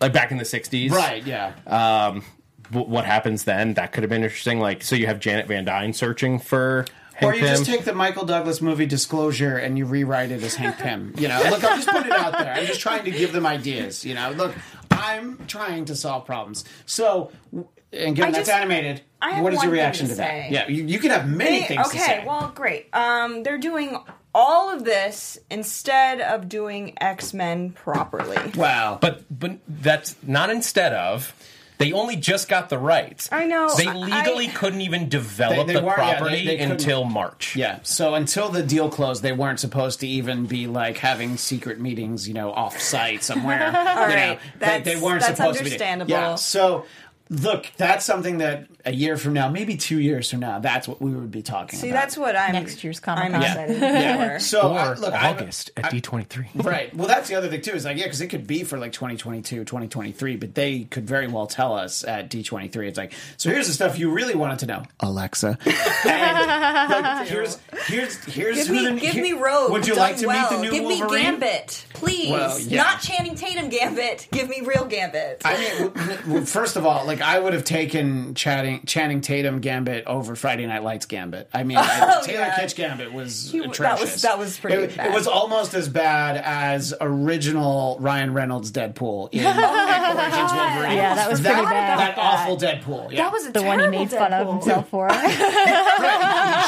Like 0.00 0.12
back 0.12 0.30
in 0.30 0.38
the 0.38 0.44
'60s, 0.44 0.90
Right, 0.90 1.24
yeah. 1.26 1.52
um, 1.66 2.24
w- 2.70 2.88
what 2.90 3.04
happens 3.04 3.44
then? 3.44 3.74
That 3.74 3.92
could 3.92 4.02
have 4.02 4.10
been 4.10 4.22
interesting. 4.24 4.58
Like, 4.60 4.82
so 4.82 4.96
you 4.96 5.06
have 5.06 5.20
Janet 5.20 5.46
Van 5.46 5.64
Dyne 5.64 5.92
searching 5.92 6.38
for 6.38 6.86
or 7.22 7.32
Hank 7.32 7.42
you 7.42 7.48
just 7.48 7.66
take 7.66 7.84
the 7.84 7.92
Michael 7.94 8.24
Douglas 8.24 8.62
movie 8.62 8.86
Disclosure 8.86 9.58
and 9.58 9.76
you 9.76 9.84
rewrite 9.84 10.30
it 10.30 10.42
as 10.42 10.54
Hank 10.54 10.78
Pym. 10.78 11.12
You 11.18 11.28
know, 11.28 11.38
look, 11.50 11.62
I'm 11.62 11.76
just 11.76 11.88
putting 11.88 12.10
it 12.12 12.18
out 12.18 12.32
there. 12.38 12.54
I'm 12.54 12.64
just 12.64 12.80
trying 12.80 13.04
to 13.04 13.10
give 13.10 13.32
them 13.34 13.44
ideas. 13.44 14.06
You 14.06 14.14
know, 14.14 14.30
look, 14.30 14.54
I'm 14.90 15.36
trying 15.46 15.84
to 15.86 15.94
solve 15.96 16.24
problems. 16.24 16.64
So, 16.86 17.30
and 17.52 17.66
again, 17.92 18.28
I 18.28 18.30
that's 18.30 18.48
just- 18.48 18.50
animated. 18.50 19.02
I 19.22 19.42
what 19.42 19.52
is 19.52 19.62
your 19.62 19.70
reaction 19.72 20.06
to 20.06 20.12
to, 20.12 20.16
that? 20.16 20.50
Yeah, 20.50 20.66
you, 20.66 20.82
you 20.86 20.98
can 20.98 21.10
have 21.10 21.28
many 21.28 21.60
They- 21.60 21.66
things 21.66 21.90
to 21.90 21.98
okay, 21.98 22.24
well, 22.26 22.50
great. 22.54 22.88
Um, 22.94 23.42
they're 23.42 23.58
doing 23.58 23.98
all 24.34 24.72
of 24.72 24.84
this 24.84 25.38
instead 25.50 26.20
of 26.20 26.48
doing 26.48 26.96
X 27.00 27.34
Men 27.34 27.70
properly. 27.70 28.38
wow. 28.56 28.98
but 29.00 29.22
but 29.30 29.58
that's 29.68 30.16
not 30.22 30.50
instead 30.50 30.92
of. 30.92 31.34
They 31.78 31.94
only 31.94 32.16
just 32.16 32.46
got 32.50 32.68
the 32.68 32.76
rights. 32.76 33.30
I 33.32 33.46
know. 33.46 33.74
They 33.74 33.90
legally 33.90 34.48
I- 34.48 34.52
couldn't 34.52 34.82
even 34.82 35.08
develop 35.08 35.66
They- 35.66 35.72
they 35.72 35.80
the 35.80 35.86
weren't- 35.86 35.98
yeah, 35.98 36.10
they- 36.12 36.18
property 36.18 36.46
they 36.46 36.58
until 36.58 37.04
March. 37.04 37.56
Yeah. 37.56 37.78
So 37.84 38.14
until 38.14 38.50
the 38.50 38.62
deal 38.62 38.90
closed, 38.90 39.22
they 39.22 39.32
weren't 39.32 39.60
supposed 39.60 40.00
to 40.00 40.06
even 40.06 40.44
be 40.44 40.66
like 40.66 40.98
having 40.98 41.38
secret 41.38 41.80
meetings, 41.80 42.28
you 42.28 42.34
know, 42.34 42.52
off 42.52 42.78
site 42.78 43.24
somewhere. 43.24 43.64
All 43.68 43.72
right. 43.72 44.38
They, 44.58 44.66
That's- 44.66 44.84
they 44.84 44.96
weren't 45.00 45.22
that's 45.22 45.38
supposed 45.38 45.56
to 45.56 45.64
be. 45.64 45.70
understandable. 45.70 46.10
Yeah. 46.10 46.34
So 46.34 46.84
look, 47.30 47.66
that's 47.76 48.04
something 48.04 48.38
that 48.38 48.66
a 48.84 48.92
year 48.92 49.16
from 49.16 49.34
now, 49.34 49.48
maybe 49.48 49.76
two 49.76 49.98
years 50.00 50.30
from 50.30 50.40
now, 50.40 50.58
that's 50.58 50.88
what 50.88 51.00
we 51.02 51.10
would 51.12 51.30
be 51.30 51.42
talking 51.42 51.78
See, 51.78 51.88
about. 51.90 51.96
See, 51.98 52.00
that's 52.02 52.16
what 52.18 52.34
I'm 52.34 52.52
Next 52.52 52.82
year's 52.82 52.98
I'm 53.06 53.16
Comic-Con. 53.30 53.42
excited 53.42 53.80
yeah. 53.80 54.38
So 54.38 54.72
Or 54.72 54.78
I, 54.78 54.94
look, 54.94 55.12
I- 55.14 55.30
August 55.30 55.70
at 55.76 55.84
D23. 55.92 56.64
Right. 56.64 56.94
Well, 56.96 57.06
that's 57.06 57.28
the 57.28 57.34
other 57.36 57.48
thing 57.48 57.60
too. 57.60 57.72
Is 57.72 57.84
like, 57.84 57.98
yeah, 57.98 58.04
because 58.04 58.20
it 58.22 58.28
could 58.28 58.46
be 58.46 58.64
for 58.64 58.78
like 58.78 58.92
2022, 58.92 59.64
2023, 59.64 60.36
but 60.36 60.54
they 60.54 60.84
could 60.84 61.06
very 61.06 61.26
well 61.28 61.46
tell 61.46 61.74
us 61.74 62.04
at 62.04 62.30
D23. 62.30 62.88
It's 62.88 62.98
like, 62.98 63.12
so 63.36 63.50
here's 63.50 63.66
the 63.66 63.74
stuff 63.74 63.98
you 63.98 64.10
really 64.10 64.34
wanted 64.34 64.60
to 64.60 64.66
know, 64.66 64.82
Alexa. 65.00 65.58
And 66.04 66.90
like, 66.90 67.28
here's 67.28 67.58
here's 67.86 68.24
here's 68.24 68.56
Give 68.56 68.66
who 68.68 68.74
me, 68.74 68.94
the, 68.94 69.00
give 69.00 69.12
here- 69.12 69.22
me 69.22 69.32
Rogue. 69.34 69.70
Would 69.72 69.86
you 69.86 69.94
like 69.94 70.16
to 70.18 70.26
well. 70.26 70.50
meet 70.50 70.56
the 70.56 70.62
new 70.62 70.70
Give 70.70 70.84
Wolverine? 70.84 71.10
me 71.34 71.40
Gambit, 71.40 71.86
please. 71.92 72.30
Well, 72.30 72.58
yeah. 72.60 72.82
Not 72.82 73.00
Channing 73.00 73.34
Tatum 73.34 73.68
Gambit. 73.68 74.28
Give 74.32 74.48
me 74.48 74.62
real 74.62 74.84
Gambit. 74.86 75.42
I 75.44 75.58
mean, 75.58 75.92
w- 75.92 76.16
w- 76.16 76.44
first 76.46 76.76
of 76.76 76.86
all, 76.86 77.06
like 77.06 77.19
I 77.22 77.38
would 77.38 77.52
have 77.52 77.64
taken 77.64 78.34
Channing, 78.34 78.82
Channing 78.86 79.20
Tatum 79.20 79.60
Gambit 79.60 80.04
over 80.06 80.34
Friday 80.36 80.66
Night 80.66 80.82
Lights 80.82 81.06
Gambit. 81.06 81.48
I 81.52 81.62
mean, 81.62 81.76
I, 81.80 82.18
Oh, 82.20 82.24
Taylor 82.26 82.40
yeah. 82.46 82.58
Kitsch 82.58 82.74
Gambit 82.76 83.12
was 83.12 83.50
He- 83.50 83.60
that 83.60 83.70
atrocious. 83.70 84.12
was- 84.14 84.22
that 84.22 84.38
was 84.38 84.58
pretty 84.58 84.76
It, 84.84 84.96
bad. 84.96 85.06
it 85.08 85.12
was 85.14 85.26
almost 85.26 85.74
as 85.74 85.88
bad 85.88 86.36
as 86.44 86.94
original 87.00 87.96
Ryan 88.00 88.32
Reynolds 88.34 88.72
Deadpool 88.72 89.28
in 89.32 89.44
Origins 89.46 90.52
Wolverine. 90.52 90.96
Yeah, 90.96 91.14
that 91.14 91.30
was 91.30 91.40
that, 91.42 91.52
pretty 91.54 91.66
bad. 91.70 91.98
That 91.98 92.18
awful 92.18 92.56
Deadpool. 92.56 93.12
Yeah. 93.12 93.24
that 93.24 93.32
was 93.32 93.46
a 93.46 93.52
The 93.52 93.62
one 93.62 93.78
he 93.78 93.84
terrible 93.86 93.98
made 93.98 94.10
fun 94.10 94.32
of 94.32 94.48
himself 94.48 94.88
for. 94.88 95.06
right. 95.08 95.30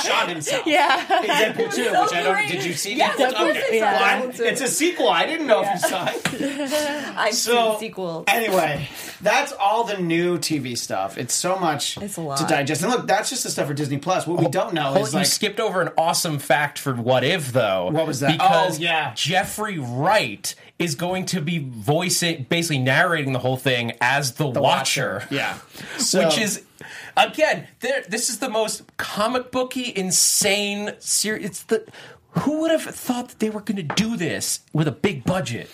He 0.02 0.08
shot 0.08 0.28
himself. 0.28 0.66
yeah. 0.66 1.20
In 1.22 1.28
Deadpool 1.30 1.74
2, 1.74 1.82
which 1.82 2.12
I 2.12 2.22
don't. 2.22 2.48
Did 2.48 2.64
you 2.64 2.74
see 2.74 2.94
Yes, 2.94 3.16
Deadpool? 3.18 3.28
of 3.28 3.34
course 3.54 3.58
Yeah. 3.72 4.20
Well, 4.20 4.28
Deadpool 4.28 4.36
2. 4.36 4.44
it's 4.44 4.60
a 4.60 4.68
sequel. 4.68 5.08
I 5.08 5.26
didn't 5.26 5.46
know 5.46 5.62
if 5.64 5.68
you 5.72 5.88
saw 5.88 6.06
it. 6.08 7.16
I've 7.16 7.34
So 7.34 7.72
seen 7.72 7.80
sequels. 7.80 8.24
anyway, 8.28 8.88
that's 9.20 9.52
all 9.52 9.84
the 9.84 9.98
new 9.98 10.38
TV 10.42 10.76
stuff. 10.76 11.16
It's 11.16 11.32
so 11.34 11.56
much 11.58 11.96
It's 11.98 12.16
a 12.16 12.20
lot. 12.20 12.36
to 12.38 12.46
digest. 12.46 12.82
And 12.82 12.90
look, 12.92 13.06
that's 13.06 13.30
just 13.30 13.44
the 13.44 13.50
stuff 13.50 13.68
for 13.68 13.74
Disney 13.74 13.98
Plus. 13.98 14.26
What 14.26 14.38
we 14.40 14.46
oh, 14.46 14.50
don't 14.50 14.74
know 14.74 14.92
Well, 14.92 15.04
is 15.04 15.12
you 15.12 15.20
like 15.20 15.26
skipped 15.26 15.60
over 15.60 15.80
an 15.80 15.90
awesome 15.96 16.38
fact 16.38 16.78
for 16.78 16.94
What 16.94 17.24
If, 17.24 17.52
though. 17.52 17.88
What 17.90 18.06
was 18.06 18.20
that? 18.20 18.30
Oh, 18.30 18.32
because 18.32 18.78
Oh, 18.78 18.82
yeah. 18.82 19.12
Jeffrey 19.14 19.78
Wright 19.78 20.54
is 20.78 20.94
going 20.94 21.26
to 21.26 21.40
be 21.40 21.58
voicing, 21.58 22.46
basically 22.48 22.78
narrating 22.78 23.32
the 23.32 23.38
whole 23.38 23.56
thing 23.56 23.92
as 24.00 24.32
the, 24.32 24.46
Watcher. 24.48 25.26
Yeah. 25.30 25.58
So, 25.98 26.24
Which 26.24 26.38
is, 26.38 26.62
again. 27.16 27.68
This 27.80 28.28
is 28.28 28.38
the 28.40 28.48
most 28.48 28.96
comic 28.96 29.50
booky, 29.52 29.92
insane 29.94 30.92
series. 30.98 31.44
It's 31.46 31.62
the. 31.64 31.84
Who 32.40 32.62
would 32.62 32.70
have 32.70 32.82
thought 32.82 33.28
that 33.28 33.38
they 33.40 33.50
were 33.50 33.60
going 33.60 33.76
to 33.76 33.94
do 33.94 34.16
this 34.16 34.60
with 34.72 34.88
a 34.88 34.92
big 34.92 35.22
budget? 35.24 35.68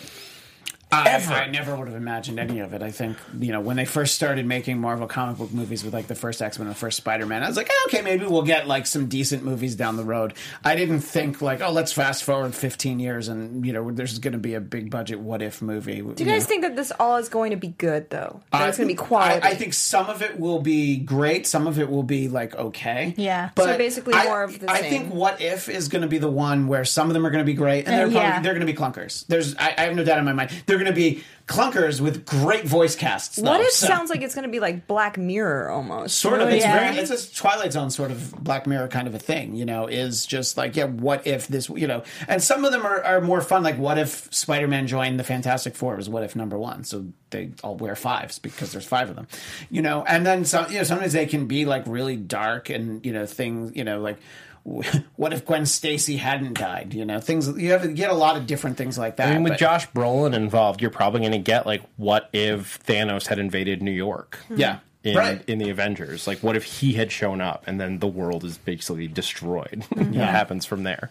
I, 0.90 1.11
ever. 1.11 1.33
I 1.33 1.46
never 1.51 1.77
would 1.77 1.87
have 1.88 1.96
imagined 1.96 2.38
any 2.40 2.61
of 2.61 2.72
it. 2.72 2.81
I 2.83 2.90
think 2.90 3.18
you 3.38 3.53
know 3.53 3.61
when 3.61 3.77
they 3.77 3.85
first 3.85 4.14
started 4.14 4.46
making 4.46 4.81
Marvel 4.81 5.07
comic 5.07 5.37
book 5.38 5.53
movies 5.53 5.85
with 5.85 5.92
like 5.92 6.07
the 6.07 6.14
first 6.14 6.40
X 6.40 6.59
Men 6.59 6.66
and 6.68 6.74
the 6.74 6.79
first 6.79 6.96
Spider 6.96 7.27
Man, 7.27 7.42
I 7.42 7.48
was 7.48 7.57
like, 7.57 7.68
oh, 7.70 7.87
okay, 7.88 8.01
maybe 8.03 8.24
we'll 8.27 8.42
get 8.42 8.66
like 8.66 8.87
some 8.87 9.07
decent 9.07 9.44
movies 9.44 9.77
down 9.77 9.96
the 9.96 10.05
road. 10.05 10.35
I 10.64 10.77
didn't 10.77 11.01
think 11.01 11.42
like, 11.42 11.61
oh, 11.61 11.70
let's 11.72 11.92
fast 11.92 12.24
forward 12.24 12.55
15 12.55 13.01
years 13.01 13.29
and 13.29 13.66
you 13.66 13.72
know 13.72 13.90
there's 13.90 14.18
going 14.18 14.33
to 14.33 14.38
be 14.38 14.55
a 14.55 14.61
big 14.61 14.90
budget 14.90 15.20
What 15.20 15.42
If 15.42 15.61
movie. 15.61 16.01
Do 16.01 16.24
you 16.24 16.31
guys 16.31 16.46
think 16.46 16.62
that 16.62 16.74
this 16.77 16.90
all 16.98 17.16
is 17.16 17.29
going 17.29 17.51
to 17.51 17.57
be 17.57 17.68
good, 17.68 18.09
though? 18.11 18.40
That 18.53 18.68
it's 18.70 18.79
going 18.79 18.88
to 18.88 18.94
be 18.94 18.96
quality? 18.96 19.42
I, 19.42 19.51
I 19.51 19.55
think 19.57 19.74
some 19.74 20.07
of 20.07 20.22
it 20.22 20.40
will 20.40 20.61
be 20.61 20.96
great. 20.98 21.46
Some 21.46 21.66
of 21.66 21.79
it 21.79 21.90
will 21.90 22.03
be 22.03 22.29
like 22.29 22.55
okay. 22.55 23.14
Yeah. 23.16 23.51
but 23.55 23.64
So 23.64 23.77
basically 23.79 24.14
I- 24.14 24.24
more 24.24 24.42
of 24.42 24.59
the 24.59 24.70
I 24.70 24.81
same. 24.81 24.90
think 24.90 25.14
What 25.14 25.40
If 25.40 25.68
is 25.68 25.88
going 25.88 26.03
to 26.03 26.09
be 26.09 26.18
the 26.18 26.31
one 26.31 26.66
where 26.66 26.85
some 26.87 27.09
of 27.09 27.14
them 27.14 27.27
are 27.27 27.31
going 27.31 27.44
to 27.44 27.51
be 27.51 27.55
great, 27.55 27.87
and 27.87 27.94
they're 27.94 28.07
Uh, 28.07 28.11
probably, 28.11 28.20
yeah. 28.20 28.40
they're 28.40 28.55
going 28.55 28.66
to 28.66 28.72
be 28.72 28.79
clunkers. 28.79 29.27
There's 29.27 29.55
I, 29.57 29.74
I 29.77 29.81
have 29.83 29.94
no 29.94 30.03
doubt 30.05 30.18
in 30.18 30.24
my 30.24 30.33
mind 30.33 30.51
they're 30.66 30.78
going 30.79 30.87
to 30.87 30.93
be 30.93 31.23
clunkers 31.47 31.99
with 31.99 32.27
great 32.27 32.67
voice 32.67 32.95
casts. 32.95 33.38
what 33.38 33.57
though, 33.59 33.62
if 33.64 33.71
so- 33.71 33.87
sounds 33.87 34.11
like 34.11 34.21
it's 34.21 34.35
going 34.35 34.45
to 34.47 34.51
be 34.51 34.61
like 34.61 34.87
Black 34.87 35.17
Mirror 35.17 35.71
almost? 35.71 36.19
Sort 36.19 36.41
of. 36.41 36.49
Oh, 36.49 36.51
it's 36.51 36.64
Yeah. 36.64 36.91
very. 36.91 36.99
It's 36.99 37.11
a 37.11 37.35
Twilight 37.35 37.73
Zone 37.73 37.91
sort 37.91 38.11
of 38.11 38.33
Black 38.43 38.67
Mirror 38.67 38.88
kind 38.88 39.09
of 39.09 39.14
a 39.14 39.19
thing. 39.19 39.55
You 39.55 39.64
know, 39.64 39.87
is 39.87 40.27
just 40.27 40.57
like 40.57 40.77
yeah. 40.77 40.85
What 40.85 41.27
if 41.27 41.49
this? 41.49 41.69
You 41.69 41.87
know, 41.87 42.03
and 42.29 42.43
some 42.43 42.64
of 42.64 42.73
them 42.73 42.85
are, 42.85 43.03
are 43.03 43.21
more 43.21 43.41
fun. 43.41 43.62
Like 43.62 43.79
what 43.79 43.99
if 43.99 44.29
Spider 44.33 44.69
Man 44.69 44.87
joined 44.87 45.19
the 45.19 45.25
Fantastic 45.25 45.75
Four? 45.75 45.95
It 45.95 45.97
Was 45.99 46.09
what 46.09 46.23
if 46.23 46.37
number 46.37 46.59
one? 46.59 46.85
So 46.85 47.07
they 47.31 47.51
all 47.62 47.77
wear 47.77 47.97
fives 47.97 48.38
because 48.38 48.73
there's 48.73 48.87
five 48.87 49.09
of 49.11 49.17
them. 49.17 49.27
You 49.71 49.83
know, 49.83 50.05
and 50.07 50.27
then 50.27 50.45
some. 50.45 50.71
You 50.71 50.79
know, 50.79 50.85
sometimes 50.85 51.14
they 51.14 51.27
can 51.27 51.47
be 51.47 51.64
like 51.64 51.85
really 51.87 52.17
dark 52.17 52.69
and 52.69 53.05
you 53.07 53.12
know 53.12 53.27
things. 53.27 53.73
You 53.75 53.85
know, 53.85 54.01
like. 54.01 54.19
What 55.16 55.33
if 55.33 55.44
Gwen 55.44 55.66
Stacy 55.66 56.16
hadn't 56.16 56.59
died? 56.59 56.94
You 56.94 57.04
know, 57.04 57.20
things 57.20 57.48
you 57.48 57.72
have 57.72 57.85
you 57.85 57.92
get 57.92 58.11
a 58.11 58.14
lot 58.14 58.37
of 58.37 58.46
different 58.46 58.76
things 58.76 58.96
like 58.96 59.16
that. 59.16 59.28
I 59.28 59.35
mean, 59.35 59.42
with 59.42 59.52
but- 59.52 59.59
Josh 59.59 59.88
Brolin 59.90 60.35
involved, 60.35 60.81
you're 60.81 60.90
probably 60.90 61.20
going 61.20 61.33
to 61.33 61.38
get 61.38 61.66
like, 61.66 61.83
what 61.96 62.31
if 62.33 62.83
Thanos 62.85 63.26
had 63.26 63.38
invaded 63.38 63.83
New 63.83 63.90
York? 63.90 64.38
Hmm. 64.48 64.57
yeah, 64.57 64.78
in, 65.02 65.16
right. 65.16 65.44
in 65.48 65.59
the 65.59 65.70
Avengers. 65.70 66.26
Like, 66.26 66.42
what 66.42 66.57
if 66.57 66.64
he 66.64 66.94
had 66.94 67.11
shown 67.11 67.40
up 67.40 67.64
and 67.66 67.81
then 67.81 67.98
the 67.98 68.07
world 68.07 68.44
is 68.44 68.59
basically 68.59 69.09
destroyed? 69.09 69.85
what 69.90 70.14
happens 70.14 70.64
from 70.64 70.83
there? 70.85 71.11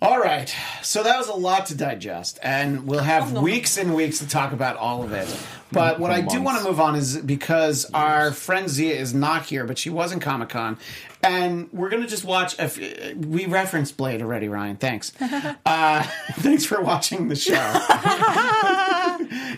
All 0.00 0.20
right. 0.20 0.54
So 0.82 1.02
that 1.02 1.18
was 1.18 1.26
a 1.26 1.34
lot 1.34 1.66
to 1.66 1.74
digest, 1.76 2.38
and 2.40 2.86
we'll 2.86 3.00
have 3.00 3.36
oh, 3.36 3.42
weeks 3.42 3.76
and 3.76 3.96
weeks 3.96 4.20
to 4.20 4.28
talk 4.28 4.52
about 4.52 4.76
all 4.76 5.02
of 5.02 5.12
it. 5.12 5.26
But 5.72 5.96
mm, 5.96 5.98
what 5.98 6.12
I 6.12 6.20
do 6.20 6.40
want 6.40 6.58
to 6.58 6.64
move 6.64 6.78
on 6.78 6.94
is 6.94 7.16
because 7.16 7.84
our 7.92 8.30
friend 8.30 8.68
Zia 8.68 8.94
is 8.94 9.12
not 9.12 9.46
here, 9.46 9.64
but 9.64 9.76
she 9.76 9.90
was 9.90 10.12
in 10.12 10.20
Comic 10.20 10.50
Con, 10.50 10.78
and 11.22 11.68
we're 11.72 11.88
going 11.90 12.02
to 12.02 12.08
just 12.08 12.24
watch. 12.24 12.58
A 12.58 12.62
f- 12.62 12.78
we 13.16 13.46
referenced 13.46 13.96
Blade 13.96 14.22
already, 14.22 14.48
Ryan. 14.48 14.76
Thanks. 14.76 15.12
Uh, 15.66 16.02
thanks 16.38 16.64
for 16.64 16.80
watching 16.80 17.28
the 17.28 17.36
show. 17.36 17.52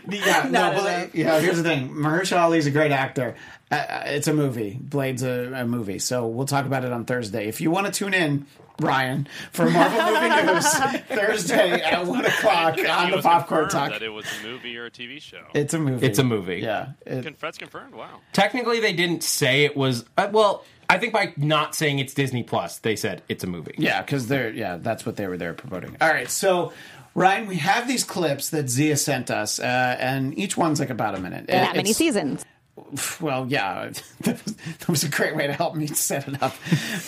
yeah, 0.09 0.49
no, 0.51 0.73
but, 0.75 1.14
yeah. 1.14 1.38
Here's 1.40 1.57
the 1.57 1.62
thing: 1.62 1.90
Mahershala 1.90 2.42
Ali's 2.42 2.66
a 2.66 2.70
great 2.70 2.90
actor. 2.92 3.37
Uh, 3.70 4.03
it's 4.07 4.27
a 4.29 4.35
movie. 4.35 4.77
Blade's 4.81 5.23
a, 5.23 5.53
a 5.55 5.64
movie, 5.64 5.99
so 5.99 6.27
we'll 6.27 6.46
talk 6.46 6.66
about 6.66 6.85
it 6.85 6.92
on 6.92 7.05
Thursday. 7.05 7.46
If 7.49 7.61
you 7.61 7.70
want 7.70 7.87
to 7.87 7.92
tune 7.92 8.14
in, 8.14 8.46
Ryan, 8.81 9.29
for 9.53 9.68
Marvel 9.70 10.01
Movie 10.20 10.53
News 10.53 10.68
Thursday 11.09 11.81
at 11.83 12.07
one 12.07 12.25
o'clock 12.25 12.79
on 12.79 13.11
the 13.12 13.20
Popcorn 13.23 13.68
Talk. 13.68 13.90
That 13.90 14.03
it 14.03 14.09
was 14.09 14.25
a 14.42 14.46
movie 14.46 14.77
or 14.77 14.87
a 14.87 14.90
TV 14.90 15.20
show. 15.20 15.42
It's 15.55 15.75
a 15.75 15.79
movie. 15.79 16.07
It's 16.07 16.18
a 16.18 16.25
movie. 16.25 16.61
Yeah. 16.61 16.92
It- 17.07 17.23
Con- 17.23 17.37
That's 17.38 17.59
confirmed. 17.59 17.94
Wow. 17.94 18.20
Technically, 18.33 18.81
they 18.81 18.92
didn't 18.92 19.23
say 19.23 19.64
it 19.64 19.77
was. 19.77 20.05
Uh, 20.16 20.29
well, 20.33 20.64
I 20.90 20.98
think 20.98 21.12
by 21.12 21.33
not 21.37 21.74
saying 21.74 22.00
it's 22.00 22.14
Disney 22.14 22.42
Plus, 22.42 22.79
they 22.79 22.96
said 22.96 23.22
it's 23.29 23.44
a 23.44 23.46
movie. 23.46 23.74
Yeah, 23.79 24.03
because 24.03 24.26
they're 24.26 24.50
yeah, 24.50 24.76
that's 24.76 25.07
what 25.07 25.16
they 25.16 25.26
were 25.29 25.37
there 25.37 25.55
promoting. 25.55 25.96
All 26.00 26.09
right, 26.09 26.29
so 26.29 26.72
Ryan, 27.14 27.46
we 27.46 27.57
have 27.57 27.87
these 27.87 28.05
clips 28.05 28.50
that 28.50 28.68
Zia 28.68 28.96
sent 28.96 29.31
us, 29.31 29.61
uh, 29.61 29.96
and 29.98 30.37
each 30.38 30.57
one's 30.57 30.81
like 30.81 30.90
about 30.90 31.16
a 31.16 31.20
minute. 31.20 31.46
And 31.48 31.66
that 31.66 31.76
many 31.76 31.92
seasons. 31.92 32.44
Well, 33.21 33.47
yeah, 33.49 33.90
that 34.21 34.45
was, 34.45 34.55
that 34.57 34.88
was 34.88 35.05
a 35.05 35.09
great 35.09 35.37
way 35.37 35.47
to 35.47 35.53
help 35.53 35.75
me 35.75 35.87
set 35.87 36.29
it 36.29 36.43
up. 36.43 36.55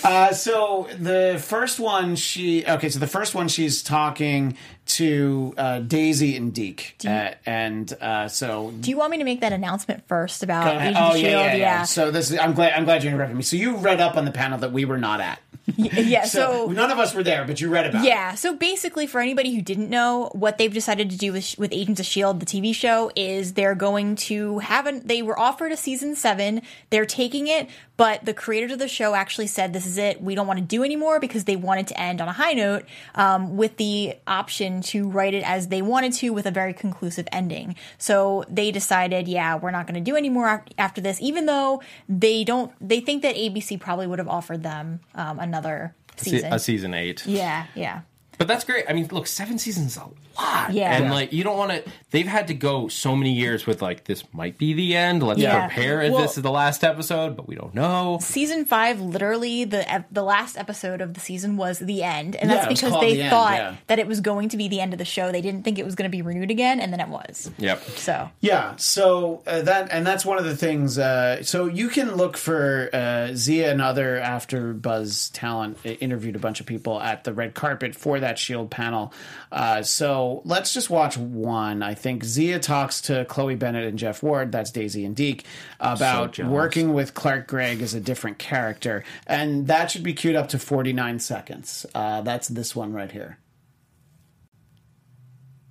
Uh, 0.05 0.33
so 0.33 0.89
the 0.99 1.43
first 1.43 1.81
one, 1.81 2.17
she 2.17 2.65
okay. 2.67 2.89
So 2.89 2.99
the 2.99 3.07
first 3.07 3.35
one, 3.35 3.49
she's 3.49 3.83
talking 3.83 4.57
to 4.87 5.55
uh, 5.57 5.79
Daisy 5.81 6.37
and 6.37 6.53
Deke, 6.53 6.97
uh, 7.07 7.31
and 7.47 7.93
uh, 8.01 8.29
so 8.29 8.73
Do 8.81 8.91
you 8.91 8.97
want 8.97 9.11
me 9.11 9.19
to 9.19 9.25
make 9.25 9.41
that 9.41 9.53
announcement 9.53 10.07
first 10.09 10.43
about 10.43 10.77
oh 10.77 10.81
yeah, 10.81 11.13
Shield? 11.13 11.23
yeah, 11.25 11.55
yeah, 11.55 11.83
So 11.85 12.11
this, 12.11 12.31
is, 12.31 12.39
I'm 12.39 12.53
glad, 12.55 12.73
I'm 12.73 12.85
glad 12.85 13.05
you 13.05 13.11
interrupted 13.11 13.37
me. 13.37 13.43
So 13.43 13.57
you 13.57 13.77
read 13.77 14.01
up 14.01 14.17
on 14.17 14.25
the 14.25 14.33
panel 14.33 14.59
that 14.59 14.73
we 14.73 14.85
were 14.85 14.99
not 14.99 15.21
at. 15.21 15.41
Yeah. 15.77 16.25
So, 16.33 16.67
So, 16.67 16.73
none 16.73 16.91
of 16.91 16.99
us 16.99 17.15
were 17.15 17.23
there, 17.23 17.45
but 17.45 17.61
you 17.61 17.69
read 17.69 17.87
about. 17.87 18.05
it. 18.05 18.09
Yeah, 18.09 18.35
so 18.35 18.55
basically, 18.55 19.07
for 19.07 19.21
anybody 19.21 19.55
who 19.55 19.63
didn't 19.63 19.91
know, 19.91 20.31
what 20.33 20.59
they've 20.59 20.73
decided 20.73 21.11
to 21.11 21.17
do 21.17 21.33
with, 21.33 21.57
with 21.59 21.73
Agents 21.73 22.01
of 22.01 22.07
S.H.I.E.L.D., 22.07 22.39
the 22.39 22.47
TV 22.47 22.75
show, 22.75 23.11
is 23.15 23.53
they're 23.55 23.75
going 23.75 24.17
to 24.17 24.59
have 24.61 24.87
an. 24.87 25.03
They 25.07 25.23
were 25.23 25.39
offered 25.39 25.73
a 25.73 25.77
season 25.77 26.15
seven. 26.17 26.63
They're 26.91 27.07
taking 27.07 27.47
it, 27.49 27.69
but 27.97 28.25
the 28.25 28.35
creators 28.35 28.73
of 28.73 28.79
the 28.79 28.89
show 28.89 29.15
actually 29.15 29.47
said, 29.47 29.73
This 29.73 29.87
is 29.87 29.99
it. 29.99 30.21
We 30.23 30.35
don't 30.35 30.47
want 30.47 30.59
to 30.59 30.65
do 30.65 30.83
anymore 30.83 31.21
because 31.21 31.45
they 31.45 31.57
wanted 31.57 31.87
to 31.89 32.01
end 32.01 32.21
on 32.21 32.29
a 32.29 32.33
high 32.33 32.53
note 32.55 32.85
um, 33.15 33.57
with 33.57 33.77
the 33.77 34.15
option 34.27 34.81
to 34.83 35.09
write 35.09 35.35
it 35.35 35.45
as 35.49 35.69
they 35.69 35.83
wanted 35.83 36.13
to 36.15 36.31
with 36.31 36.47
a 36.47 36.51
very 36.51 36.73
conclusive 36.75 37.29
ending. 37.31 37.77
So 37.99 38.45
they 38.49 38.71
decided, 38.73 39.29
Yeah, 39.29 39.57
we're 39.57 39.71
not 39.71 39.87
going 39.87 40.03
to 40.03 40.11
do 40.11 40.17
anymore 40.17 40.65
after 40.79 41.01
this, 41.01 41.21
even 41.21 41.47
though 41.47 41.83
they 42.09 42.43
don't. 42.45 42.73
They 42.81 43.01
think 43.01 43.23
that 43.23 43.37
ABC 43.37 43.79
probably 43.79 44.07
would 44.07 44.19
have 44.19 44.29
offered 44.29 44.63
them 44.63 45.01
um, 45.15 45.39
another 45.53 45.95
Se- 46.17 46.31
season. 46.31 46.53
A 46.53 46.59
season 46.59 46.95
eight. 46.95 47.27
Yeah, 47.27 47.67
yeah. 47.75 48.01
But 48.39 48.49
that's 48.49 48.65
great. 48.65 48.87
I 48.89 48.93
mean, 48.95 49.09
look, 49.13 49.27
seven 49.27 49.59
seasons 49.59 49.99
lot. 50.39 50.73
Yeah. 50.73 50.95
And 50.95 51.05
Yeah. 51.07 51.13
like 51.13 51.33
you 51.33 51.45
don't 51.45 51.57
want 51.59 51.73
to 51.73 51.83
they've 52.11 52.27
had 52.27 52.49
to 52.49 52.55
go 52.55 52.89
so 52.89 53.17
many 53.17 53.33
years 53.33 53.67
with 53.67 53.81
like 53.83 54.05
this 54.05 54.25
might 54.33 54.59
be 54.59 54.73
the 54.75 54.97
end. 54.97 55.23
Let's 55.23 55.41
Yeah. 55.41 55.67
prepare 55.69 55.99
Well- 56.11 56.23
this 56.23 56.37
is 56.37 56.43
the 56.43 56.51
last 56.51 56.85
episode, 56.85 57.37
but 57.37 57.49
we 57.49 57.55
don't 57.55 57.75
know. 57.75 58.19
season 58.21 58.65
five, 58.65 59.01
literally 59.01 59.65
the 59.65 60.05
the 60.11 60.23
last 60.23 60.57
episode 60.59 61.01
of 61.01 61.15
the 61.15 61.21
season 61.21 61.57
was 61.57 61.79
the 61.79 62.03
end, 62.03 62.37
and 62.37 62.51
that's 62.51 62.67
it 62.67 62.71
was 62.71 62.81
because 62.81 63.01
they 63.01 63.15
The 63.15 63.23
End, 63.23 63.31
thought 63.31 63.55
yeah. 63.55 63.75
that 63.87 63.99
it 63.99 64.07
was 64.07 64.21
going 64.21 64.49
to 64.51 64.57
be 64.57 64.69
the 64.69 64.81
end 64.81 64.93
of 64.93 64.99
the 64.99 65.05
show. 65.05 65.33
They 65.33 65.41
didn't 65.41 65.63
think 65.63 65.79
it 65.79 65.85
was 65.85 65.95
going 65.95 66.11
to 66.11 66.15
be 66.17 66.23
renewed 66.23 66.51
again, 66.51 66.81
and 66.81 66.93
then 66.93 67.01
it 67.01 67.09
was. 67.09 67.51
Yep. 67.59 67.83
So 67.97 68.31
Yeah, 68.41 68.75
so 68.77 69.43
uh, 69.47 69.63
that 69.63 69.89
and 69.91 70.07
that's 70.07 70.25
one 70.25 70.39
of 70.39 70.45
the 70.45 70.57
things. 70.57 70.99
Uh, 70.99 71.43
so 71.43 71.67
you 71.67 71.89
can 71.89 72.17
look 72.17 72.37
for 72.37 72.89
uh, 72.93 73.29
Zia 73.35 73.71
and 73.73 73.81
other 73.83 74.21
AfterBuzz 74.23 75.31
talent. 75.33 75.79
uh, 75.85 75.91
Interviewed 76.03 76.37
a 76.37 76.39
bunch 76.39 76.61
of 76.61 76.67
people 76.67 77.01
at 77.01 77.25
the 77.25 77.33
red 77.33 77.55
carpet 77.55 77.95
for 77.95 78.19
that 78.21 78.39
Shield 78.39 78.71
panel. 78.71 79.13
Uh, 79.51 79.83
so 80.23 80.41
let's 80.45 80.73
just 80.73 80.89
watch 80.89 81.17
one. 81.17 81.83
I 81.83 81.95
think 81.95 82.23
Zia 82.23 82.61
talks 82.61 83.01
to 83.03 83.25
Chloe 83.25 83.57
Bennet 83.57 83.85
and 83.85 83.99
Jeff 83.99 84.23
Ward. 84.23 84.53
That's 84.53 84.71
Daisy 84.71 85.05
and 85.05 85.17
Deke 85.17 85.45
about 85.81 86.33
jealous. 86.33 86.53
working 86.53 86.95
with 86.95 87.15
Clark 87.15 87.49
Gregg 87.49 87.83
as 87.83 87.93
a 87.95 88.01
different 88.01 88.39
character, 88.39 89.03
and 89.27 89.67
that 89.67 89.91
should 89.91 90.05
be 90.05 90.15
queued 90.15 90.37
up 90.37 90.49
to 90.51 90.59
forty 90.59 90.93
nine 90.93 91.19
seconds. 91.19 91.87
Uh, 91.95 92.21
that's 92.21 92.49
this 92.49 92.77
one 92.77 92.93
right 92.93 93.11
here. 93.11 93.39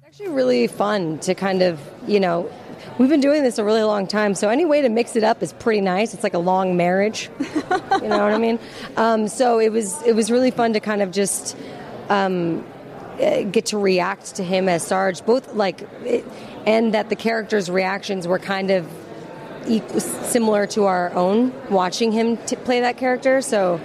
It's 0.02 0.20
actually 0.20 0.36
really 0.36 0.68
fun 0.68 1.20
to 1.20 1.34
kind 1.34 1.62
of, 1.62 1.80
you 2.06 2.20
know, 2.20 2.52
we've 2.98 3.10
been 3.10 3.22
doing 3.22 3.44
this 3.44 3.58
a 3.58 3.64
really 3.64 3.84
long 3.84 4.06
time, 4.06 4.36
so 4.36 4.50
any 4.50 4.66
way 4.66 4.82
to 4.82 4.90
mix 4.90 5.16
it 5.16 5.24
up 5.24 5.42
is 5.42 5.54
pretty 5.54 5.80
nice. 5.80 6.14
It's 6.14 6.24
like 6.24 6.34
a 6.34 6.40
long 6.40 6.76
marriage, 6.76 7.30
you 7.40 7.48
know 8.10 8.24
what 8.24 8.34
I 8.34 8.38
mean? 8.38 8.60
Um, 8.98 9.30
so 9.30 9.60
it 9.60 9.72
was 9.72 10.02
it 10.04 10.14
was 10.14 10.30
really 10.30 10.52
fun 10.52 10.74
to 10.74 10.82
kind 10.82 11.02
of 11.02 11.12
just 11.12 11.56
um, 12.10 12.66
get 13.52 13.68
to 13.68 13.78
react 13.78 14.36
to 14.36 14.44
him 14.44 14.68
as 14.70 14.86
Sarge, 14.86 15.26
both 15.26 15.54
like, 15.54 15.88
and 16.66 16.94
that 16.94 17.10
the 17.10 17.16
characters' 17.16 17.70
reactions 17.70 18.28
were 18.28 18.40
kind 18.40 18.72
of 18.72 18.88
equal, 19.68 20.00
similar 20.00 20.66
to 20.68 20.86
our 20.86 21.14
own 21.14 21.54
watching 21.70 22.12
him 22.12 22.38
t- 22.38 22.56
play 22.56 22.80
that 22.82 22.98
character. 22.98 23.42
So 23.42 23.80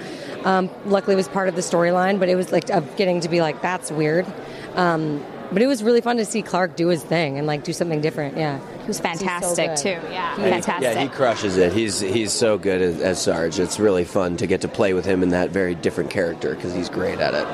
um, 0.45 0.71
luckily, 0.87 1.15
it 1.15 1.17
was 1.17 1.29
part 1.29 1.49
of 1.49 1.55
the 1.55 1.61
storyline, 1.61 2.19
but 2.19 2.29
it 2.29 2.35
was 2.37 2.53
like 2.53 2.71
of 2.71 2.97
getting 2.97 3.21
to 3.21 3.29
be 3.29 3.41
like, 3.41 3.61
that's 3.63 3.91
weird. 3.91 4.27
Um, 4.75 5.25
but 5.53 5.63
it 5.63 5.69
was 5.69 5.83
really 5.83 6.01
fun 6.01 6.17
to 6.17 6.25
see 6.25 6.43
Clark 6.43 6.75
do 6.75 6.89
his 6.89 7.05
thing 7.05 7.39
and 7.39 7.47
like 7.47 7.63
do 7.63 7.73
something 7.73 8.01
different. 8.01 8.37
Yeah, 8.37 8.59
He 8.81 8.87
was 8.89 8.99
fantastic 8.99 9.69
good. 9.69 9.77
too. 9.77 9.89
Yeah, 10.11 10.35
He- 10.37 10.43
fantastic. 10.43 10.83
Yeah, 10.83 11.01
he 11.01 11.09
crushes 11.09 11.57
it. 11.57 11.73
He's 11.73 12.01
he's 12.01 12.33
so 12.33 12.59
good 12.59 12.83
as, 12.83 13.01
as 13.01 13.23
Sarge. 13.23 13.59
It's 13.61 13.79
really 13.79 14.05
fun 14.05 14.37
to 14.39 14.47
get 14.49 14.63
to 14.63 14.69
play 14.69 14.93
with 14.93 15.05
him 15.05 15.23
in 15.23 15.29
that 15.31 15.51
very 15.51 15.75
different 15.77 16.11
character 16.11 16.55
because 16.55 16.75
he's 16.75 16.89
great 16.89 17.21
at 17.21 17.35
it. 17.35 17.47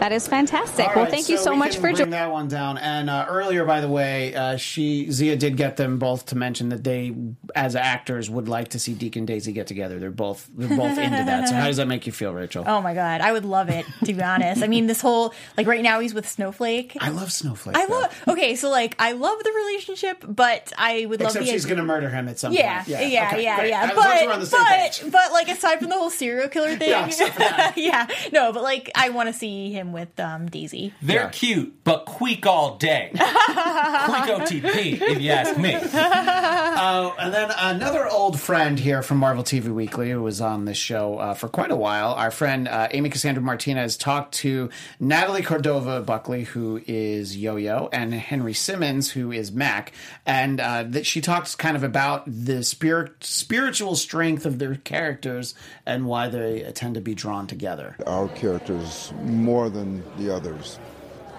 That 0.00 0.12
is 0.12 0.28
fantastic. 0.28 0.86
All 0.88 0.94
well, 0.94 1.04
right, 1.04 1.10
thank 1.12 1.28
you 1.28 1.38
so 1.38 1.50
we 1.52 1.56
much 1.58 1.72
can 1.72 1.80
for 1.80 1.92
joining. 1.92 2.10
that 2.10 2.30
one 2.30 2.48
down. 2.48 2.78
And 2.78 3.10
uh, 3.10 3.26
earlier, 3.28 3.64
by 3.64 3.80
the 3.80 3.88
way, 3.88 4.34
uh, 4.34 4.56
she 4.56 5.10
Zia 5.10 5.36
did 5.36 5.56
get 5.56 5.76
them 5.76 5.98
both 5.98 6.26
to 6.26 6.36
mention 6.36 6.68
that 6.68 6.84
they, 6.84 7.14
as 7.54 7.74
actors, 7.76 8.30
would 8.30 8.48
like 8.48 8.68
to 8.68 8.78
see 8.78 8.94
Deacon 8.94 9.20
and 9.20 9.26
Daisy 9.26 9.52
get 9.52 9.66
together. 9.66 9.98
They're 9.98 10.10
both 10.10 10.48
they're 10.56 10.68
both 10.76 10.98
into 10.98 11.10
that. 11.10 11.48
So 11.48 11.54
how 11.54 11.66
does 11.66 11.78
that 11.78 11.88
make 11.88 12.06
you 12.06 12.12
feel, 12.12 12.32
Rachel? 12.32 12.64
Oh 12.66 12.80
my 12.80 12.94
god, 12.94 13.20
I 13.20 13.32
would 13.32 13.44
love 13.44 13.68
it 13.70 13.84
to 14.04 14.14
be 14.14 14.22
honest. 14.22 14.62
I 14.62 14.68
mean, 14.68 14.86
this 14.86 15.00
whole 15.00 15.34
like 15.56 15.66
right 15.66 15.82
now 15.82 16.00
he's 16.00 16.14
with 16.14 16.28
Snowflake. 16.28 16.96
I 17.00 17.10
love 17.10 17.32
Snowflake. 17.32 17.76
I 17.76 17.86
though. 17.86 18.00
love. 18.00 18.22
Okay, 18.28 18.54
so 18.54 18.70
like 18.70 18.94
I 18.98 19.12
love 19.12 19.42
the 19.42 19.50
relationship, 19.52 20.24
but 20.26 20.72
I 20.78 21.06
would 21.06 21.20
love 21.20 21.30
Except 21.30 21.44
the 21.46 21.50
she's 21.50 21.64
idea- 21.64 21.76
going 21.76 21.86
to 21.86 21.92
murder 21.92 22.08
him 22.08 22.28
at 22.28 22.38
some 22.38 22.52
Yeah, 22.52 22.76
point. 22.78 22.88
yeah, 22.88 23.00
yeah, 23.02 23.26
okay, 23.32 23.42
yeah. 23.42 23.56
great. 23.58 23.72
As 23.72 23.88
But 23.90 23.96
long 23.96 24.06
as 24.12 24.22
we're 24.26 24.32
on 24.32 24.40
the 24.40 24.46
same 24.46 24.64
page. 24.64 25.00
but 25.02 25.12
but 25.12 25.32
like 25.32 25.48
aside 25.48 25.78
from 25.80 25.88
the 25.88 25.96
whole 25.96 26.10
serial 26.10 26.48
killer 26.48 26.76
thing, 26.76 26.90
Yeah, 26.90 27.06
except 27.06 27.32
for 27.34 27.40
that. 27.40 27.72
yeah, 27.76 28.06
no, 28.32 28.52
but 28.52 28.62
like 28.62 28.90
I 28.94 29.08
want 29.10 29.28
to 29.28 29.32
see 29.32 29.72
him 29.72 29.87
with 29.92 30.18
um 30.20 30.46
Daisy. 30.48 30.92
They're 31.02 31.22
Yeah. 31.22 31.28
cute, 31.30 31.84
but 31.84 32.04
queek 32.06 32.46
all 32.46 32.76
day. 32.76 33.10
queek 33.14 34.28
OTP, 34.28 35.00
if 35.02 35.20
you 35.20 35.30
ask 35.30 35.56
me. 35.58 35.74
Uh, 35.74 37.12
and 37.18 37.32
then 37.32 37.50
another 37.58 38.08
old 38.08 38.38
friend 38.40 38.78
here 38.78 39.02
from 39.02 39.18
Marvel 39.18 39.44
TV 39.44 39.68
Weekly 39.72 40.10
who 40.10 40.22
was 40.22 40.40
on 40.40 40.64
this 40.64 40.76
show 40.76 41.18
uh, 41.18 41.34
for 41.34 41.48
quite 41.48 41.70
a 41.70 41.76
while. 41.76 42.12
Our 42.14 42.30
friend 42.30 42.68
uh, 42.68 42.88
Amy 42.90 43.10
Cassandra 43.10 43.42
Martinez 43.42 43.96
talked 43.96 44.34
to 44.36 44.70
Natalie 45.00 45.42
Cordova 45.42 46.00
Buckley, 46.00 46.44
who 46.44 46.80
is 46.86 47.36
Yo 47.36 47.56
Yo, 47.56 47.88
and 47.92 48.12
Henry 48.14 48.54
Simmons, 48.54 49.10
who 49.12 49.32
is 49.32 49.52
Mac. 49.52 49.92
And 50.26 50.60
uh, 50.60 50.84
that 50.88 51.06
she 51.06 51.20
talks 51.20 51.54
kind 51.54 51.76
of 51.76 51.82
about 51.82 52.24
the 52.26 52.62
spirit, 52.62 53.12
spiritual 53.24 53.96
strength 53.96 54.46
of 54.46 54.58
their 54.58 54.76
characters 54.76 55.54
and 55.86 56.06
why 56.06 56.28
they 56.28 56.70
tend 56.74 56.94
to 56.94 57.00
be 57.00 57.14
drawn 57.14 57.46
together. 57.46 57.96
our 58.06 58.28
characters, 58.28 59.12
more 59.22 59.68
than 59.70 59.77
the 60.16 60.34
others, 60.34 60.78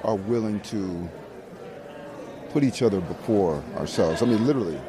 are 0.03 0.15
willing 0.15 0.59
to 0.61 1.09
put 2.51 2.63
each 2.63 2.81
other 2.81 2.99
before 3.01 3.63
ourselves. 3.77 4.21
I 4.21 4.25
mean, 4.25 4.45
literally, 4.45 4.79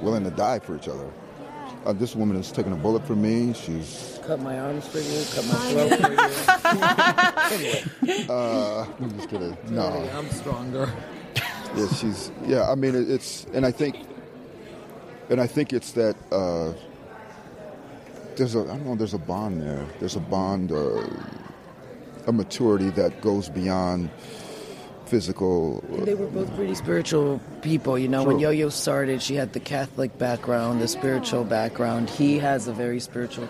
willing 0.00 0.24
to 0.24 0.30
die 0.30 0.58
for 0.58 0.76
each 0.76 0.88
other. 0.88 1.10
Uh, 1.84 1.92
this 1.92 2.16
woman 2.16 2.36
is 2.36 2.50
taking 2.50 2.72
a 2.72 2.76
bullet 2.76 3.06
for 3.06 3.14
me. 3.14 3.52
She's 3.52 4.18
Cut 4.26 4.40
my 4.40 4.58
arms 4.58 4.86
for 4.88 4.98
you, 5.00 5.22
cut 5.34 5.46
my 5.46 5.54
throat 5.70 5.90
for 7.48 7.54
you. 7.62 8.24
Uh, 8.30 8.86
I'm 9.00 9.10
just 9.16 9.28
kidding. 9.28 9.56
No. 9.68 10.08
I'm 10.14 10.28
stronger. 10.30 10.90
Yeah, 11.76 11.88
she's. 11.88 12.30
Yeah, 12.46 12.70
I 12.70 12.74
mean, 12.74 12.94
it's, 12.94 13.46
and 13.52 13.66
I 13.66 13.70
think, 13.70 13.96
and 15.28 15.40
I 15.40 15.46
think 15.46 15.72
it's 15.72 15.92
that. 15.92 16.16
Uh, 16.32 16.72
there's 18.36 18.54
a, 18.54 18.60
I 18.60 18.66
don't 18.66 18.86
know. 18.86 18.94
There's 18.96 19.14
a 19.14 19.18
bond 19.18 19.60
there. 19.62 19.86
There's 20.00 20.16
a 20.16 20.20
bond, 20.20 20.72
uh, 20.72 21.06
a 22.26 22.32
maturity 22.32 22.90
that 22.90 23.20
goes 23.20 23.48
beyond 23.48 24.10
physical. 25.06 25.82
They 25.90 26.14
were 26.14 26.26
both 26.26 26.54
pretty 26.56 26.74
spiritual 26.74 27.40
people, 27.62 27.98
you 27.98 28.08
know. 28.08 28.24
When 28.24 28.36
True. 28.36 28.42
Yo-Yo 28.42 28.68
started, 28.70 29.22
she 29.22 29.34
had 29.34 29.52
the 29.52 29.60
Catholic 29.60 30.16
background, 30.18 30.80
the 30.80 30.88
spiritual 30.88 31.44
background. 31.44 32.08
He 32.10 32.38
has 32.38 32.68
a 32.68 32.72
very 32.72 33.00
spiritual 33.00 33.48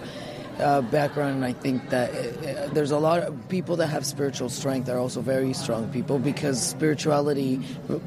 uh, 0.60 0.82
background, 0.82 1.36
and 1.36 1.44
I 1.44 1.52
think 1.52 1.90
that 1.90 2.10
uh, 2.10 2.68
there's 2.72 2.90
a 2.90 2.98
lot 2.98 3.22
of 3.22 3.48
people 3.48 3.76
that 3.76 3.88
have 3.88 4.06
spiritual 4.06 4.48
strength 4.48 4.88
are 4.88 4.98
also 4.98 5.20
very 5.20 5.52
strong 5.52 5.88
people 5.88 6.18
because 6.18 6.60
spirituality, 6.60 7.56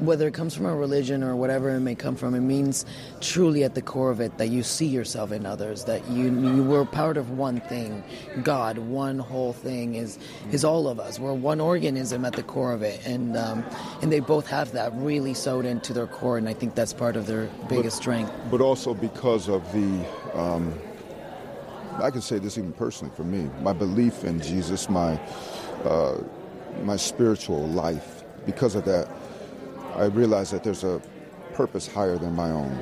whether 0.00 0.26
it 0.26 0.34
comes 0.34 0.54
from 0.54 0.66
a 0.66 0.74
religion 0.74 1.22
or 1.22 1.36
whatever 1.36 1.70
it 1.70 1.80
may 1.80 1.94
come 1.94 2.16
from, 2.16 2.34
it 2.34 2.40
means 2.40 2.84
truly 3.20 3.64
at 3.64 3.74
the 3.74 3.82
core 3.82 4.10
of 4.10 4.20
it 4.20 4.38
that 4.38 4.48
you 4.48 4.62
see 4.62 4.86
yourself 4.86 5.32
in 5.32 5.46
others, 5.46 5.84
that 5.84 6.08
you 6.10 6.28
you 6.40 6.62
were 6.62 6.84
part 6.84 7.16
of 7.16 7.30
one 7.30 7.60
thing, 7.62 8.02
God, 8.42 8.78
one 8.78 9.18
whole 9.18 9.52
thing 9.52 9.94
is 9.94 10.18
is 10.52 10.64
all 10.64 10.88
of 10.88 10.98
us. 10.98 11.18
We're 11.18 11.34
one 11.34 11.60
organism 11.60 12.24
at 12.24 12.34
the 12.34 12.42
core 12.42 12.72
of 12.72 12.82
it, 12.82 13.04
and 13.06 13.36
um, 13.36 13.64
and 14.02 14.10
they 14.10 14.20
both 14.20 14.46
have 14.46 14.72
that 14.72 14.92
really 14.94 15.34
sewed 15.34 15.66
into 15.66 15.92
their 15.92 16.06
core, 16.06 16.38
and 16.38 16.48
I 16.48 16.54
think 16.54 16.74
that's 16.74 16.92
part 16.92 17.16
of 17.16 17.26
their 17.26 17.48
biggest 17.68 17.96
strength. 17.98 18.32
but 18.50 18.60
also 18.60 18.94
because 18.94 19.48
of 19.48 19.70
the 19.72 20.06
um, 20.34 20.72
I 22.00 22.10
can 22.10 22.20
say 22.20 22.38
this 22.38 22.58
even 22.58 22.72
personally 22.72 23.12
for 23.16 23.24
me. 23.24 23.50
My 23.62 23.72
belief 23.72 24.24
in 24.24 24.40
Jesus 24.40 24.88
my 24.88 25.20
uh, 25.84 26.18
my 26.82 26.96
spiritual 26.96 27.66
life 27.68 28.24
because 28.46 28.74
of 28.74 28.84
that 28.84 29.08
I 29.96 30.04
realize 30.04 30.50
that 30.50 30.62
there's 30.62 30.84
a 30.84 31.00
purpose 31.54 31.86
higher 31.86 32.16
than 32.18 32.34
my 32.34 32.50
own. 32.50 32.72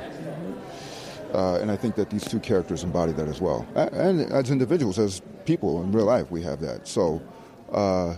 Uh, 1.32 1.58
and 1.60 1.70
I 1.70 1.76
think 1.76 1.94
that 1.96 2.10
these 2.10 2.24
two 2.24 2.40
characters 2.40 2.84
embody 2.84 3.12
that 3.12 3.28
as 3.28 3.40
well. 3.40 3.66
And 3.74 4.20
as 4.32 4.50
individuals 4.50 4.98
as 4.98 5.22
people 5.44 5.82
in 5.82 5.92
real 5.92 6.06
life 6.06 6.30
we 6.30 6.42
have 6.42 6.60
that. 6.60 6.86
So 6.86 7.22
uh, 7.72 8.14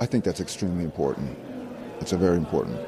I 0.00 0.06
think 0.06 0.24
that's 0.24 0.40
extremely 0.40 0.84
important. 0.84 1.36
It's 2.00 2.12
a 2.12 2.16
very 2.16 2.36
important 2.36 2.78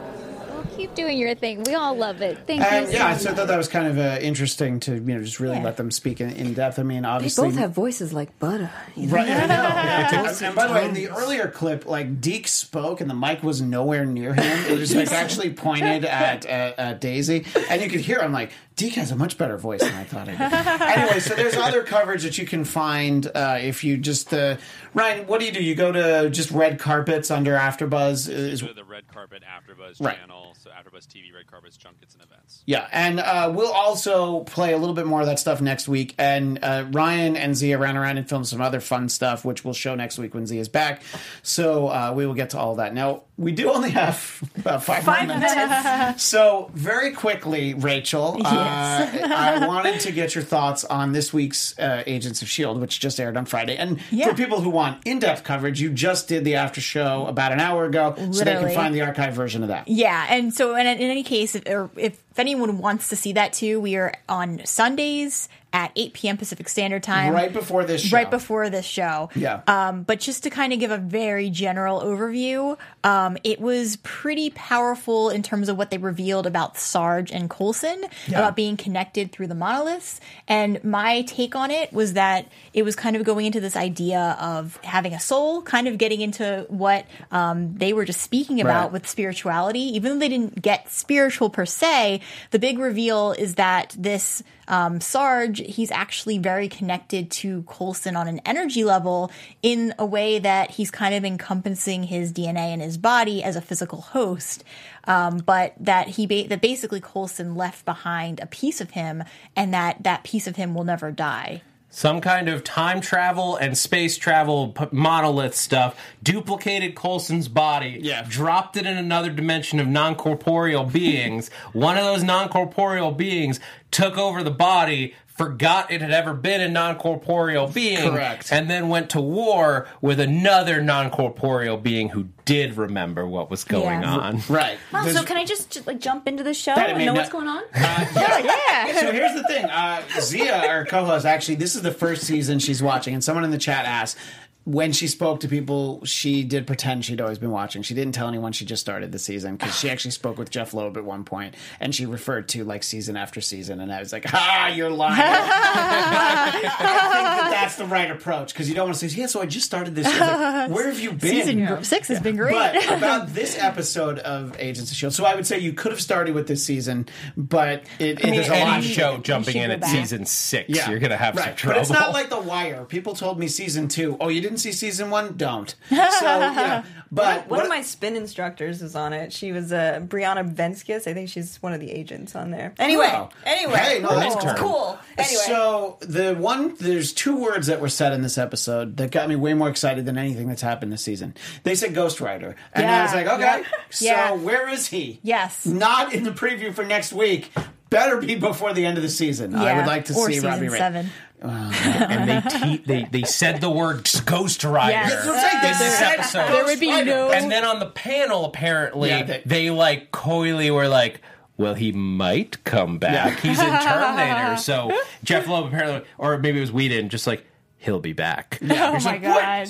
Well, 0.61 0.77
keep 0.77 0.95
doing 0.95 1.17
your 1.17 1.35
thing. 1.35 1.63
We 1.65 1.75
all 1.75 1.97
love 1.97 2.21
it. 2.21 2.39
Thank 2.47 2.61
And 2.63 2.87
you. 2.87 2.93
Yeah, 2.93 3.13
much. 3.13 3.21
so 3.23 3.31
I 3.31 3.35
thought 3.35 3.49
that 3.49 3.57
was 3.57 3.69
kind 3.69 3.87
of 3.87 3.99
uh, 3.99 4.19
interesting 4.21 4.79
to 4.81 4.95
you 4.95 5.01
know 5.01 5.23
just 5.23 5.41
really 5.41 5.57
Yeah. 5.57 5.65
let 5.65 5.79
them 5.79 5.91
speak 5.91 6.21
in, 6.21 6.31
in 6.31 6.53
depth. 6.53 6.79
I 6.79 6.83
mean, 6.83 7.07
obviously, 7.07 7.45
They 7.45 7.47
obviously, 7.47 7.49
both 7.49 7.59
have 7.61 7.71
voices 7.73 8.13
like 8.13 8.39
butter. 8.39 8.71
You 8.95 9.07
know? 9.07 9.15
Right, 9.15 9.29
I 9.31 9.47
know. 9.47 9.55
Yeah. 9.81 10.29
And, 10.29 10.43
and 10.43 10.55
by 10.55 10.67
the 10.67 10.75
way, 10.75 10.85
in 10.87 10.93
the 10.93 11.09
earlier 11.09 11.49
clip, 11.49 11.87
like 11.87 12.21
Deke 12.21 12.47
spoke 12.49 13.01
and 13.01 13.09
the 13.09 13.15
mic 13.15 13.43
was 13.43 13.63
nowhere 13.63 14.05
near 14.05 14.35
him. 14.35 14.73
It 14.73 14.79
was 14.79 14.95
like 14.95 15.11
actually 15.13 15.53
pointed 15.55 16.05
at, 16.05 16.45
at, 16.45 16.79
at 16.79 17.01
Daisy, 17.01 17.47
and 17.71 17.81
you 17.81 17.89
could 17.89 18.01
hear. 18.01 18.19
I'm 18.19 18.33
like, 18.33 18.53
Deke 18.77 18.95
has 18.95 19.11
a 19.11 19.17
much 19.17 19.39
better 19.39 19.57
voice 19.57 19.81
than 19.81 19.95
I 19.95 20.05
thought. 20.05 20.29
I 20.29 20.33
did. 20.33 20.81
anyway, 20.99 21.21
so 21.21 21.35
there's 21.35 21.57
other 21.57 21.83
coverage 21.83 22.23
that 22.25 22.37
you 22.39 22.47
can 22.47 22.65
find 22.65 23.27
uh, 23.35 23.59
if 23.61 23.83
you 23.85 23.97
just 23.97 24.33
uh, 24.35 24.57
Ryan. 24.95 25.27
What 25.27 25.41
do 25.41 25.47
you 25.47 25.53
do? 25.53 25.63
You 25.63 25.75
go 25.75 25.93
to 25.93 26.31
just 26.31 26.51
red 26.51 26.79
carpets 26.79 27.31
under 27.31 27.55
AfterBuzz. 27.57 28.29
Is 28.29 28.61
the 28.61 28.85
Red 28.85 29.07
Carpet 29.09 29.43
AfterBuzz 29.43 30.01
Right. 30.05 30.17
channel. 30.19 30.41
channel. 30.43 30.57
So 30.59 30.71
AfterBuzz 30.71 31.07
TV, 31.07 31.33
red 31.35 31.47
carpets, 31.47 31.77
junkets, 31.77 32.15
and 32.15 32.23
events. 32.23 32.63
Yeah, 32.67 32.87
and 32.93 33.21
uh, 33.21 33.53
we'll 33.55 33.73
also 33.73 34.41
play 34.41 34.73
a 34.73 34.79
little 34.79 34.95
bit 34.95 35.07
more 35.07 35.21
of 35.21 35.27
that 35.27 35.39
stuff 35.39 35.61
next 35.61 35.89
week. 35.89 36.15
And 36.19 36.59
uh, 36.63 36.87
Ryan 36.91 37.37
and 37.37 37.57
Zia 37.57 37.79
ran 37.79 37.97
around 37.97 38.19
and 38.19 38.29
filmed 38.29 38.47
some 38.49 38.61
other 38.61 38.81
fun 38.81 39.09
stuff, 39.09 39.45
which 39.45 39.65
we'll 39.65 39.75
show 39.75 39.95
next 39.95 40.19
week 40.19 40.35
when 40.35 40.47
Zia's 40.47 40.69
back. 40.69 41.03
So 41.43 41.89
uh, 41.89 42.13
we 42.15 42.27
will 42.27 42.35
get 42.35 42.51
to 42.51 42.59
all 42.59 42.75
that. 42.77 42.93
Now, 42.95 43.23
we 43.39 43.53
do 43.53 43.71
only 43.73 43.91
have 43.91 44.43
about 44.57 44.85
five, 44.85 45.03
Five 45.05 45.29
minutes. 45.29 45.55
minutes. 45.55 46.23
So, 46.31 46.71
very 46.75 47.13
quickly, 47.13 47.75
Rachel, 47.75 48.37
Yes. 48.39 48.47
uh, 48.51 49.35
I 49.35 49.67
wanted 49.67 50.01
to 50.01 50.13
get 50.13 50.35
your 50.35 50.45
thoughts 50.45 50.85
on 50.85 51.13
this 51.13 51.33
week's 51.33 51.79
uh, 51.79 52.03
Agents 52.07 52.43
of 52.43 52.49
S.H.I.E.L.D., 52.49 52.81
which 52.81 53.01
just 53.01 53.19
aired 53.19 53.37
on 53.37 53.47
Friday. 53.47 53.77
And 53.77 54.01
for 54.03 54.35
people 54.35 54.61
who 54.61 54.71
want 54.81 55.07
in 55.07 55.19
depth 55.19 55.45
coverage, 55.45 55.81
you 55.81 55.91
just 55.91 56.29
did 56.29 56.45
the 56.45 56.57
after 56.57 56.81
show 56.81 57.27
about 57.27 57.53
an 57.53 57.61
hour 57.61 57.85
ago, 57.85 58.15
so 58.33 58.45
they 58.45 58.55
can 58.55 58.75
find 58.75 58.95
the 58.95 59.03
archive 59.03 59.35
version 59.35 59.63
of 59.63 59.69
that. 59.69 59.89
Yeah, 59.89 60.27
and 60.29 60.53
so 60.53 60.75
in, 60.75 60.87
in 60.87 61.11
any 61.11 61.23
case, 61.23 61.55
if, 61.55 61.91
if 61.97 62.21
anyone 62.39 62.79
wants 62.79 63.09
to 63.09 63.17
see 63.17 63.33
that 63.35 63.53
too, 63.53 63.81
we 63.81 63.97
are 63.97 64.13
on 64.29 64.63
Sundays 64.65 65.49
at 65.73 65.93
8 65.95 66.13
p.m. 66.15 66.37
Pacific 66.37 66.69
Standard 66.69 67.03
Time, 67.03 67.33
Right 67.33 67.53
before 67.53 67.85
this 67.85 68.03
show. 68.03 68.17
Right 68.17 68.31
before 68.31 68.69
this 68.71 68.85
show. 68.85 69.31
Yeah. 69.37 69.61
Um, 69.67 70.03
but 70.03 70.19
just 70.21 70.43
to 70.43 70.51
kind 70.51 70.73
of 70.73 70.81
give 70.81 70.91
a 70.91 70.99
very 70.99 71.49
general 71.51 72.01
overview, 72.01 72.77
um, 73.05 73.37
it 73.45 73.61
was 73.61 73.97
pretty 74.03 74.51
powerful 74.51 75.31
in 75.31 75.43
terms 75.43 75.69
of 75.69 75.77
what 75.79 75.91
they 75.91 75.99
revealed 75.99 76.47
about 76.47 76.77
Sarge 76.77 77.31
and 77.31 77.49
Coulson, 77.49 78.05
Yeah. 78.27 78.39
about 78.39 78.57
being 78.57 78.77
connected 78.77 79.31
through 79.33 79.47
the 79.47 79.55
monoliths. 79.55 80.21
And 80.49 80.83
my 80.83 81.23
take 81.23 81.55
on 81.55 81.71
it 81.71 81.93
was 81.93 82.15
that 82.15 82.47
it 82.73 82.83
was 82.83 82.97
kind 82.97 83.15
of 83.17 83.25
going 83.25 83.47
into 83.47 83.61
this 83.61 83.77
idea 83.77 84.37
of 84.41 84.77
having 84.83 85.15
a 85.15 85.21
soul, 85.21 85.63
kind 85.63 85.87
of 85.87 85.99
getting 85.99 86.21
into 86.21 86.67
what 86.69 87.07
um, 87.31 87.75
they 87.77 87.93
were 87.93 88.05
just 88.05 88.21
speaking 88.23 88.61
about 88.61 88.85
Right. 88.85 88.93
with 88.93 89.09
spirituality. 89.09 89.81
Even 89.97 90.13
though 90.13 90.19
they 90.19 90.29
didn't 90.29 90.61
get 90.63 90.91
spiritual 90.91 91.51
per 91.51 91.67
se, 91.67 92.21
the 92.51 92.59
big 92.59 92.79
reveal 92.79 93.33
is 93.33 93.55
that 93.57 93.95
this 93.99 94.43
um, 94.69 95.01
Sarge, 95.01 95.60
he's 95.67 95.91
actually 95.91 96.39
very 96.39 96.69
connected 96.69 97.31
to 97.31 97.63
Coulson 97.63 98.17
on 98.17 98.29
an 98.29 98.41
energy 98.45 98.85
level 98.85 99.31
in 99.63 99.95
a 99.99 100.07
way 100.07 100.39
that 100.39 100.73
he's 100.73 100.91
kind 100.91 101.15
of 101.15 101.25
encompassing 101.25 102.05
his 102.05 102.33
DNA 102.33 102.73
in 102.73 102.81
his 102.81 102.99
body 102.99 103.43
as 103.43 103.57
a 103.57 103.61
physical 103.61 104.01
host. 104.01 104.65
Um, 105.05 105.39
but 105.39 105.75
that 105.81 106.09
he 106.09 106.27
ba- 106.27 106.49
that 106.49 106.61
basically 106.61 107.01
Coulson 107.01 107.55
left 107.55 107.85
behind 107.85 108.39
a 108.41 108.47
piece 108.47 108.81
of 108.81 108.91
him, 108.91 109.25
and 109.57 109.73
that 109.73 110.03
that 110.03 110.25
piece 110.25 110.47
of 110.47 110.57
him 110.57 110.75
will 110.75 110.85
never 110.85 111.11
die. 111.11 111.63
some 111.93 112.21
kind 112.21 112.49
of 112.49 112.63
time 112.63 113.01
travel 113.01 113.57
and 113.57 113.77
space 113.77 114.17
travel 114.17 114.69
p- 114.69 114.87
monolith 114.93 115.55
stuff, 115.57 115.97
duplicated 116.23 116.95
Coulson's 116.95 117.49
body, 117.49 117.99
yeah. 118.01 118.25
dropped 118.29 118.77
it 118.77 118.87
in 118.87 118.97
another 118.97 119.31
dimension 119.31 119.81
of 119.81 119.89
non 119.89 120.15
corporeal 120.15 120.85
beings. 120.85 121.51
One 121.73 121.99
of 121.99 122.05
those 122.05 122.23
non 122.23 122.49
corporeal 122.49 123.11
beings 123.11 123.59
took 123.91 124.17
over 124.17 124.43
the 124.43 124.53
body. 124.53 125.15
Forgot 125.41 125.91
it 125.91 126.03
had 126.03 126.11
ever 126.11 126.35
been 126.35 126.61
a 126.61 126.69
non 126.69 126.97
corporeal 126.97 127.67
being. 127.67 128.11
Correct. 128.11 128.53
And 128.53 128.69
then 128.69 128.91
went 128.91 129.09
to 129.11 129.23
war 129.23 129.89
with 130.03 130.21
another 130.21 130.83
non 130.83 131.09
corporeal 131.11 131.79
being 131.79 132.11
who 132.11 132.29
did 132.45 132.77
remember 132.77 133.27
what 133.27 133.49
was 133.51 133.65
going 133.65 134.03
Yeah. 134.03 134.17
on. 134.19 134.43
Right. 134.51 134.77
Wow, 134.93 135.07
so 135.07 135.23
can 135.23 135.39
I 135.39 135.47
just, 135.47 135.71
just 135.71 135.87
like 135.87 135.99
jump 135.99 136.29
into 136.29 136.43
the 136.43 136.53
show 136.53 136.75
That 136.75 136.91
and 136.91 136.99
made 136.99 137.07
know 137.07 137.15
no- 137.15 137.21
what's 137.21 137.31
going 137.33 137.49
on? 137.49 137.63
yeah. 137.75 139.01
So 139.01 139.13
here's 139.13 139.35
the 139.35 139.45
thing. 139.49 139.65
Uh, 139.65 140.03
Zia, 140.21 140.67
our 140.69 140.85
co-host, 140.85 141.25
actually, 141.25 141.55
this 141.55 141.75
is 141.75 141.81
the 141.81 141.93
first 141.93 142.25
season 142.25 142.59
she's 142.59 142.83
watching, 142.83 143.15
and 143.15 143.25
someone 143.25 143.43
in 143.45 143.51
the 143.51 143.57
chat 143.57 143.87
asked 143.87 144.19
when 144.65 144.93
she 144.93 145.07
spoke 145.09 145.41
to 145.41 145.49
people, 145.49 146.05
she 146.05 146.45
did 146.45 146.67
pretend 146.67 147.05
she'd 147.05 147.21
always 147.21 147.39
been 147.39 147.51
watching. 147.51 147.83
She 147.83 147.95
didn't 147.95 148.13
tell 148.13 148.29
anyone 148.29 148.53
she 148.53 148.65
just 148.65 148.81
started 148.83 149.11
the 149.11 149.19
season 149.19 149.57
because 149.57 149.79
she 149.79 149.89
actually 149.89 150.11
spoke 150.11 150.37
with 150.39 150.51
Jeph 150.51 150.75
Loeb 150.75 150.97
at 150.99 151.05
one 151.05 151.25
point, 151.25 151.55
and 151.81 151.95
she 151.95 152.05
referred 152.07 152.49
to 152.51 152.65
like 152.65 152.83
season 152.83 153.17
after 153.17 153.41
season, 153.41 153.81
and 153.81 153.93
I 153.93 154.01
was 154.01 154.13
like, 154.13 154.27
"Ah, 154.33 154.69
you're 154.69 154.91
lying." 154.91 155.21
I 155.23 156.51
think 156.53 156.63
that 156.65 157.49
that's 157.51 157.77
the 157.77 157.87
right 157.87 158.11
approach 158.11 158.53
because 158.53 158.69
you 158.69 158.75
don't 158.75 158.89
want 158.89 158.99
to 158.99 159.09
say, 159.09 159.17
"Yeah, 159.21 159.27
so 159.27 159.41
I 159.41 159.47
just 159.47 159.67
started 159.67 159.95
this." 159.95 160.07
Season. 160.07 160.21
Like, 160.27 160.71
Where 160.71 160.87
have 160.87 161.01
you 161.01 161.13
been? 161.13 161.31
Season 161.31 161.85
six 161.85 162.09
has 162.09 162.21
been 162.21 162.37
great. 162.37 162.53
But 162.53 162.93
about 162.99 163.33
this 163.35 163.59
episode 163.59 164.19
of 164.21 164.55
Agents 164.59 164.91
of 164.91 164.97
Shield, 164.97 165.15
so 165.15 165.25
I 165.25 165.35
would 165.35 165.47
say 165.47 165.59
you 165.59 165.73
could 165.73 165.93
have 165.93 166.01
started 166.01 166.35
with 166.35 166.47
this 166.47 166.65
season, 166.65 167.09
but 167.37 167.85
it, 167.99 168.23
I 168.25 168.27
mean, 168.31 168.35
there's 168.37 168.49
a 168.49 168.55
any 168.57 168.71
lot 168.71 168.85
show 168.85 169.19
jumping 169.19 169.57
in 169.57 169.71
at 169.71 169.85
season 169.85 170.27
six, 170.27 170.69
Yeah. 170.69 170.91
you're 170.91 170.99
going 170.99 171.11
to 171.11 171.17
have 171.17 171.35
some 171.35 171.45
right. 171.47 171.57
trouble. 171.57 171.77
But 171.79 171.81
it's 171.83 171.91
not 171.91 172.13
like 172.13 172.31
The 172.31 172.41
Wire. 172.41 172.85
People 172.85 173.15
told 173.15 173.39
me 173.39 173.49
season 173.49 173.89
two. 173.89 174.17
Oh, 174.21 174.29
you 174.29 174.41
didn't 174.41 174.50
see 174.59 174.73
season 174.73 175.11
one? 175.11 175.37
Don't. 175.37 175.75
So 175.91 175.97
yeah, 176.27 176.85
but 177.13 177.49
one, 177.49 177.59
one 177.59 177.63
of 177.63 177.69
my 177.69 177.83
spin 177.83 178.15
instructors 178.17 178.83
is 178.83 178.95
on 178.95 179.13
it. 179.13 179.33
She 179.33 179.53
was 179.53 179.73
uh, 179.73 180.01
Briana 180.07 180.49
Venskus. 180.55 181.07
I 181.09 181.15
think 181.15 181.29
she's 181.29 181.57
one 181.63 181.73
of 181.73 181.81
the 181.81 181.91
agents 181.91 182.35
on 182.37 182.51
there. 182.51 182.73
Anyway, 182.79 183.09
Oh. 183.13 183.31
anyway, 183.45 183.75
Hey, 183.79 184.01
cool. 184.01 184.15
that's 184.17 184.61
cool. 184.61 184.99
Anyway, 185.19 185.43
So 185.47 185.99
the 186.01 186.35
one, 186.35 186.75
there's 186.77 187.13
two 187.13 187.37
words 187.37 187.67
that 187.69 187.81
were 187.81 187.89
said 187.89 188.13
in 188.13 188.23
this 188.23 188.39
episode 188.39 188.97
that 188.99 189.11
got 189.11 189.29
me 189.29 189.37
way 189.37 189.55
more 189.55 189.69
excited 189.69 190.07
than 190.07 190.19
anything 190.19 190.49
that's 190.49 190.63
happened 190.63 190.93
this 190.93 191.03
season. 191.03 191.35
They 191.65 191.75
said 191.75 191.95
Ghost 191.95 192.21
Rider, 192.21 192.55
and 192.73 192.87
I 192.87 193.03
was 193.03 193.15
like, 193.15 193.27
okay, 193.27 193.63
yeah, 193.63 193.65
so 193.91 194.05
yeah. 194.05 194.33
where 194.35 194.69
is 194.69 194.87
he? 194.89 195.19
Yes. 195.23 195.67
Not 195.67 196.13
in 196.13 196.23
the 196.25 196.33
preview 196.33 196.73
for 196.75 196.85
next 196.85 197.13
week. 197.13 197.51
Better 197.89 198.19
be 198.21 198.37
before 198.37 198.73
the 198.73 198.87
end 198.87 198.99
of 198.99 199.03
the 199.03 199.09
season. 199.09 199.53
I 199.53 199.75
would 199.77 199.87
like 199.87 200.05
to 200.05 200.15
or 200.15 200.31
see 200.31 200.39
Robbie 200.39 200.69
Ray. 200.69 200.79
seven. 200.79 201.11
Uh, 201.43 201.73
and 202.09 202.29
they, 202.29 202.51
te- 202.51 202.83
they 202.87 203.05
they 203.11 203.23
said 203.23 203.61
the 203.61 203.71
word 203.71 204.09
Ghost 204.27 204.63
Rider. 204.63 204.93
Yes. 204.93 205.13
That's 205.15 205.27
what 205.27 205.37
I'm 205.37 205.43
saying. 205.51 205.73
in 205.73 205.79
this 205.79 205.99
There- 205.99 206.13
episode. 206.13 206.53
there 206.55 206.65
would 206.65 206.81
be 206.81 207.03
no- 207.05 207.31
And 207.31 207.51
then 207.51 207.65
on 207.65 207.79
the 207.79 207.87
panel, 207.87 208.45
apparently, 208.45 209.09
Yeah, 209.09 209.23
they, 209.23 209.43
they- 209.47 209.71
like 209.71 210.11
coyly 210.13 210.71
were 210.71 210.89
like. 210.89 211.21
Well, 211.57 211.75
he 211.75 211.93
might 211.93 212.65
come 212.65 212.97
back. 212.99 213.41
He's 213.41 213.59
in 213.61 213.67
Terminator, 213.83 214.57
so 214.57 214.99
Jeph 215.23 215.47
Loeb 215.47 215.67
apparently, 215.67 216.09
or 216.17 216.39
maybe 216.39 216.57
it 216.57 216.63
was 216.63 216.73
Whedon, 216.73 217.11
just 217.11 217.27
like 217.27 217.45
he'll 217.81 217.99
be 217.99 218.13
back. 218.13 218.59
oh 218.63 218.67
my 218.69 218.99
like, 218.99 219.23
god. 219.23 219.69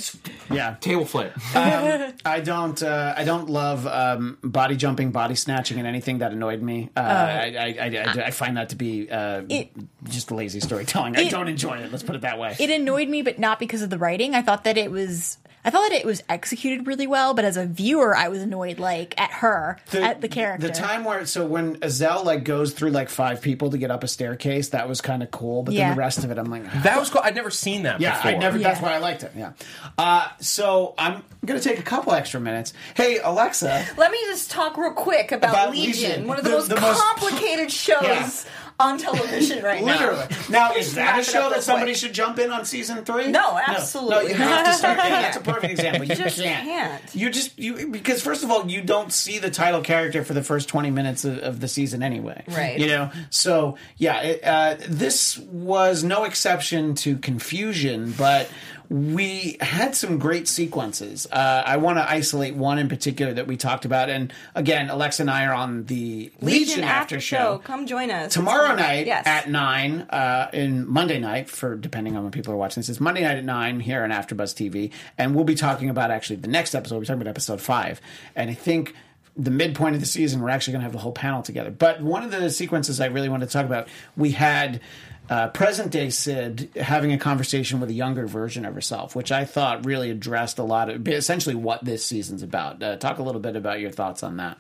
Yeah. 0.51 0.77
Table 0.81 1.05
flip. 1.05 1.33
um, 1.57 2.13
I 2.25 2.41
don't. 2.41 2.81
Uh, 2.83 3.15
I 3.17 3.25
don't 3.25 3.49
love 3.49 3.87
um, 3.87 4.37
body 4.43 4.77
jumping, 4.77 5.13
body 5.13 5.35
snatching, 5.35 5.79
and 5.79 5.87
anything 5.87 6.19
that 6.19 6.33
annoyed 6.33 6.61
me. 6.61 6.91
Uh, 6.97 7.01
I, 7.01 7.55
I, 7.59 7.77
I, 7.81 7.87
I, 7.87 8.27
I 8.27 8.31
find 8.31 8.57
that 8.57 8.71
to 8.71 8.77
be 8.77 9.11
uh, 9.11 9.43
just 10.05 10.31
lazy 10.31 10.61
storytelling. 10.61 11.17
I 11.17 11.29
don't 11.29 11.49
enjoy 11.49 11.79
it. 11.79 11.91
Let's 11.91 12.05
put 12.05 12.17
it 12.17 12.23
that 12.23 12.39
way. 12.39 12.57
It 12.59 12.71
annoyed 12.71 13.09
me, 13.09 13.23
but 13.23 13.39
not 13.39 13.59
because 13.59 13.83
of 13.83 13.91
the 13.91 13.99
writing. 13.99 14.35
I 14.35 14.43
thought 14.43 14.65
that 14.65 14.77
it 14.77 14.91
was. 14.91 15.39
I 15.65 15.71
thought 15.71 15.91
that 15.91 15.93
it 15.93 16.07
was 16.07 16.23
executed 16.29 16.87
really 16.87 17.07
well, 17.07 17.35
but 17.35 17.45
as 17.45 17.57
a 17.59 17.67
viewer, 17.67 18.17
I 18.17 18.29
was 18.29 18.41
annoyed, 18.43 18.79
like 18.79 19.19
at 19.21 19.31
her, 19.31 19.79
at 19.93 20.21
the 20.23 20.29
character. 20.29 20.69
The 20.69 20.73
time 20.73 21.05
where 21.05 21.27
so 21.27 21.45
when 21.45 21.77
Izel 21.81 22.25
like 22.25 22.45
goes 22.45 22.73
through 22.73 22.91
like 22.93 23.11
five 23.11 23.43
people 23.43 23.71
to 23.71 23.77
get 23.79 23.91
up 23.91 24.03
a 24.03 24.09
staircase, 24.09 24.71
that 24.71 24.89
was 24.89 25.01
kind 25.03 25.23
of 25.23 25.31
cool. 25.31 25.63
But 25.63 25.75
Yeah. 25.75 25.89
then 25.89 25.97
the 25.97 26.01
rest 26.01 26.25
of 26.25 26.31
it, 26.31 26.39
I'm 26.39 26.47
like, 26.51 26.65
That 26.83 26.99
was 26.99 27.11
cool. 27.11 27.21
I'd 27.23 27.35
never 27.35 27.51
seen 27.51 27.83
that 27.83 28.01
yeah, 28.01 28.17
before. 28.17 28.31
I 28.31 28.35
never. 28.39 28.59
That's 28.59 28.81
why 28.81 28.95
I 28.95 28.99
liked 28.99 29.23
it. 29.23 29.33
Yeah. 29.37 29.53
Uh, 29.99 30.29
so 30.41 30.95
I'm 30.97 31.23
gonna 31.45 31.61
take 31.61 31.79
a 31.79 31.83
couple 31.83 32.13
extra 32.15 32.41
minutes. 32.41 32.73
Hey 32.95 33.19
Alexa, 33.19 33.87
let 33.99 34.11
me 34.11 34.19
just 34.27 34.51
talk 34.51 34.77
real 34.79 34.93
quick 34.93 35.31
about, 35.33 35.51
About 35.51 35.71
Legion, 35.73 35.93
Legion. 36.11 36.27
one 36.27 36.39
of 36.39 36.45
the, 36.45 36.51
The- 36.51 36.57
most 36.57 36.69
the 36.71 36.81
most- 36.81 37.03
complicated 37.03 37.71
shows 37.73 37.99
Yeah. 38.03 38.31
On 38.81 38.99
television 38.99 39.63
right 39.63 39.85
now. 39.85 39.93
literally. 39.93 40.27
Now 40.49 40.73
is 40.77 40.95
that 40.95 41.19
a 41.21 41.23
show 41.23 41.51
that 41.51 41.63
somebody 41.63 41.95
should 41.95 42.13
jump 42.13 42.39
in 42.39 42.51
on 42.51 42.65
season 42.65 43.05
three? 43.05 43.31
No, 43.31 43.59
absolutely. 43.59 44.11
No, 44.15 44.21
absolutely 44.21 44.33
you 44.33 44.37
have 44.39 44.67
to 44.67 44.73
start. 44.73 44.99
Yeah, 44.99 45.23
that's 45.23 45.37
a 45.37 45.41
perfect 45.41 45.71
example. 45.79 46.05
You, 46.05 46.11
You 46.11 46.17
just 46.17 46.41
can't. 46.41 46.67
can't. 46.67 47.15
You 47.15 47.31
just 47.31 47.59
you 47.59 47.89
because 47.89 48.23
first 48.23 48.43
of 48.43 48.51
all, 48.51 48.69
you 48.69 48.81
don't 48.83 49.13
see 49.13 49.39
the 49.39 49.51
title 49.51 49.83
character 49.83 50.25
for 50.25 50.35
the 50.35 50.43
first 50.43 50.69
twenty 50.69 50.91
minutes 50.91 51.25
of, 51.25 51.39
of 51.39 51.61
the 51.61 51.69
season 51.69 52.03
anyway. 52.03 52.43
Right. 52.49 52.79
You 52.79 52.87
know. 52.87 53.11
So 53.31 53.77
yeah, 53.97 54.21
it, 54.23 54.45
uh, 54.45 54.77
this 54.89 55.39
was 55.39 56.03
no 56.03 56.25
exception 56.25 56.95
to 56.97 57.17
confusion, 57.19 58.13
but. 58.17 58.51
We 58.91 59.57
had 59.61 59.95
some 59.95 60.19
great 60.19 60.49
sequences. 60.49 61.25
Uh, 61.31 61.63
I 61.65 61.77
want 61.77 61.99
to 61.99 62.11
isolate 62.11 62.57
one 62.57 62.77
in 62.77 62.89
particular 62.89 63.33
that 63.35 63.47
we 63.47 63.57
talked 63.57 63.85
about, 63.85 64.11
and 64.11 64.33
again, 64.57 64.91
Alexa 64.91 65.23
and 65.23 65.31
I 65.31 65.47
are 65.47 65.55
on 65.55 65.85
the 65.85 66.33
Legion, 66.41 66.83
after 66.83 67.21
show 67.21 67.59
Come 67.63 67.87
join 67.87 68.11
us 68.11 68.33
tomorrow 68.35 68.75
night 68.75 69.07
Yes. 69.07 69.29
at 69.29 69.49
nine 69.49 70.01
uh, 70.11 70.51
in 70.53 70.89
Monday 70.89 71.21
night 71.21 71.49
for 71.49 71.77
depending 71.77 72.17
on 72.17 72.25
when 72.25 72.33
people 72.33 72.53
are 72.53 72.57
watching 72.57 72.81
this. 72.81 72.89
It's 72.89 72.99
Monday 73.01 73.23
night 73.23 73.39
at 73.39 73.45
nine 73.45 73.79
here 73.79 74.03
on 74.03 74.11
AfterBuzz 74.11 74.55
TV, 74.57 74.91
and 75.17 75.37
we'll 75.37 75.45
be 75.45 75.55
talking 75.55 75.89
about 75.89 76.11
actually 76.11 76.37
the 76.37 76.49
next 76.49 76.75
episode. 76.75 76.97
We're 76.99 77.05
talking 77.05 77.23
about 77.23 77.31
episode 77.31 77.61
five, 77.61 78.01
and 78.35 78.51
I 78.51 78.55
think 78.55 78.97
the 79.37 79.53
midpoint 79.53 79.95
of 79.95 80.01
the 80.01 80.07
season 80.09 80.41
we're 80.41 80.49
actually 80.51 80.73
going 80.73 80.81
to 80.81 80.87
have 80.87 80.93
the 80.93 80.99
whole 80.99 81.13
panel 81.13 81.43
together. 81.43 81.71
But 81.71 82.03
one 82.03 82.25
of 82.25 82.33
the 82.33 82.51
sequences 82.51 83.01
I 83.01 83.07
really 83.07 83.29
wanted 83.29 83.47
to 83.47 83.53
talk 83.53 83.67
about, 83.67 83.87
we 84.17 84.33
had. 84.33 84.81
Uh, 85.31 85.47
present 85.49 85.93
day 85.93 86.11
Syd 86.11 86.71
having 86.75 87.13
a 87.13 87.19
conversation 87.19 87.79
with 87.79 87.89
a 87.89 87.93
younger 87.95 88.27
version 88.27 88.65
of 88.67 88.75
herself, 88.75 89.15
which 89.15 89.31
I 89.31 89.45
thought 89.45 89.87
really 89.87 90.11
addressed 90.11 90.59
a 90.59 90.65
lot 90.65 90.91
of 90.91 91.07
essentially 91.07 91.55
what 91.55 91.85
this 91.85 92.05
season's 92.05 92.43
about. 92.43 92.83
Uh, 92.83 92.97
talk 92.97 93.19
a 93.19 93.23
little 93.23 93.41
bit 93.41 93.55
about 93.55 93.79
your 93.79 93.93
thoughts 93.93 94.25
on 94.25 94.39
that. 94.39 94.59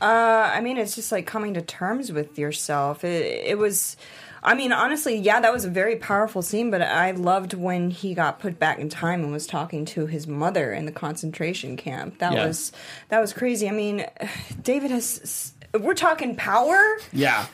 Uh, 0.00 0.50
I 0.52 0.60
mean, 0.62 0.78
it's 0.78 0.96
just 0.96 1.12
like 1.12 1.26
coming 1.26 1.54
to 1.54 1.62
terms 1.62 2.10
with 2.10 2.38
yourself. 2.40 3.04
It, 3.04 3.46
it 3.50 3.56
was 3.58 3.96
I 4.42 4.54
mean, 4.54 4.72
honestly, 4.72 5.16
yeah, 5.16 5.38
that 5.40 5.52
was 5.52 5.64
a 5.64 5.70
very 5.70 5.96
powerful 5.96 6.40
scene, 6.42 6.70
but 6.70 6.80
I 6.82 7.10
loved 7.10 7.52
when 7.54 7.90
he 7.90 8.14
got 8.14 8.40
put 8.40 8.58
back 8.58 8.78
in 8.78 8.88
time 8.88 9.22
and 9.22 9.30
was 9.32 9.46
talking 9.46 9.84
to 9.86 10.06
his 10.06 10.26
mother 10.26 10.72
in 10.72 10.86
the 10.86 10.92
concentration 10.92 11.76
camp. 11.76 12.18
That 12.18 12.32
Yeah. 12.32 12.46
was 12.46 12.72
that 13.10 13.20
was 13.20 13.32
crazy. 13.32 13.68
I 13.68 13.72
mean, 13.72 14.06
David 14.62 14.90
has 14.90 15.52
we're 15.78 15.94
talking 15.94 16.34
power. 16.34 16.82
Yeah. 17.12 17.46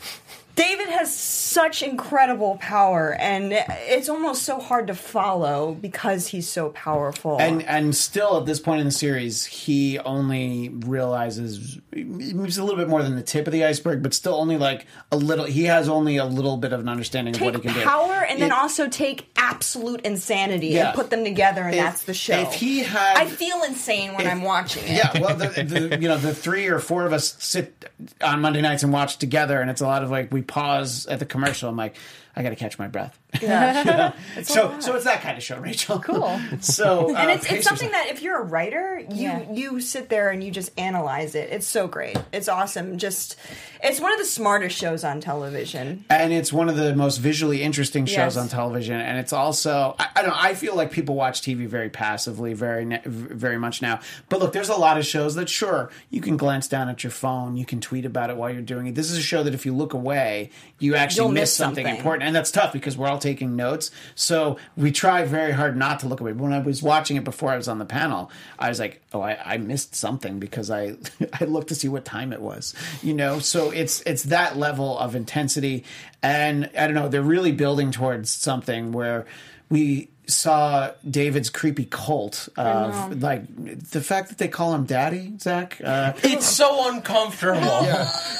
David 0.56 0.88
has 0.88 1.14
such 1.14 1.82
incredible 1.82 2.56
power, 2.60 3.14
and 3.20 3.52
it's 3.52 4.08
almost 4.08 4.42
so 4.42 4.58
hard 4.58 4.86
to 4.86 4.94
follow 4.94 5.74
because 5.74 6.28
he's 6.28 6.48
so 6.48 6.70
powerful. 6.70 7.38
And 7.38 7.62
and 7.64 7.94
still 7.94 8.38
at 8.38 8.46
this 8.46 8.58
point 8.58 8.80
in 8.80 8.86
the 8.86 8.90
series, 8.92 9.44
he 9.44 9.98
only 9.98 10.70
realizes 10.70 11.78
he's 11.92 12.56
a 12.58 12.64
little 12.64 12.76
bit 12.78 12.88
more 12.88 13.02
than 13.02 13.16
the 13.16 13.22
tip 13.22 13.46
of 13.46 13.52
the 13.52 13.64
iceberg, 13.66 14.02
but 14.02 14.14
still 14.14 14.34
only 14.34 14.56
like 14.56 14.86
a 15.12 15.16
little. 15.18 15.44
He 15.44 15.64
has 15.64 15.90
only 15.90 16.16
a 16.16 16.24
little 16.24 16.56
bit 16.56 16.72
of 16.72 16.80
an 16.80 16.88
understanding 16.88 17.34
of 17.34 17.40
what 17.42 17.54
he 17.54 17.60
can 17.60 17.72
power 17.72 17.80
do. 17.82 17.84
Power, 18.14 18.24
and 18.24 18.40
then 18.40 18.50
also 18.52 18.88
take 18.88 19.28
absolute 19.36 20.00
insanity 20.02 20.68
Yeah. 20.68 20.86
and 20.88 20.94
put 20.94 21.10
them 21.10 21.22
together, 21.22 21.62
and 21.62 21.74
If- 21.74 21.84
that's 21.84 22.02
the 22.04 22.14
show. 22.14 22.34
if 22.40 22.54
he 22.54 22.78
had- 22.80 23.18
I 23.18 23.26
feel 23.26 23.62
insane 23.62 24.14
when 24.14 24.26
I'm 24.26 24.42
watching 24.42 24.84
it. 24.84 24.96
Yeah, 24.96 25.20
well, 25.20 25.36
the, 25.36 25.48
the 25.48 25.98
you 26.00 26.08
know 26.08 26.16
the 26.16 26.34
three 26.34 26.66
or 26.66 26.78
four 26.78 27.04
of 27.04 27.12
us 27.12 27.36
sit 27.38 27.84
on 28.22 28.40
Monday 28.40 28.62
nights 28.62 28.82
and 28.82 28.92
watch 28.92 29.18
together, 29.18 29.60
and 29.60 29.70
it's 29.70 29.82
a 29.82 29.86
lot 29.86 30.02
of 30.02 30.10
like 30.10 30.32
we 30.32 30.42
pause 30.46 31.06
at 31.06 31.18
the 31.18 31.26
commercial. 31.26 31.68
I'm 31.68 31.76
like, 31.76 31.96
I 32.36 32.42
got 32.42 32.50
to 32.50 32.56
catch 32.56 32.78
my 32.78 32.86
breath. 32.88 33.18
Yeah. 33.40 33.78
You 33.86 33.90
know? 33.92 34.12
So 34.44 34.78
so 34.80 34.94
it's 34.94 35.04
that 35.04 35.22
kind 35.22 35.36
of 35.38 35.42
show, 35.42 35.58
Rachel. 35.58 35.98
Cool. 36.00 36.38
so 36.60 37.08
and 37.16 37.30
uh, 37.30 37.34
it's, 37.34 37.50
it's 37.50 37.66
something 37.66 37.90
that 37.90 38.08
if 38.08 38.22
you're 38.22 38.38
a 38.38 38.44
writer, 38.44 39.02
you 39.10 39.46
you 39.52 39.80
sit 39.80 40.08
there 40.10 40.30
and 40.30 40.44
you 40.44 40.50
just 40.50 40.78
analyze 40.78 41.34
it. 41.34 41.50
It's 41.50 41.66
so 41.66 41.88
great. 41.88 42.16
It's 42.32 42.48
awesome. 42.48 42.98
Just 42.98 43.36
it's 43.82 44.00
one 44.00 44.12
of 44.12 44.18
the 44.18 44.24
smartest 44.24 44.76
shows 44.76 45.04
on 45.04 45.20
television. 45.20 46.04
and 46.10 46.32
it's 46.32 46.52
one 46.52 46.68
of 46.68 46.76
the 46.76 46.94
most 46.94 47.18
visually 47.18 47.62
interesting 47.62 48.04
shows 48.06 48.16
Yes. 48.16 48.36
on 48.36 48.48
television 48.48 49.00
and 49.00 49.18
it's 49.18 49.32
also 49.32 49.94
I, 49.98 50.08
I 50.16 50.22
don't 50.22 50.30
know 50.30 50.36
i 50.38 50.54
feel 50.54 50.74
like 50.74 50.90
people 50.90 51.14
watch 51.14 51.42
tv 51.42 51.66
very 51.68 51.90
passively 51.90 52.54
very 52.54 52.84
very 53.04 53.58
much 53.58 53.82
now 53.82 54.00
but 54.28 54.40
look 54.40 54.52
there's 54.52 54.70
a 54.70 54.76
lot 54.76 54.96
of 54.98 55.04
shows 55.06 55.34
that 55.36 55.48
sure 55.48 55.90
you 56.10 56.20
can 56.20 56.36
glance 56.36 56.66
down 56.68 56.88
at 56.88 57.04
your 57.04 57.10
phone 57.10 57.56
you 57.56 57.64
can 57.66 57.80
tweet 57.80 58.04
about 58.06 58.30
it 58.30 58.36
while 58.36 58.50
you're 58.50 58.62
doing 58.62 58.86
it 58.86 58.94
this 58.94 59.10
is 59.10 59.18
a 59.18 59.22
show 59.22 59.42
that 59.42 59.54
if 59.54 59.66
you 59.66 59.74
look 59.74 59.92
away 59.92 60.50
you 60.78 60.94
actually 60.94 61.24
You'll 61.24 61.32
miss, 61.32 61.42
miss 61.42 61.52
something, 61.52 61.84
something. 61.84 61.96
important 61.96 62.25
and 62.26 62.34
that's 62.34 62.50
tough 62.50 62.72
because 62.72 62.96
we're 62.98 63.06
all 63.06 63.18
taking 63.18 63.54
notes. 63.54 63.92
So 64.16 64.58
we 64.76 64.90
try 64.90 65.24
very 65.24 65.52
hard 65.52 65.76
not 65.76 66.00
to 66.00 66.08
look 66.08 66.20
away. 66.20 66.32
When 66.32 66.52
i 66.52 66.58
was 66.58 66.82
watching 66.82 67.16
it 67.16 67.24
before 67.24 67.50
i 67.50 67.56
was 67.56 67.68
on 67.68 67.78
the 67.78 67.84
panel 67.84 68.30
i 68.58 68.68
was 68.68 68.80
like 68.80 69.02
oh 69.12 69.20
i, 69.20 69.38
I 69.44 69.56
missed 69.58 69.94
something 69.94 70.38
because 70.38 70.70
i 70.70 70.96
i 71.40 71.44
looked 71.44 71.68
to 71.68 71.74
see 71.74 71.88
what 71.88 72.04
time 72.04 72.32
it 72.32 72.40
was 72.40 72.74
you 73.02 73.14
know? 73.14 73.38
So 73.38 73.70
it's 73.70 74.02
it's 74.02 74.24
that 74.24 74.56
level 74.56 74.98
of 74.98 75.14
intensity. 75.14 75.84
And 76.22 76.70
i 76.76 76.86
don't 76.86 76.94
know 76.94 77.08
they're 77.08 77.22
really 77.22 77.52
building 77.52 77.90
towards 77.92 78.30
something 78.30 78.92
where 78.92 79.26
we 79.68 80.08
saw 80.26 80.90
David's 81.08 81.50
creepy 81.50 81.84
cult 81.84 82.48
of 82.56 83.22
like 83.22 83.42
the 83.90 84.00
fact 84.00 84.28
that 84.30 84.38
they 84.38 84.48
call 84.48 84.74
him 84.74 84.84
daddy, 84.84 85.34
Zach. 85.40 85.80
Uh, 85.84 86.12
It's 86.22 86.46
so 86.46 86.90
uncomfortable. 86.92 87.60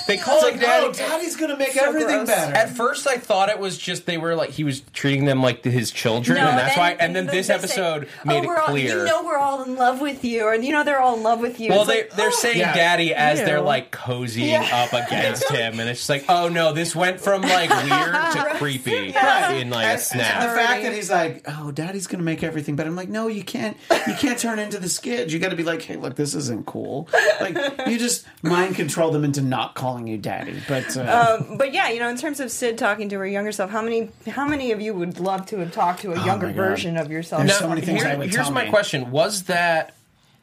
They 0.07 0.17
call 0.17 0.37
It's 0.39 0.45
him 0.47 0.51
like, 0.53 0.61
daddy. 0.61 0.87
oh, 0.87 0.93
daddy's 0.93 1.37
gonna 1.37 1.57
make 1.57 1.73
So 1.73 1.85
everything 1.85 2.17
gross. 2.25 2.29
better. 2.29 2.55
At 2.57 2.71
first, 2.77 3.07
I 3.07 3.19
thought 3.19 3.49
it 3.49 3.59
was 3.59 3.79
just 3.79 4.07
they 4.07 4.19
were 4.19 4.35
like 4.35 4.51
he 4.51 4.65
was 4.65 4.81
treating 4.93 5.25
them 5.25 5.43
like 5.43 5.63
his 5.65 5.91
children, 5.91 6.39
No, 6.39 6.49
and 6.49 6.59
that's 6.59 6.75
then- 6.75 6.79
why. 6.83 6.91
And 6.99 7.15
then 7.15 7.27
then 7.27 7.35
this 7.35 7.47
they 7.49 7.53
say, 7.53 7.59
episode 7.59 8.09
oh, 8.25 8.27
made 8.29 8.45
it 8.45 8.47
we're 8.47 8.57
all, 8.59 8.67
clear. 8.69 8.99
you 8.99 9.05
know 9.05 9.25
we're 9.25 9.39
all 9.39 9.63
in 9.63 9.77
love 9.77 10.01
with 10.01 10.25
you, 10.25 10.43
or 10.45 10.55
you 10.55 10.73
know 10.73 10.85
they're 10.85 11.01
all 11.01 11.17
in 11.17 11.23
love 11.23 11.41
with 11.41 11.61
you. 11.61 11.71
well, 11.71 11.81
It's 11.83 11.91
they 11.91 11.97
like, 12.03 12.11
they're 12.13 12.29
oh. 12.29 12.31
saying 12.31 12.59
Yeah. 12.59 12.75
"daddy" 12.75 13.15
as 13.15 13.39
they're 13.41 13.61
like 13.61 13.91
cozying 13.93 14.49
Yeah. 14.51 14.69
up 14.89 14.93
against 14.93 15.49
him, 15.51 15.81
and 15.81 15.89
it's 15.89 16.01
just 16.01 16.11
like, 16.11 16.25
oh 16.29 16.49
no, 16.49 16.73
this 16.73 16.95
went 16.97 17.21
from 17.21 17.43
like 17.43 17.71
weird 17.71 18.13
to 18.33 18.55
creepy 18.59 19.09
in 19.09 19.71
like 19.71 19.97
a 19.97 19.99
snap. 19.99 20.43
And 20.43 20.51
the 20.51 20.55
fact 20.57 20.83
that 20.83 20.93
he's 20.95 21.11
like, 21.11 21.43
"Oh, 21.49 21.71
Daddy's 21.77 22.09
gonna 22.09 22.25
make 22.25 22.43
everything 22.43 22.75
better," 22.75 22.89
I'm 22.91 22.97
like, 22.97 23.09
"No, 23.09 23.29
you 23.29 23.45
can't. 23.45 23.77
You 24.09 24.15
can't 24.15 24.39
turn 24.39 24.59
into 24.59 24.81
the 24.81 24.89
skid. 24.89 25.31
You 25.31 25.39
got 25.39 25.51
to 25.51 25.57
be 25.57 25.63
like, 25.63 25.83
hey, 25.83 25.95
look, 25.97 26.17
this 26.17 26.35
isn't 26.35 26.67
cool. 26.67 27.09
Like, 27.41 27.57
you 27.87 27.99
just 27.99 28.27
mind 28.43 28.75
control 28.75 29.11
them 29.13 29.23
into 29.25 29.43
not 29.43 29.75
calling 29.77 30.07
you 30.09 30.19
Daddy." 30.19 30.61
But 30.67 30.97
uh, 30.97 31.39
Um, 31.41 31.57
but 31.59 31.73
yeah, 31.73 31.89
you 31.91 32.01
know, 32.01 32.09
in 32.09 32.17
terms 32.17 32.41
of 32.41 32.51
Syd 32.51 32.77
talking 32.79 33.09
to 33.11 33.17
her 33.19 33.27
younger 33.27 33.53
self, 33.53 33.71
how 33.71 33.83
many 33.83 34.11
how 34.29 34.47
many 34.47 34.73
of 34.73 34.81
you 34.81 34.95
would 34.95 35.21
love 35.21 35.47
to 35.47 35.59
have 35.59 35.71
talked 35.73 36.01
to 36.01 36.13
a 36.13 36.25
younger 36.27 36.47
Oh 36.47 36.51
my 36.51 36.57
God. 36.57 36.69
version 36.71 36.97
of 36.97 37.11
yourself? 37.11 37.43
There's 37.47 37.53
Now, 37.61 37.67
so 37.67 37.69
many 37.69 37.83
things 37.83 38.03
here- 38.03 38.11
I 38.13 38.17
would 38.17 38.31
here's 38.33 38.37
tell 38.47 38.53
my 38.53 38.65
me. 38.65 38.71
question: 38.71 39.11
Was 39.11 39.45
that 39.45 39.95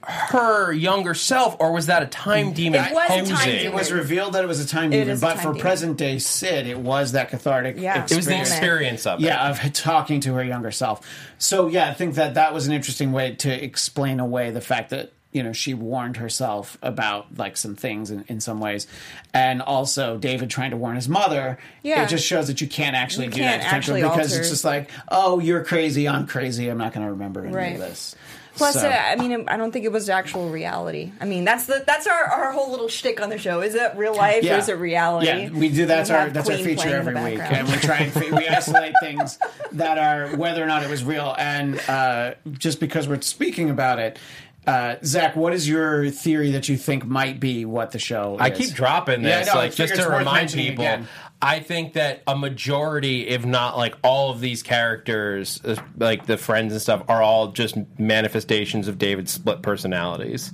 her 0.05 0.71
younger 0.73 1.13
self, 1.13 1.55
or 1.59 1.71
was 1.71 1.85
that 1.87 2.03
a 2.03 2.07
time 2.07 2.53
demon 2.53 2.83
It 2.83 2.93
was 2.93 3.05
a 3.05 3.07
time 3.07 3.19
posing? 3.25 3.35
demon. 3.45 3.65
it 3.65 3.73
was 3.73 3.91
revealed 3.91 4.33
that 4.33 4.43
it 4.43 4.47
was 4.47 4.59
a 4.59 4.67
time 4.67 4.91
It 4.91 4.97
demon, 4.97 5.09
is 5.09 5.21
a 5.21 5.25
but 5.25 5.33
time 5.35 5.37
for 5.43 5.49
demon. 5.49 5.61
present 5.61 5.97
day 5.97 6.19
Syd, 6.19 6.67
it 6.67 6.79
was 6.79 7.13
that 7.13 7.29
cathartic. 7.29 7.77
Yeah. 7.77 8.03
It 8.03 8.13
was 8.15 8.25
the 8.25 8.37
experience. 8.39 8.49
experience 8.51 9.05
of 9.07 9.19
it. 9.19 9.25
Yeah, 9.25 9.49
of 9.49 9.73
talking 9.73 10.19
to 10.21 10.33
her 10.35 10.43
younger 10.43 10.71
self. 10.71 11.07
So 11.37 11.67
yeah, 11.67 11.89
I 11.89 11.93
think 11.93 12.15
that 12.15 12.33
that 12.35 12.53
was 12.53 12.67
an 12.67 12.73
interesting 12.73 13.11
way 13.11 13.35
to 13.35 13.63
explain 13.63 14.19
away 14.19 14.51
the 14.51 14.61
fact 14.61 14.89
that 14.89 15.13
you 15.31 15.41
know 15.41 15.51
she 15.53 15.73
warned 15.73 16.17
herself 16.17 16.77
about 16.83 17.37
like 17.37 17.57
some 17.57 17.75
things 17.75 18.11
in, 18.11 18.23
in 18.27 18.39
some 18.39 18.59
ways, 18.59 18.85
and 19.33 19.61
also 19.63 20.17
David 20.17 20.49
trying 20.49 20.71
to 20.71 20.77
warn 20.77 20.95
his 20.95 21.09
mother. 21.09 21.57
Yeah. 21.81 22.03
it 22.03 22.09
just 22.09 22.25
shows 22.25 22.47
that 22.47 22.61
you 22.61 22.67
can't 22.67 22.95
actually 22.95 23.25
You 23.27 23.31
do 23.31 23.37
can't 23.41 23.61
that 23.63 23.69
to 23.69 23.75
actually 23.75 24.01
people 24.01 24.15
because 24.15 24.31
alter- 24.31 24.41
it's 24.41 24.49
just 24.51 24.63
like, 24.65 24.91
oh, 25.09 25.39
you're 25.39 25.63
crazy, 25.63 26.07
I'm 26.07 26.27
crazy, 26.27 26.67
I'm 26.69 26.77
not 26.77 26.93
going 26.93 27.05
to 27.05 27.11
remember 27.13 27.45
any 27.45 27.55
Right. 27.55 27.73
of 27.73 27.79
this. 27.79 28.15
Plus, 28.55 28.75
So- 28.75 28.87
uh, 28.87 28.91
I 28.93 29.15
mean, 29.15 29.45
I 29.47 29.57
don't 29.57 29.71
think 29.71 29.83
it 29.85 29.91
was 29.91 30.09
actual 30.09 30.49
reality. 30.49 31.11
I 31.19 31.25
mean, 31.25 31.43
that's 31.43 31.65
the 31.65 31.83
that's 31.87 32.05
our, 32.05 32.23
our 32.25 32.51
whole 32.51 32.69
little 32.71 32.87
shtick 32.87 33.19
on 33.21 33.29
the 33.29 33.37
show. 33.37 33.61
Is 33.61 33.73
it 33.75 33.95
real 33.95 34.15
life 34.15 34.43
or 34.43 34.53
is 34.53 34.69
it 34.69 34.77
reality? 34.77 35.27
Yeah, 35.27 35.49
we 35.49 35.69
do. 35.69 35.85
That's 35.85 36.09
We 36.09 36.15
our 36.15 36.21
have 36.25 36.33
that's 36.33 36.49
our 36.49 36.57
feature 36.57 36.75
playing 36.75 37.07
in 37.07 37.13
the 37.13 37.19
every 37.19 37.31
week, 37.31 37.39
and 37.41 37.67
we 37.67 37.75
try 37.77 37.97
and 37.97 38.13
fi- 38.13 38.31
we 38.31 38.47
isolate 38.47 38.93
things 39.01 39.39
that 39.71 39.97
are 39.97 40.35
whether 40.37 40.63
or 40.63 40.67
not 40.67 40.83
it 40.83 40.89
was 40.89 41.03
real. 41.03 41.35
And 41.37 41.79
uh, 41.89 42.35
just 42.51 42.79
because 42.79 43.07
we're 43.07 43.21
speaking 43.21 43.69
about 43.71 43.97
it, 43.99 44.19
uh, 44.67 44.95
Zach, 45.03 45.35
what 45.35 45.53
is 45.53 45.67
your 45.67 46.09
theory 46.11 46.51
that 46.51 46.69
you 46.69 46.77
think 46.77 47.05
might 47.05 47.39
be 47.39 47.65
what 47.65 47.91
the 47.91 47.99
show? 47.99 48.37
I 48.39 48.49
is? 48.49 48.57
keep 48.57 48.75
dropping 48.75 49.23
this, 49.23 49.47
know, 49.47 49.53
I 49.53 49.55
like 49.57 49.73
just 49.75 49.95
to 49.95 50.07
remind 50.09 50.51
people. 50.53 50.83
again. 50.85 51.07
I 51.43 51.59
think 51.59 51.93
that 51.93 52.23
a 52.25 52.37
majority, 52.37 53.27
if 53.27 53.45
not 53.45 53.75
like 53.75 53.95
all 54.01 54.31
of 54.31 54.39
these 54.39 54.63
characters, 54.63 55.61
like 55.97 56.25
the 56.25 56.37
friends 56.37 56.71
and 56.71 56.81
stuff, 56.81 57.03
are 57.09 57.21
all 57.21 57.51
just 57.51 57.75
manifestations 57.99 58.87
of 58.87 58.97
David's 58.97 59.33
split 59.33 59.61
personalities. 59.61 60.53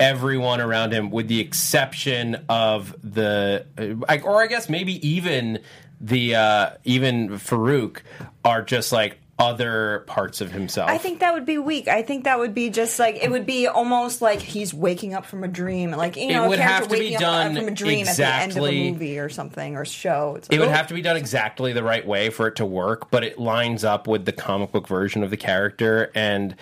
Everyone 0.00 0.62
around 0.62 0.92
him, 0.92 1.10
with 1.10 1.28
the 1.28 1.38
exception 1.38 2.46
of 2.48 2.96
the, 3.02 3.66
or 4.24 4.42
I 4.42 4.46
guess 4.46 4.70
maybe 4.70 5.06
even 5.06 5.58
the 6.00 6.34
uh, 6.34 6.70
even 6.84 7.28
Farouk, 7.28 7.98
are 8.42 8.62
just 8.62 8.90
like 8.90 9.18
other 9.38 10.04
parts 10.06 10.40
of 10.40 10.52
himself. 10.52 10.88
I 10.90 10.98
think 10.98 11.20
that 11.20 11.34
would 11.34 11.46
be 11.46 11.58
weak. 11.58 11.88
I 11.88 12.02
think 12.02 12.24
that 12.24 12.38
would 12.38 12.54
be 12.54 12.70
just 12.70 12.98
like 12.98 13.16
it 13.16 13.30
would 13.30 13.46
be 13.46 13.66
almost 13.66 14.22
like 14.22 14.40
he's 14.40 14.72
waking 14.72 15.14
up 15.14 15.26
from 15.26 15.42
a 15.42 15.48
dream, 15.48 15.90
like 15.92 16.16
you 16.16 16.28
It 16.28 16.32
know, 16.32 16.52
a 16.52 16.56
character 16.56 16.62
have 16.62 16.82
to 16.84 16.88
be 16.90 16.96
waking 17.00 17.16
up 17.16 17.22
uh, 17.22 17.24
done 17.24 17.56
from 17.56 17.68
a 17.68 17.70
dream 17.70 18.06
at 18.06 18.16
the 18.16 18.24
end 18.26 18.42
of 18.52 18.56
exactly- 18.58 18.88
a 18.88 18.92
movie 18.92 19.18
or 19.18 19.28
something 19.28 19.76
or 19.76 19.84
show. 19.84 20.32
Like, 20.34 20.52
It 20.52 20.58
would 20.60 20.68
oh. 20.68 20.72
have 20.72 20.86
to 20.88 20.94
be 20.94 21.02
done 21.02 21.16
exactly 21.16 21.72
the 21.72 21.82
right 21.82 22.06
way 22.06 22.30
for 22.30 22.46
it 22.46 22.56
to 22.56 22.66
work, 22.66 23.10
but 23.10 23.24
it 23.24 23.38
lines 23.38 23.84
up 23.84 24.06
with 24.06 24.26
the 24.26 24.32
comic 24.32 24.70
book 24.70 24.86
version 24.86 25.22
of 25.24 25.30
the 25.30 25.36
character. 25.36 26.12
And 26.14 26.54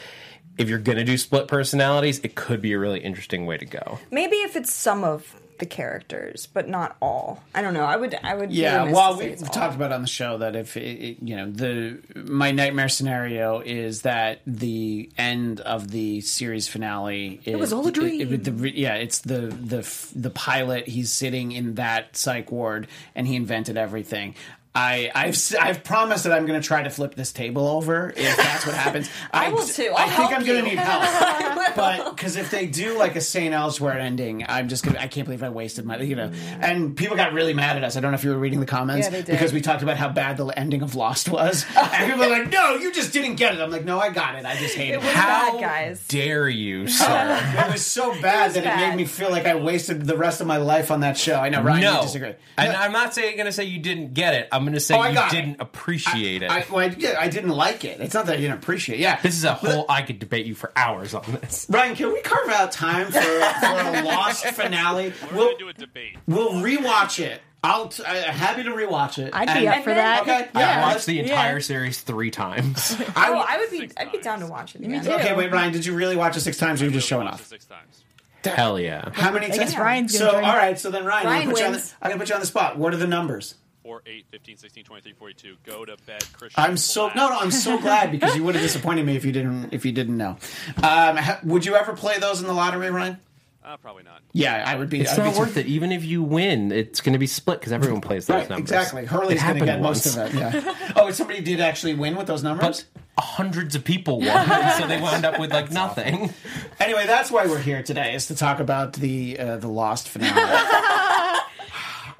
if 0.56 0.68
you're 0.68 0.78
going 0.78 0.98
to 0.98 1.04
do 1.04 1.18
split 1.18 1.48
personalities, 1.48 2.20
it 2.20 2.34
could 2.34 2.62
be 2.62 2.72
a 2.72 2.78
really 2.78 3.00
interesting 3.00 3.46
way 3.46 3.58
to 3.58 3.66
go. 3.66 3.98
maybe 4.10 4.36
if 4.36 4.56
it's 4.56 4.72
some 4.72 5.04
of 5.04 5.36
the 5.60 5.66
characters, 5.66 6.46
but 6.52 6.68
not 6.68 6.96
all. 7.00 7.42
I 7.54 7.62
don't 7.62 7.74
know. 7.74 7.84
I 7.84 7.96
would. 7.96 8.14
I 8.22 8.34
would. 8.34 8.50
Yeah, 8.52 8.90
well, 8.90 9.16
we've 9.16 9.40
all. 9.42 9.48
talked 9.48 9.76
about 9.76 9.92
on 9.92 10.02
the 10.02 10.08
show 10.08 10.38
that 10.38 10.56
if 10.56 10.76
it, 10.76 10.80
it- 10.80 11.16
you 11.22 11.36
know 11.36 11.50
the 11.50 11.98
my 12.16 12.50
nightmare 12.50 12.88
scenario 12.88 13.60
is 13.60 14.02
that 14.02 14.40
the 14.46 15.08
end 15.16 15.60
of 15.60 15.90
the 15.90 16.20
series 16.22 16.66
finale 16.68 17.40
is, 17.44 17.56
was 17.56 17.72
all 17.72 17.86
a 17.86 17.92
dream. 17.92 18.20
it- 18.20 18.32
it- 18.32 18.44
the 18.44 18.70
yeah, 18.76 18.94
it's 18.94 19.20
the 19.20 19.42
the 19.42 19.86
the 20.16 20.30
pilot. 20.30 20.88
He's 20.88 21.10
sitting 21.12 21.52
in 21.52 21.74
that 21.76 22.16
psych 22.16 22.50
ward 22.50 22.88
and 23.14 23.26
he 23.26 23.36
invented 23.36 23.76
everything. 23.76 24.34
I, 24.72 25.10
I've 25.14 25.30
s- 25.34 25.54
I've 25.54 25.82
promised 25.82 26.24
that 26.24 26.32
I'm 26.32 26.46
going 26.46 26.60
to 26.60 26.64
try 26.66 26.82
to 26.84 26.90
flip 26.90 27.16
this 27.16 27.32
table 27.32 27.66
over 27.66 28.10
if 28.16 28.36
that's 28.36 28.64
what 28.64 28.76
happens. 28.76 29.10
I 29.32 29.50
will 29.50 29.66
too. 29.66 29.92
I 29.96 30.04
I'll 30.04 30.08
think 30.16 30.32
I'm 30.32 30.46
going 30.46 30.62
to 30.64 30.70
need 30.70 30.78
help, 30.78 31.74
but 31.76 32.14
because 32.16 32.36
if 32.36 32.52
they 32.52 32.66
do 32.66 32.96
like 32.96 33.16
a 33.16 33.20
Saint 33.20 33.52
Elsewhere 33.52 33.98
ending, 33.98 34.44
I'm 34.48 34.68
just 34.68 34.84
gonna. 34.84 35.00
I 35.00 35.08
can't 35.08 35.24
believe 35.26 35.42
I 35.42 35.48
wasted 35.48 35.84
my 35.86 35.98
you 35.98 36.14
know. 36.14 36.30
And 36.60 36.96
people 36.96 37.16
got 37.16 37.32
really 37.32 37.52
mad 37.52 37.76
at 37.78 37.84
us. 37.84 37.96
I 37.96 38.00
don't 38.00 38.12
know 38.12 38.14
if 38.16 38.22
you 38.22 38.30
were 38.30 38.38
reading 38.38 38.60
the 38.60 38.66
comments 38.66 39.06
Yeah, 39.06 39.10
they 39.10 39.22
did. 39.22 39.32
because 39.32 39.52
we 39.52 39.60
talked 39.60 39.82
about 39.82 39.96
how 39.96 40.08
bad 40.08 40.36
the 40.36 40.46
ending 40.46 40.82
of 40.82 40.94
Lost 40.94 41.28
was, 41.28 41.66
and 41.76 42.12
people 42.12 42.20
were 42.26 42.30
like, 42.30 42.50
"No, 42.50 42.76
you 42.76 42.92
just 42.92 43.12
didn't 43.12 43.34
get 43.34 43.54
it." 43.54 43.60
I'm 43.60 43.70
like, 43.72 43.84
"No, 43.84 43.98
I 43.98 44.10
got 44.10 44.36
it. 44.36 44.44
I 44.46 44.54
just 44.54 44.76
hate 44.76 44.94
it." 44.94 45.02
How 45.02 45.52
bad, 45.52 45.60
guys. 45.60 46.06
dare 46.06 46.48
you, 46.48 46.86
sir? 46.86 47.40
It 47.66 47.72
was 47.72 47.84
so 47.84 48.12
bad 48.22 48.46
was 48.46 48.54
that 48.54 48.64
it 48.66 48.88
made 48.88 48.96
me 48.96 49.04
feel 49.04 49.30
like 49.30 49.46
I 49.46 49.56
wasted 49.56 50.06
the 50.06 50.16
rest 50.16 50.40
of 50.40 50.46
my 50.46 50.58
life 50.58 50.92
on 50.92 51.00
that 51.00 51.18
show. 51.18 51.34
I 51.40 51.48
know, 51.48 51.60
Ryan, 51.60 51.82
you 51.82 51.88
no. 51.88 52.02
disagree. 52.02 52.34
And 52.56 52.72
No. 52.72 52.78
I'm 52.78 52.92
not 52.92 53.14
saying 53.14 53.34
going 53.36 53.46
to 53.46 53.52
say 53.52 53.64
you 53.64 53.80
didn't 53.80 54.14
get 54.14 54.34
it. 54.34 54.48
I'm 54.52 54.59
going 54.64 54.74
to 54.74 54.80
say 54.80 54.94
Oh, 54.96 55.04
you 55.04 55.20
didn't 55.30 55.60
appreciate 55.60 56.42
it. 56.42 56.50
I, 56.50 56.64
well, 56.70 56.80
I, 56.90 56.94
yeah, 56.98 57.16
I 57.18 57.28
didn't 57.28 57.50
like 57.50 57.84
it. 57.84 58.00
It's 58.00 58.14
not 58.14 58.26
that 58.26 58.34
I 58.34 58.36
didn't 58.40 58.56
appreciate 58.58 58.96
it. 59.00 59.02
Yeah. 59.02 59.20
this 59.20 59.34
is 59.36 59.44
a 59.44 59.54
whole. 59.54 59.86
I 59.88 60.02
could 60.02 60.18
debate 60.18 60.46
you 60.46 60.54
for 60.54 60.72
hours 60.76 61.14
on 61.14 61.24
this. 61.40 61.66
Ryan, 61.70 61.94
can 61.96 62.12
we 62.12 62.20
carve 62.22 62.48
out 62.50 62.72
time 62.72 63.06
for, 63.06 63.20
for 63.20 63.66
a 63.66 64.02
Lost 64.04 64.44
finale? 64.46 65.12
We're 65.30 65.36
We'll, 65.36 65.44
going 65.46 65.58
to 65.58 65.64
do 65.64 65.68
a 65.68 65.72
debate. 65.74 66.16
we'll 66.26 66.52
rewatch 66.52 67.18
it 67.22 67.40
I'll 67.62 67.88
t- 67.88 68.02
uh, 68.02 68.06
happy 68.08 68.62
to 68.62 68.70
rewatch 68.70 69.18
it. 69.18 69.34
I'd 69.34 69.46
be 69.52 69.66
And- 69.66 69.68
up 69.68 69.84
for 69.84 69.92
that. 69.92 70.22
Okay, 70.22 70.48
I 70.54 70.80
watched 70.80 71.04
the 71.04 71.16
Yeah. 71.16 71.22
entire 71.24 71.60
series 71.60 72.00
three 72.00 72.30
times. 72.30 72.96
I 73.14 73.28
oh, 73.28 73.32
would- 73.36 73.46
I 73.46 73.58
would 73.58 73.70
be. 73.70 73.90
I'd 73.98 74.10
be 74.10 74.18
down 74.18 74.40
to 74.40 74.46
watch 74.46 74.74
it. 74.74 74.80
Again. 74.82 75.06
Okay, 75.06 75.36
wait, 75.36 75.52
Ryan. 75.52 75.70
Did 75.72 75.84
you 75.84 75.94
really 75.94 76.16
watch 76.16 76.38
it 76.38 76.40
six 76.40 76.56
times, 76.56 76.80
or 76.80 76.86
are 76.86 76.88
you 76.88 76.94
just 76.94 77.06
showing 77.06 77.26
off? 77.26 77.44
Six 77.46 77.66
times. 77.66 78.02
Hell 78.44 78.80
yeah. 78.80 79.10
How 79.12 79.30
many 79.30 79.44
I 79.44 79.48
times? 79.50 79.58
guess 79.72 79.76
Ryan's 79.78 80.16
So, 80.16 80.30
gonna 80.32 80.38
all 80.46 80.52
join. 80.52 80.56
right. 80.56 80.78
So 80.78 80.90
then, 80.90 81.04
Ryan, 81.04 81.26
I'm 81.26 81.38
gonna 81.42 81.50
put 81.50 81.60
you 81.60 81.66
on 81.66 81.72
the. 81.72 81.92
I'm 82.00 82.10
gonna 82.10 82.20
put 82.20 82.28
you 82.30 82.34
on 82.36 82.40
the 82.40 82.46
spot. 82.46 82.78
What 82.78 82.94
are 82.94 82.96
the 82.96 83.06
numbers? 83.06 83.54
4, 83.82 84.02
8, 84.06 84.26
15, 84.30 84.56
16, 84.58 84.84
23, 84.84 85.12
42. 85.12 85.56
Go 85.64 85.84
to 85.84 85.96
bed, 86.06 86.22
Christian. 86.32 86.62
I'm 86.62 86.76
so 86.76 87.08
no, 87.08 87.28
no. 87.30 87.38
I'm 87.38 87.50
so 87.50 87.78
glad 87.78 88.10
because 88.12 88.36
you 88.36 88.44
would 88.44 88.54
have 88.54 88.62
disappointed 88.62 89.06
me 89.06 89.16
if 89.16 89.24
you 89.24 89.32
didn't 89.32 89.72
if 89.72 89.84
you 89.86 89.92
didn't 89.92 90.16
know. 90.16 90.36
Um, 90.82 91.16
ha- 91.16 91.40
would 91.44 91.64
you 91.64 91.74
ever 91.76 91.94
play 91.94 92.18
those 92.18 92.40
in 92.40 92.46
the 92.46 92.52
lottery, 92.52 92.90
Ryan? 92.90 93.18
Uh, 93.62 93.76
probably 93.76 94.02
not. 94.02 94.22
Yeah, 94.32 94.64
I 94.66 94.74
would 94.74 94.88
be. 94.88 95.00
It's 95.02 95.12
I'd 95.12 95.18
not 95.24 95.34
be 95.34 95.38
worth 95.38 95.56
it. 95.58 95.66
Even 95.66 95.92
if 95.92 96.02
you 96.04 96.22
win, 96.22 96.72
it's 96.72 97.00
going 97.02 97.12
to 97.12 97.18
be 97.18 97.26
split 97.26 97.60
because 97.60 97.72
everyone 97.72 98.00
plays 98.00 98.26
those 98.26 98.40
Right, 98.40 98.48
numbers. 98.50 98.70
exactly. 98.70 99.04
Hurley's 99.04 99.40
going 99.42 99.58
to 99.58 99.64
happened 99.64 99.66
get 99.66 99.80
most 99.82 100.06
of 100.06 100.16
it. 100.16 100.34
Yeah. 100.34 100.92
oh, 100.96 101.10
somebody 101.10 101.40
did 101.42 101.60
actually 101.60 101.94
win 101.94 102.16
with 102.16 102.26
those 102.26 102.42
numbers. 102.42 102.86
But 103.16 103.22
hundreds 103.22 103.74
of 103.76 103.84
people 103.84 104.20
won, 104.20 104.48
so 104.78 104.86
they 104.86 104.98
wound 105.00 105.26
up 105.26 105.38
with 105.38 105.52
like 105.52 105.70
nothing. 105.70 106.32
Anyway, 106.80 107.06
that's 107.06 107.30
why 107.30 107.46
we're 107.46 107.58
here 107.60 107.82
today 107.82 108.14
is 108.14 108.26
to 108.28 108.34
talk 108.34 108.60
about 108.60 108.94
the 108.94 109.38
uh, 109.38 109.56
the 109.58 109.68
Lost 109.68 110.08
finale. 110.08 110.32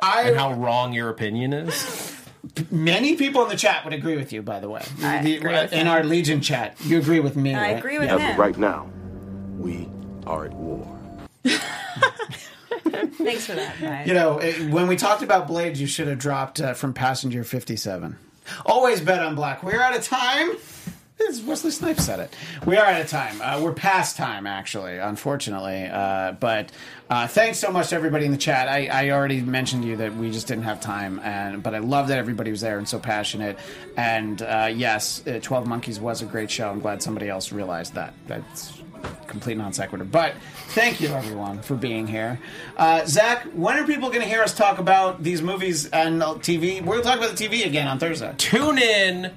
and 0.03 0.37
how 0.37 0.53
wrong 0.55 0.93
your 0.93 1.09
opinion 1.09 1.53
is. 1.53 2.17
Many 2.71 3.17
people 3.17 3.43
in 3.43 3.49
the 3.51 3.57
chat 3.57 3.85
would 3.85 3.93
agree 3.95 4.17
with 4.17 4.33
you, 4.33 4.43
by 4.43 4.61
the 4.61 4.69
way. 4.69 4.83
I 5.03 5.23
The- 5.23 5.37
agree 5.37 5.53
with 5.53 5.73
in 5.73 5.81
him. 5.81 5.89
our 5.89 6.03
Legion 6.05 6.41
chat, 6.41 6.77
you 6.85 6.99
agree 6.99 7.21
with 7.21 7.37
me, 7.37 7.55
I 7.55 7.61
right? 7.73 7.79
agree 7.79 7.99
with 7.99 8.09
Yeah, 8.09 8.19
him. 8.19 8.41
right 8.41 8.57
now, 8.57 8.87
we 9.59 9.89
are 10.27 10.47
at 10.47 10.53
war. 10.55 10.87
Thanks 13.19 13.47
for 13.47 13.55
that, 13.55 13.81
Ryan. 13.81 14.09
You 14.09 14.15
know, 14.15 14.39
it, 14.39 14.71
when 14.71 14.87
we 14.89 14.97
talked 14.97 15.23
about 15.23 15.47
Blades, 15.47 15.81
you 15.81 15.87
should 15.87 16.09
have 16.09 16.19
dropped 16.19 16.61
uh, 16.61 16.75
from 16.75 16.93
Passenger 16.95 17.45
57. 17.45 18.17
Always 18.67 19.01
bet 19.01 19.21
on 19.21 19.35
black. 19.35 19.63
We're 19.63 19.81
out 19.81 19.97
of 19.97 20.03
time. 20.05 20.51
This- 21.21 21.43
Wesley 21.43 21.71
Snipes 21.71 22.05
said 22.05 22.19
it. 22.19 22.35
We 22.67 22.77
are 22.77 22.85
out 22.85 23.01
of 23.01 23.09
time. 23.09 23.41
Uh, 23.43 23.61
we're 23.63 23.75
past 23.75 24.17
time, 24.17 24.47
actually, 24.47 24.97
unfortunately. 24.99 25.85
Uh, 25.85 26.33
but 26.33 26.73
uh, 27.11 27.27
thanks 27.29 27.59
so 27.59 27.71
much 27.71 27.91
to 27.91 27.95
everybody 27.97 28.25
in 28.25 28.33
the 28.33 28.39
chat. 28.39 28.69
I, 28.69 28.87
I 28.87 29.11
already 29.11 29.43
mentioned 29.43 29.83
to 29.83 29.89
you 29.89 29.97
that 29.99 30.17
we 30.17 30.31
just 30.31 30.47
didn't 30.47 30.65
have 30.65 30.81
time, 30.81 31.21
and 31.21 31.63
but 31.63 31.75
I 31.75 31.79
love 31.79 32.09
that 32.09 32.19
everybody 32.19 32.51
was 32.51 32.63
there 32.63 32.79
and 32.79 32.89
so 32.89 32.99
passionate. 32.99 33.59
And 33.99 34.41
uh, 34.41 34.71
yes, 34.75 35.25
uh, 35.27 35.41
Twelve 35.43 35.67
Monkeys 35.67 36.01
was 36.01 36.23
a 36.23 36.27
great 36.27 36.51
show. 36.51 36.71
I'm 36.71 36.81
glad 36.81 37.03
somebody 37.03 37.29
else 37.29 37.53
realized 37.53 37.95
that. 37.95 38.15
That's 38.27 38.81
complete 39.27 39.59
non 39.59 39.73
sequitur. 39.75 40.05
But 40.05 40.35
thank 40.69 41.01
you, 41.03 41.09
everyone, 41.09 41.61
for 41.61 41.77
being 41.77 42.07
here. 42.07 42.41
Uh, 42.79 43.05
Zach, 43.07 43.45
when 43.53 43.77
are 43.79 43.87
people 43.87 44.09
going 44.09 44.23
to 44.23 44.29
hear 44.29 44.43
us 44.43 44.55
talk 44.55 44.79
about 44.79 45.23
these 45.23 45.43
movies 45.43 45.87
and 45.91 46.21
TV? 46.23 46.81
We're 46.81 46.95
going 46.95 47.03
to 47.03 47.09
talk 47.09 47.19
about 47.19 47.37
the 47.37 47.47
TV 47.49 47.67
again 47.67 47.89
on 47.89 47.99
Thursday. 47.99 48.35
Tune 48.39 48.79
in 48.79 49.33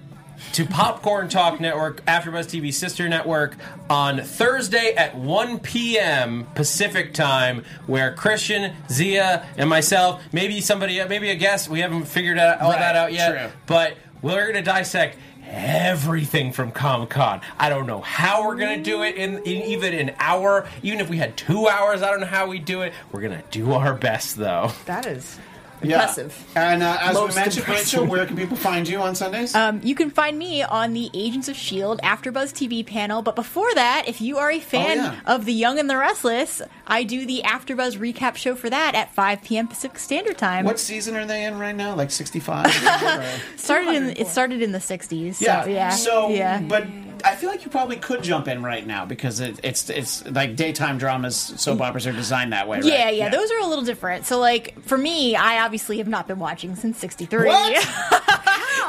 to 0.54 0.66
Popcorn 0.66 1.30
Talk 1.30 1.60
Network, 1.60 2.06
AfterBuzz 2.06 2.46
TV 2.48 2.74
sister 2.74 3.08
network, 3.10 3.56
on 3.90 4.22
Thursday 4.22 4.94
at 4.96 5.16
1 5.16 5.60
p.m. 5.60 6.46
Pacific 6.56 7.14
time, 7.14 7.64
where 7.88 8.14
Christian, 8.14 8.74
Zia, 8.90 9.46
and 9.58 9.70
myself, 9.70 10.22
maybe 10.32 10.62
somebody, 10.62 11.04
maybe 11.06 11.30
a 11.30 11.36
guest, 11.36 11.70
we 11.70 11.80
haven't 11.80 12.06
figured 12.06 12.38
out, 12.38 12.62
all 12.62 12.72
Right, 12.72 12.80
that 12.80 12.96
out 12.96 13.14
yet, 13.14 13.32
true. 13.32 13.60
but 13.66 13.96
we're 14.22 14.44
going 14.44 14.56
to 14.56 14.62
dissect 14.62 15.18
everything 15.46 16.52
from 16.52 16.72
Comic 16.72 17.10
Con. 17.10 17.42
I 17.60 17.70
don't 17.70 17.86
know 17.86 18.02
how 18.02 18.46
we're 18.48 18.56
gonna 18.56 18.82
do 18.82 19.04
it 19.04 19.16
in, 19.16 19.38
in 19.40 19.62
even 19.64 19.94
an 19.94 20.16
hour. 20.18 20.68
Even 20.82 21.00
if 21.00 21.10
we 21.10 21.18
had 21.18 21.38
two 21.38 21.68
hours, 21.68 22.02
I 22.02 22.10
don't 22.10 22.22
know 22.22 22.26
how 22.26 22.48
we 22.48 22.58
do 22.60 22.82
it. 22.82 22.94
We're 23.12 23.22
gonna 23.22 23.44
do 23.52 23.74
our 23.74 23.94
best 23.94 24.36
though. 24.38 24.72
That 24.86 25.06
is 25.06 25.38
Yeah. 25.84 26.14
And 26.56 26.84
uh, 26.84 26.98
as 27.02 27.14
Most 27.16 27.36
we 27.36 27.42
mentioned, 27.42 27.58
impressive. 27.68 28.00
Rachel, 28.02 28.06
where 28.12 28.26
can 28.26 28.36
people 28.36 28.58
find 28.58 28.88
you 28.88 29.00
on 29.02 29.16
Sundays? 29.16 29.54
Um, 29.56 29.82
you 29.84 29.96
can 29.96 30.10
find 30.10 30.38
me 30.38 30.64
on 30.64 30.94
the 30.94 31.10
Agents 31.14 31.48
of 31.48 31.56
S.H.I.E.L.D. 31.56 32.02
AfterBuzz 32.04 32.52
TV 32.54 32.86
panel. 32.86 33.22
But 33.22 33.36
before 33.36 33.74
that, 33.76 34.06
if 34.08 34.22
you 34.22 34.38
are 34.38 34.52
a 34.52 34.60
fan 34.60 35.00
Oh, 35.00 35.04
yeah. 35.04 35.20
of 35.26 35.46
The 35.46 35.54
Young 35.54 35.80
and 35.80 35.90
the 35.90 35.98
Restless, 35.98 36.62
I 36.88 37.04
do 37.04 37.26
the 37.26 37.42
AfterBuzz 37.46 37.98
recap 37.98 38.36
show 38.36 38.56
for 38.56 38.70
that 38.70 38.96
at 38.96 39.14
5 39.14 39.44
p.m. 39.44 39.68
Pacific 39.68 39.98
Standard 40.00 40.38
Time. 40.38 40.66
what 40.66 40.80
season 40.80 41.16
are 41.16 41.26
they 41.26 41.46
in 41.46 41.58
right 41.60 41.76
now? 41.76 41.96
Like 41.96 42.12
65? 42.12 42.72
started 43.56 43.94
in 43.96 44.10
it 44.10 44.28
started 44.28 44.62
in 44.62 44.72
the 44.72 44.80
60s. 44.80 45.36
So, 45.36 45.46
yeah. 45.46 45.66
yeah. 45.66 45.90
So, 45.90 46.30
yeah. 46.30 46.62
but 46.62 46.86
I 47.24 47.36
feel 47.36 47.50
like 47.50 47.64
you 47.64 47.72
probably 47.72 47.96
could 47.96 48.22
jump 48.24 48.48
in 48.48 48.64
right 48.64 48.86
now 48.86 49.06
because 49.06 49.40
it, 49.40 49.60
it's 49.64 49.90
it's 49.90 50.26
like 50.30 50.56
daytime 50.56 50.98
dramas, 50.98 51.36
soap 51.36 51.82
operas 51.82 52.06
are 52.06 52.12
designed 52.12 52.52
that 52.54 52.68
way. 52.68 52.78
Right? 52.78 52.86
Yeah, 52.86 53.10
yeah, 53.10 53.30
those 53.30 53.50
are 53.52 53.60
a 53.60 53.68
little 53.68 53.86
different. 53.86 54.26
So, 54.26 54.40
like, 54.40 54.82
for 54.84 54.98
me, 54.98 55.36
I 55.36 55.64
obviously 55.64 56.00
have 56.00 56.08
not 56.08 56.28
been 56.28 56.40
watching 56.40 56.76
since 56.76 56.98
63. 56.98 57.50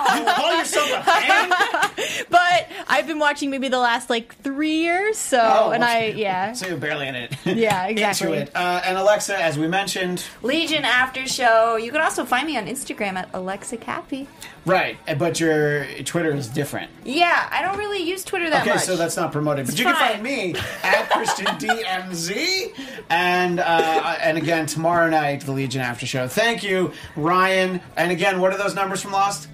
What? 0.04 0.18
you 0.18 0.24
call 0.34 0.58
yourself 0.58 0.90
a 0.90 1.02
fan? 1.02 2.24
but 2.30 2.68
I've 2.88 3.06
been 3.06 3.18
watching 3.18 3.50
maybe 3.50 3.68
the 3.68 3.78
last, 3.78 4.10
like, 4.10 4.34
three 4.36 4.76
years. 4.78 5.16
So, 5.18 5.40
Oh, 5.40 5.70
and 5.70 5.84
I, 5.84 6.06
yeah. 6.06 6.52
So 6.52 6.66
you're 6.66 6.76
barely 6.76 7.08
in 7.08 7.14
it. 7.14 7.34
Yeah, 7.44 7.86
exactly. 7.86 8.28
Into 8.38 8.42
it. 8.42 8.56
Uh, 8.56 8.82
and 8.84 8.98
Alexa, 8.98 9.40
as 9.40 9.58
we 9.58 9.66
mentioned, 9.68 10.24
Legion 10.42 10.84
After 10.84 11.26
Show. 11.26 11.76
You 11.76 11.90
can 11.92 12.00
also 12.00 12.24
find 12.24 12.46
me 12.46 12.56
on 12.56 12.66
Instagram 12.66 13.14
at 13.14 13.28
Alexa 13.32 13.76
Cappy. 13.78 14.28
right, 14.66 14.96
but 15.18 15.38
your 15.40 15.84
Twitter 16.04 16.32
is 16.34 16.48
different. 16.48 16.90
Yeah, 17.04 17.48
I 17.50 17.62
don't 17.62 17.78
really 17.78 18.02
use 18.02 18.24
Twitter 18.24 18.48
that 18.50 18.62
okay, 18.62 18.70
much. 18.70 18.78
Okay, 18.78 18.86
so 18.86 18.96
that's 18.96 19.16
not 19.16 19.32
promoted. 19.32 19.66
But 19.66 19.72
It's 19.72 19.78
you 19.78 19.86
can 19.86 19.94
find 19.96 20.22
me 20.22 20.54
at 20.82 21.10
Christian 21.10 21.46
DMZ. 21.58 22.72
And 23.10 23.60
uh, 23.60 24.16
and 24.20 24.38
again, 24.38 24.66
tomorrow 24.66 25.08
night, 25.10 25.42
the 25.42 25.52
Legion 25.52 25.80
After 25.82 26.06
Show. 26.06 26.28
Thank 26.28 26.62
you, 26.62 26.92
Ryan. 27.16 27.80
And 27.96 28.10
again, 28.10 28.40
what 28.40 28.52
are 28.52 28.58
those 28.58 28.74
numbers 28.74 29.02
from 29.02 29.12
Lost? 29.12 29.48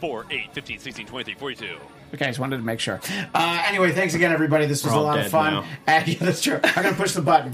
4, 0.00 0.26
8, 0.30 0.52
15, 0.54 0.78
16, 0.78 1.06
23, 1.06 1.34
42. 1.34 1.76
Okay, 2.14 2.24
I 2.24 2.28
just 2.28 2.38
wanted 2.38 2.56
to 2.56 2.62
make 2.62 2.80
sure. 2.80 3.00
Uh, 3.34 3.62
anyway, 3.66 3.92
thanks 3.92 4.14
again, 4.14 4.32
everybody. 4.32 4.64
This 4.66 4.82
was 4.84 4.92
We're 4.92 4.98
a 4.98 5.00
all 5.00 5.06
lot 5.06 5.18
of 5.18 5.24
dead 5.24 5.30
fun. 5.30 5.54
now. 5.54 5.64
And, 5.86 6.08
yeah, 6.08 6.18
that's 6.20 6.42
true. 6.42 6.58
I'm 6.62 6.82
going 6.82 6.94
to 6.94 7.00
push 7.00 7.12
the 7.12 7.20
button. 7.22 7.52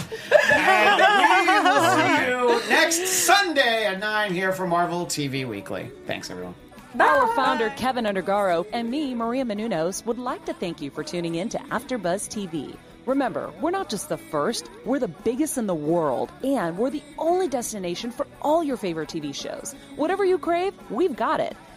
and 0.53 1.01
we 1.49 1.71
will 1.71 1.91
see 1.97 2.27
you 2.67 2.69
next 2.71 3.07
Sunday 3.09 3.87
at 3.87 3.99
9 3.99 4.33
here 4.33 4.53
for 4.53 4.67
Marvel 4.67 5.07
TV 5.07 5.47
Weekly. 5.47 5.91
Thanks, 6.07 6.31
everyone. 6.31 6.55
Our 7.01 7.27
founder, 7.35 7.71
Kevin 7.71 8.05
Undergaro, 8.05 8.65
and 8.73 8.89
me, 8.89 9.15
Maria 9.17 9.45
Menounos, 9.45 10.07
would 10.07 10.19
like 10.19 10.45
to 10.45 10.55
thank 10.55 10.81
you 10.81 10.91
for 10.91 11.03
tuning 11.03 11.35
in 11.35 11.49
to 11.49 11.59
AfterBuzz 11.59 12.29
TV. 12.29 12.77
Remember, 13.07 13.53
we're 13.61 13.73
not 13.73 13.89
just 13.91 14.09
the 14.09 14.17
first, 14.17 14.71
we're 14.85 15.01
the 15.01 15.09
biggest 15.09 15.59
in 15.59 15.67
the 15.67 15.75
world, 15.75 16.31
and 16.45 16.79
we're 16.79 16.91
the 16.91 17.03
only 17.19 17.49
destination 17.49 18.11
for 18.13 18.27
all 18.41 18.63
your 18.63 18.77
favorite 18.77 19.09
TV 19.09 19.35
shows. 19.35 19.75
Whatever 19.97 20.25
you 20.25 20.39
crave, 20.39 20.73
we've 20.89 21.17
got 21.17 21.41
it. 21.41 21.57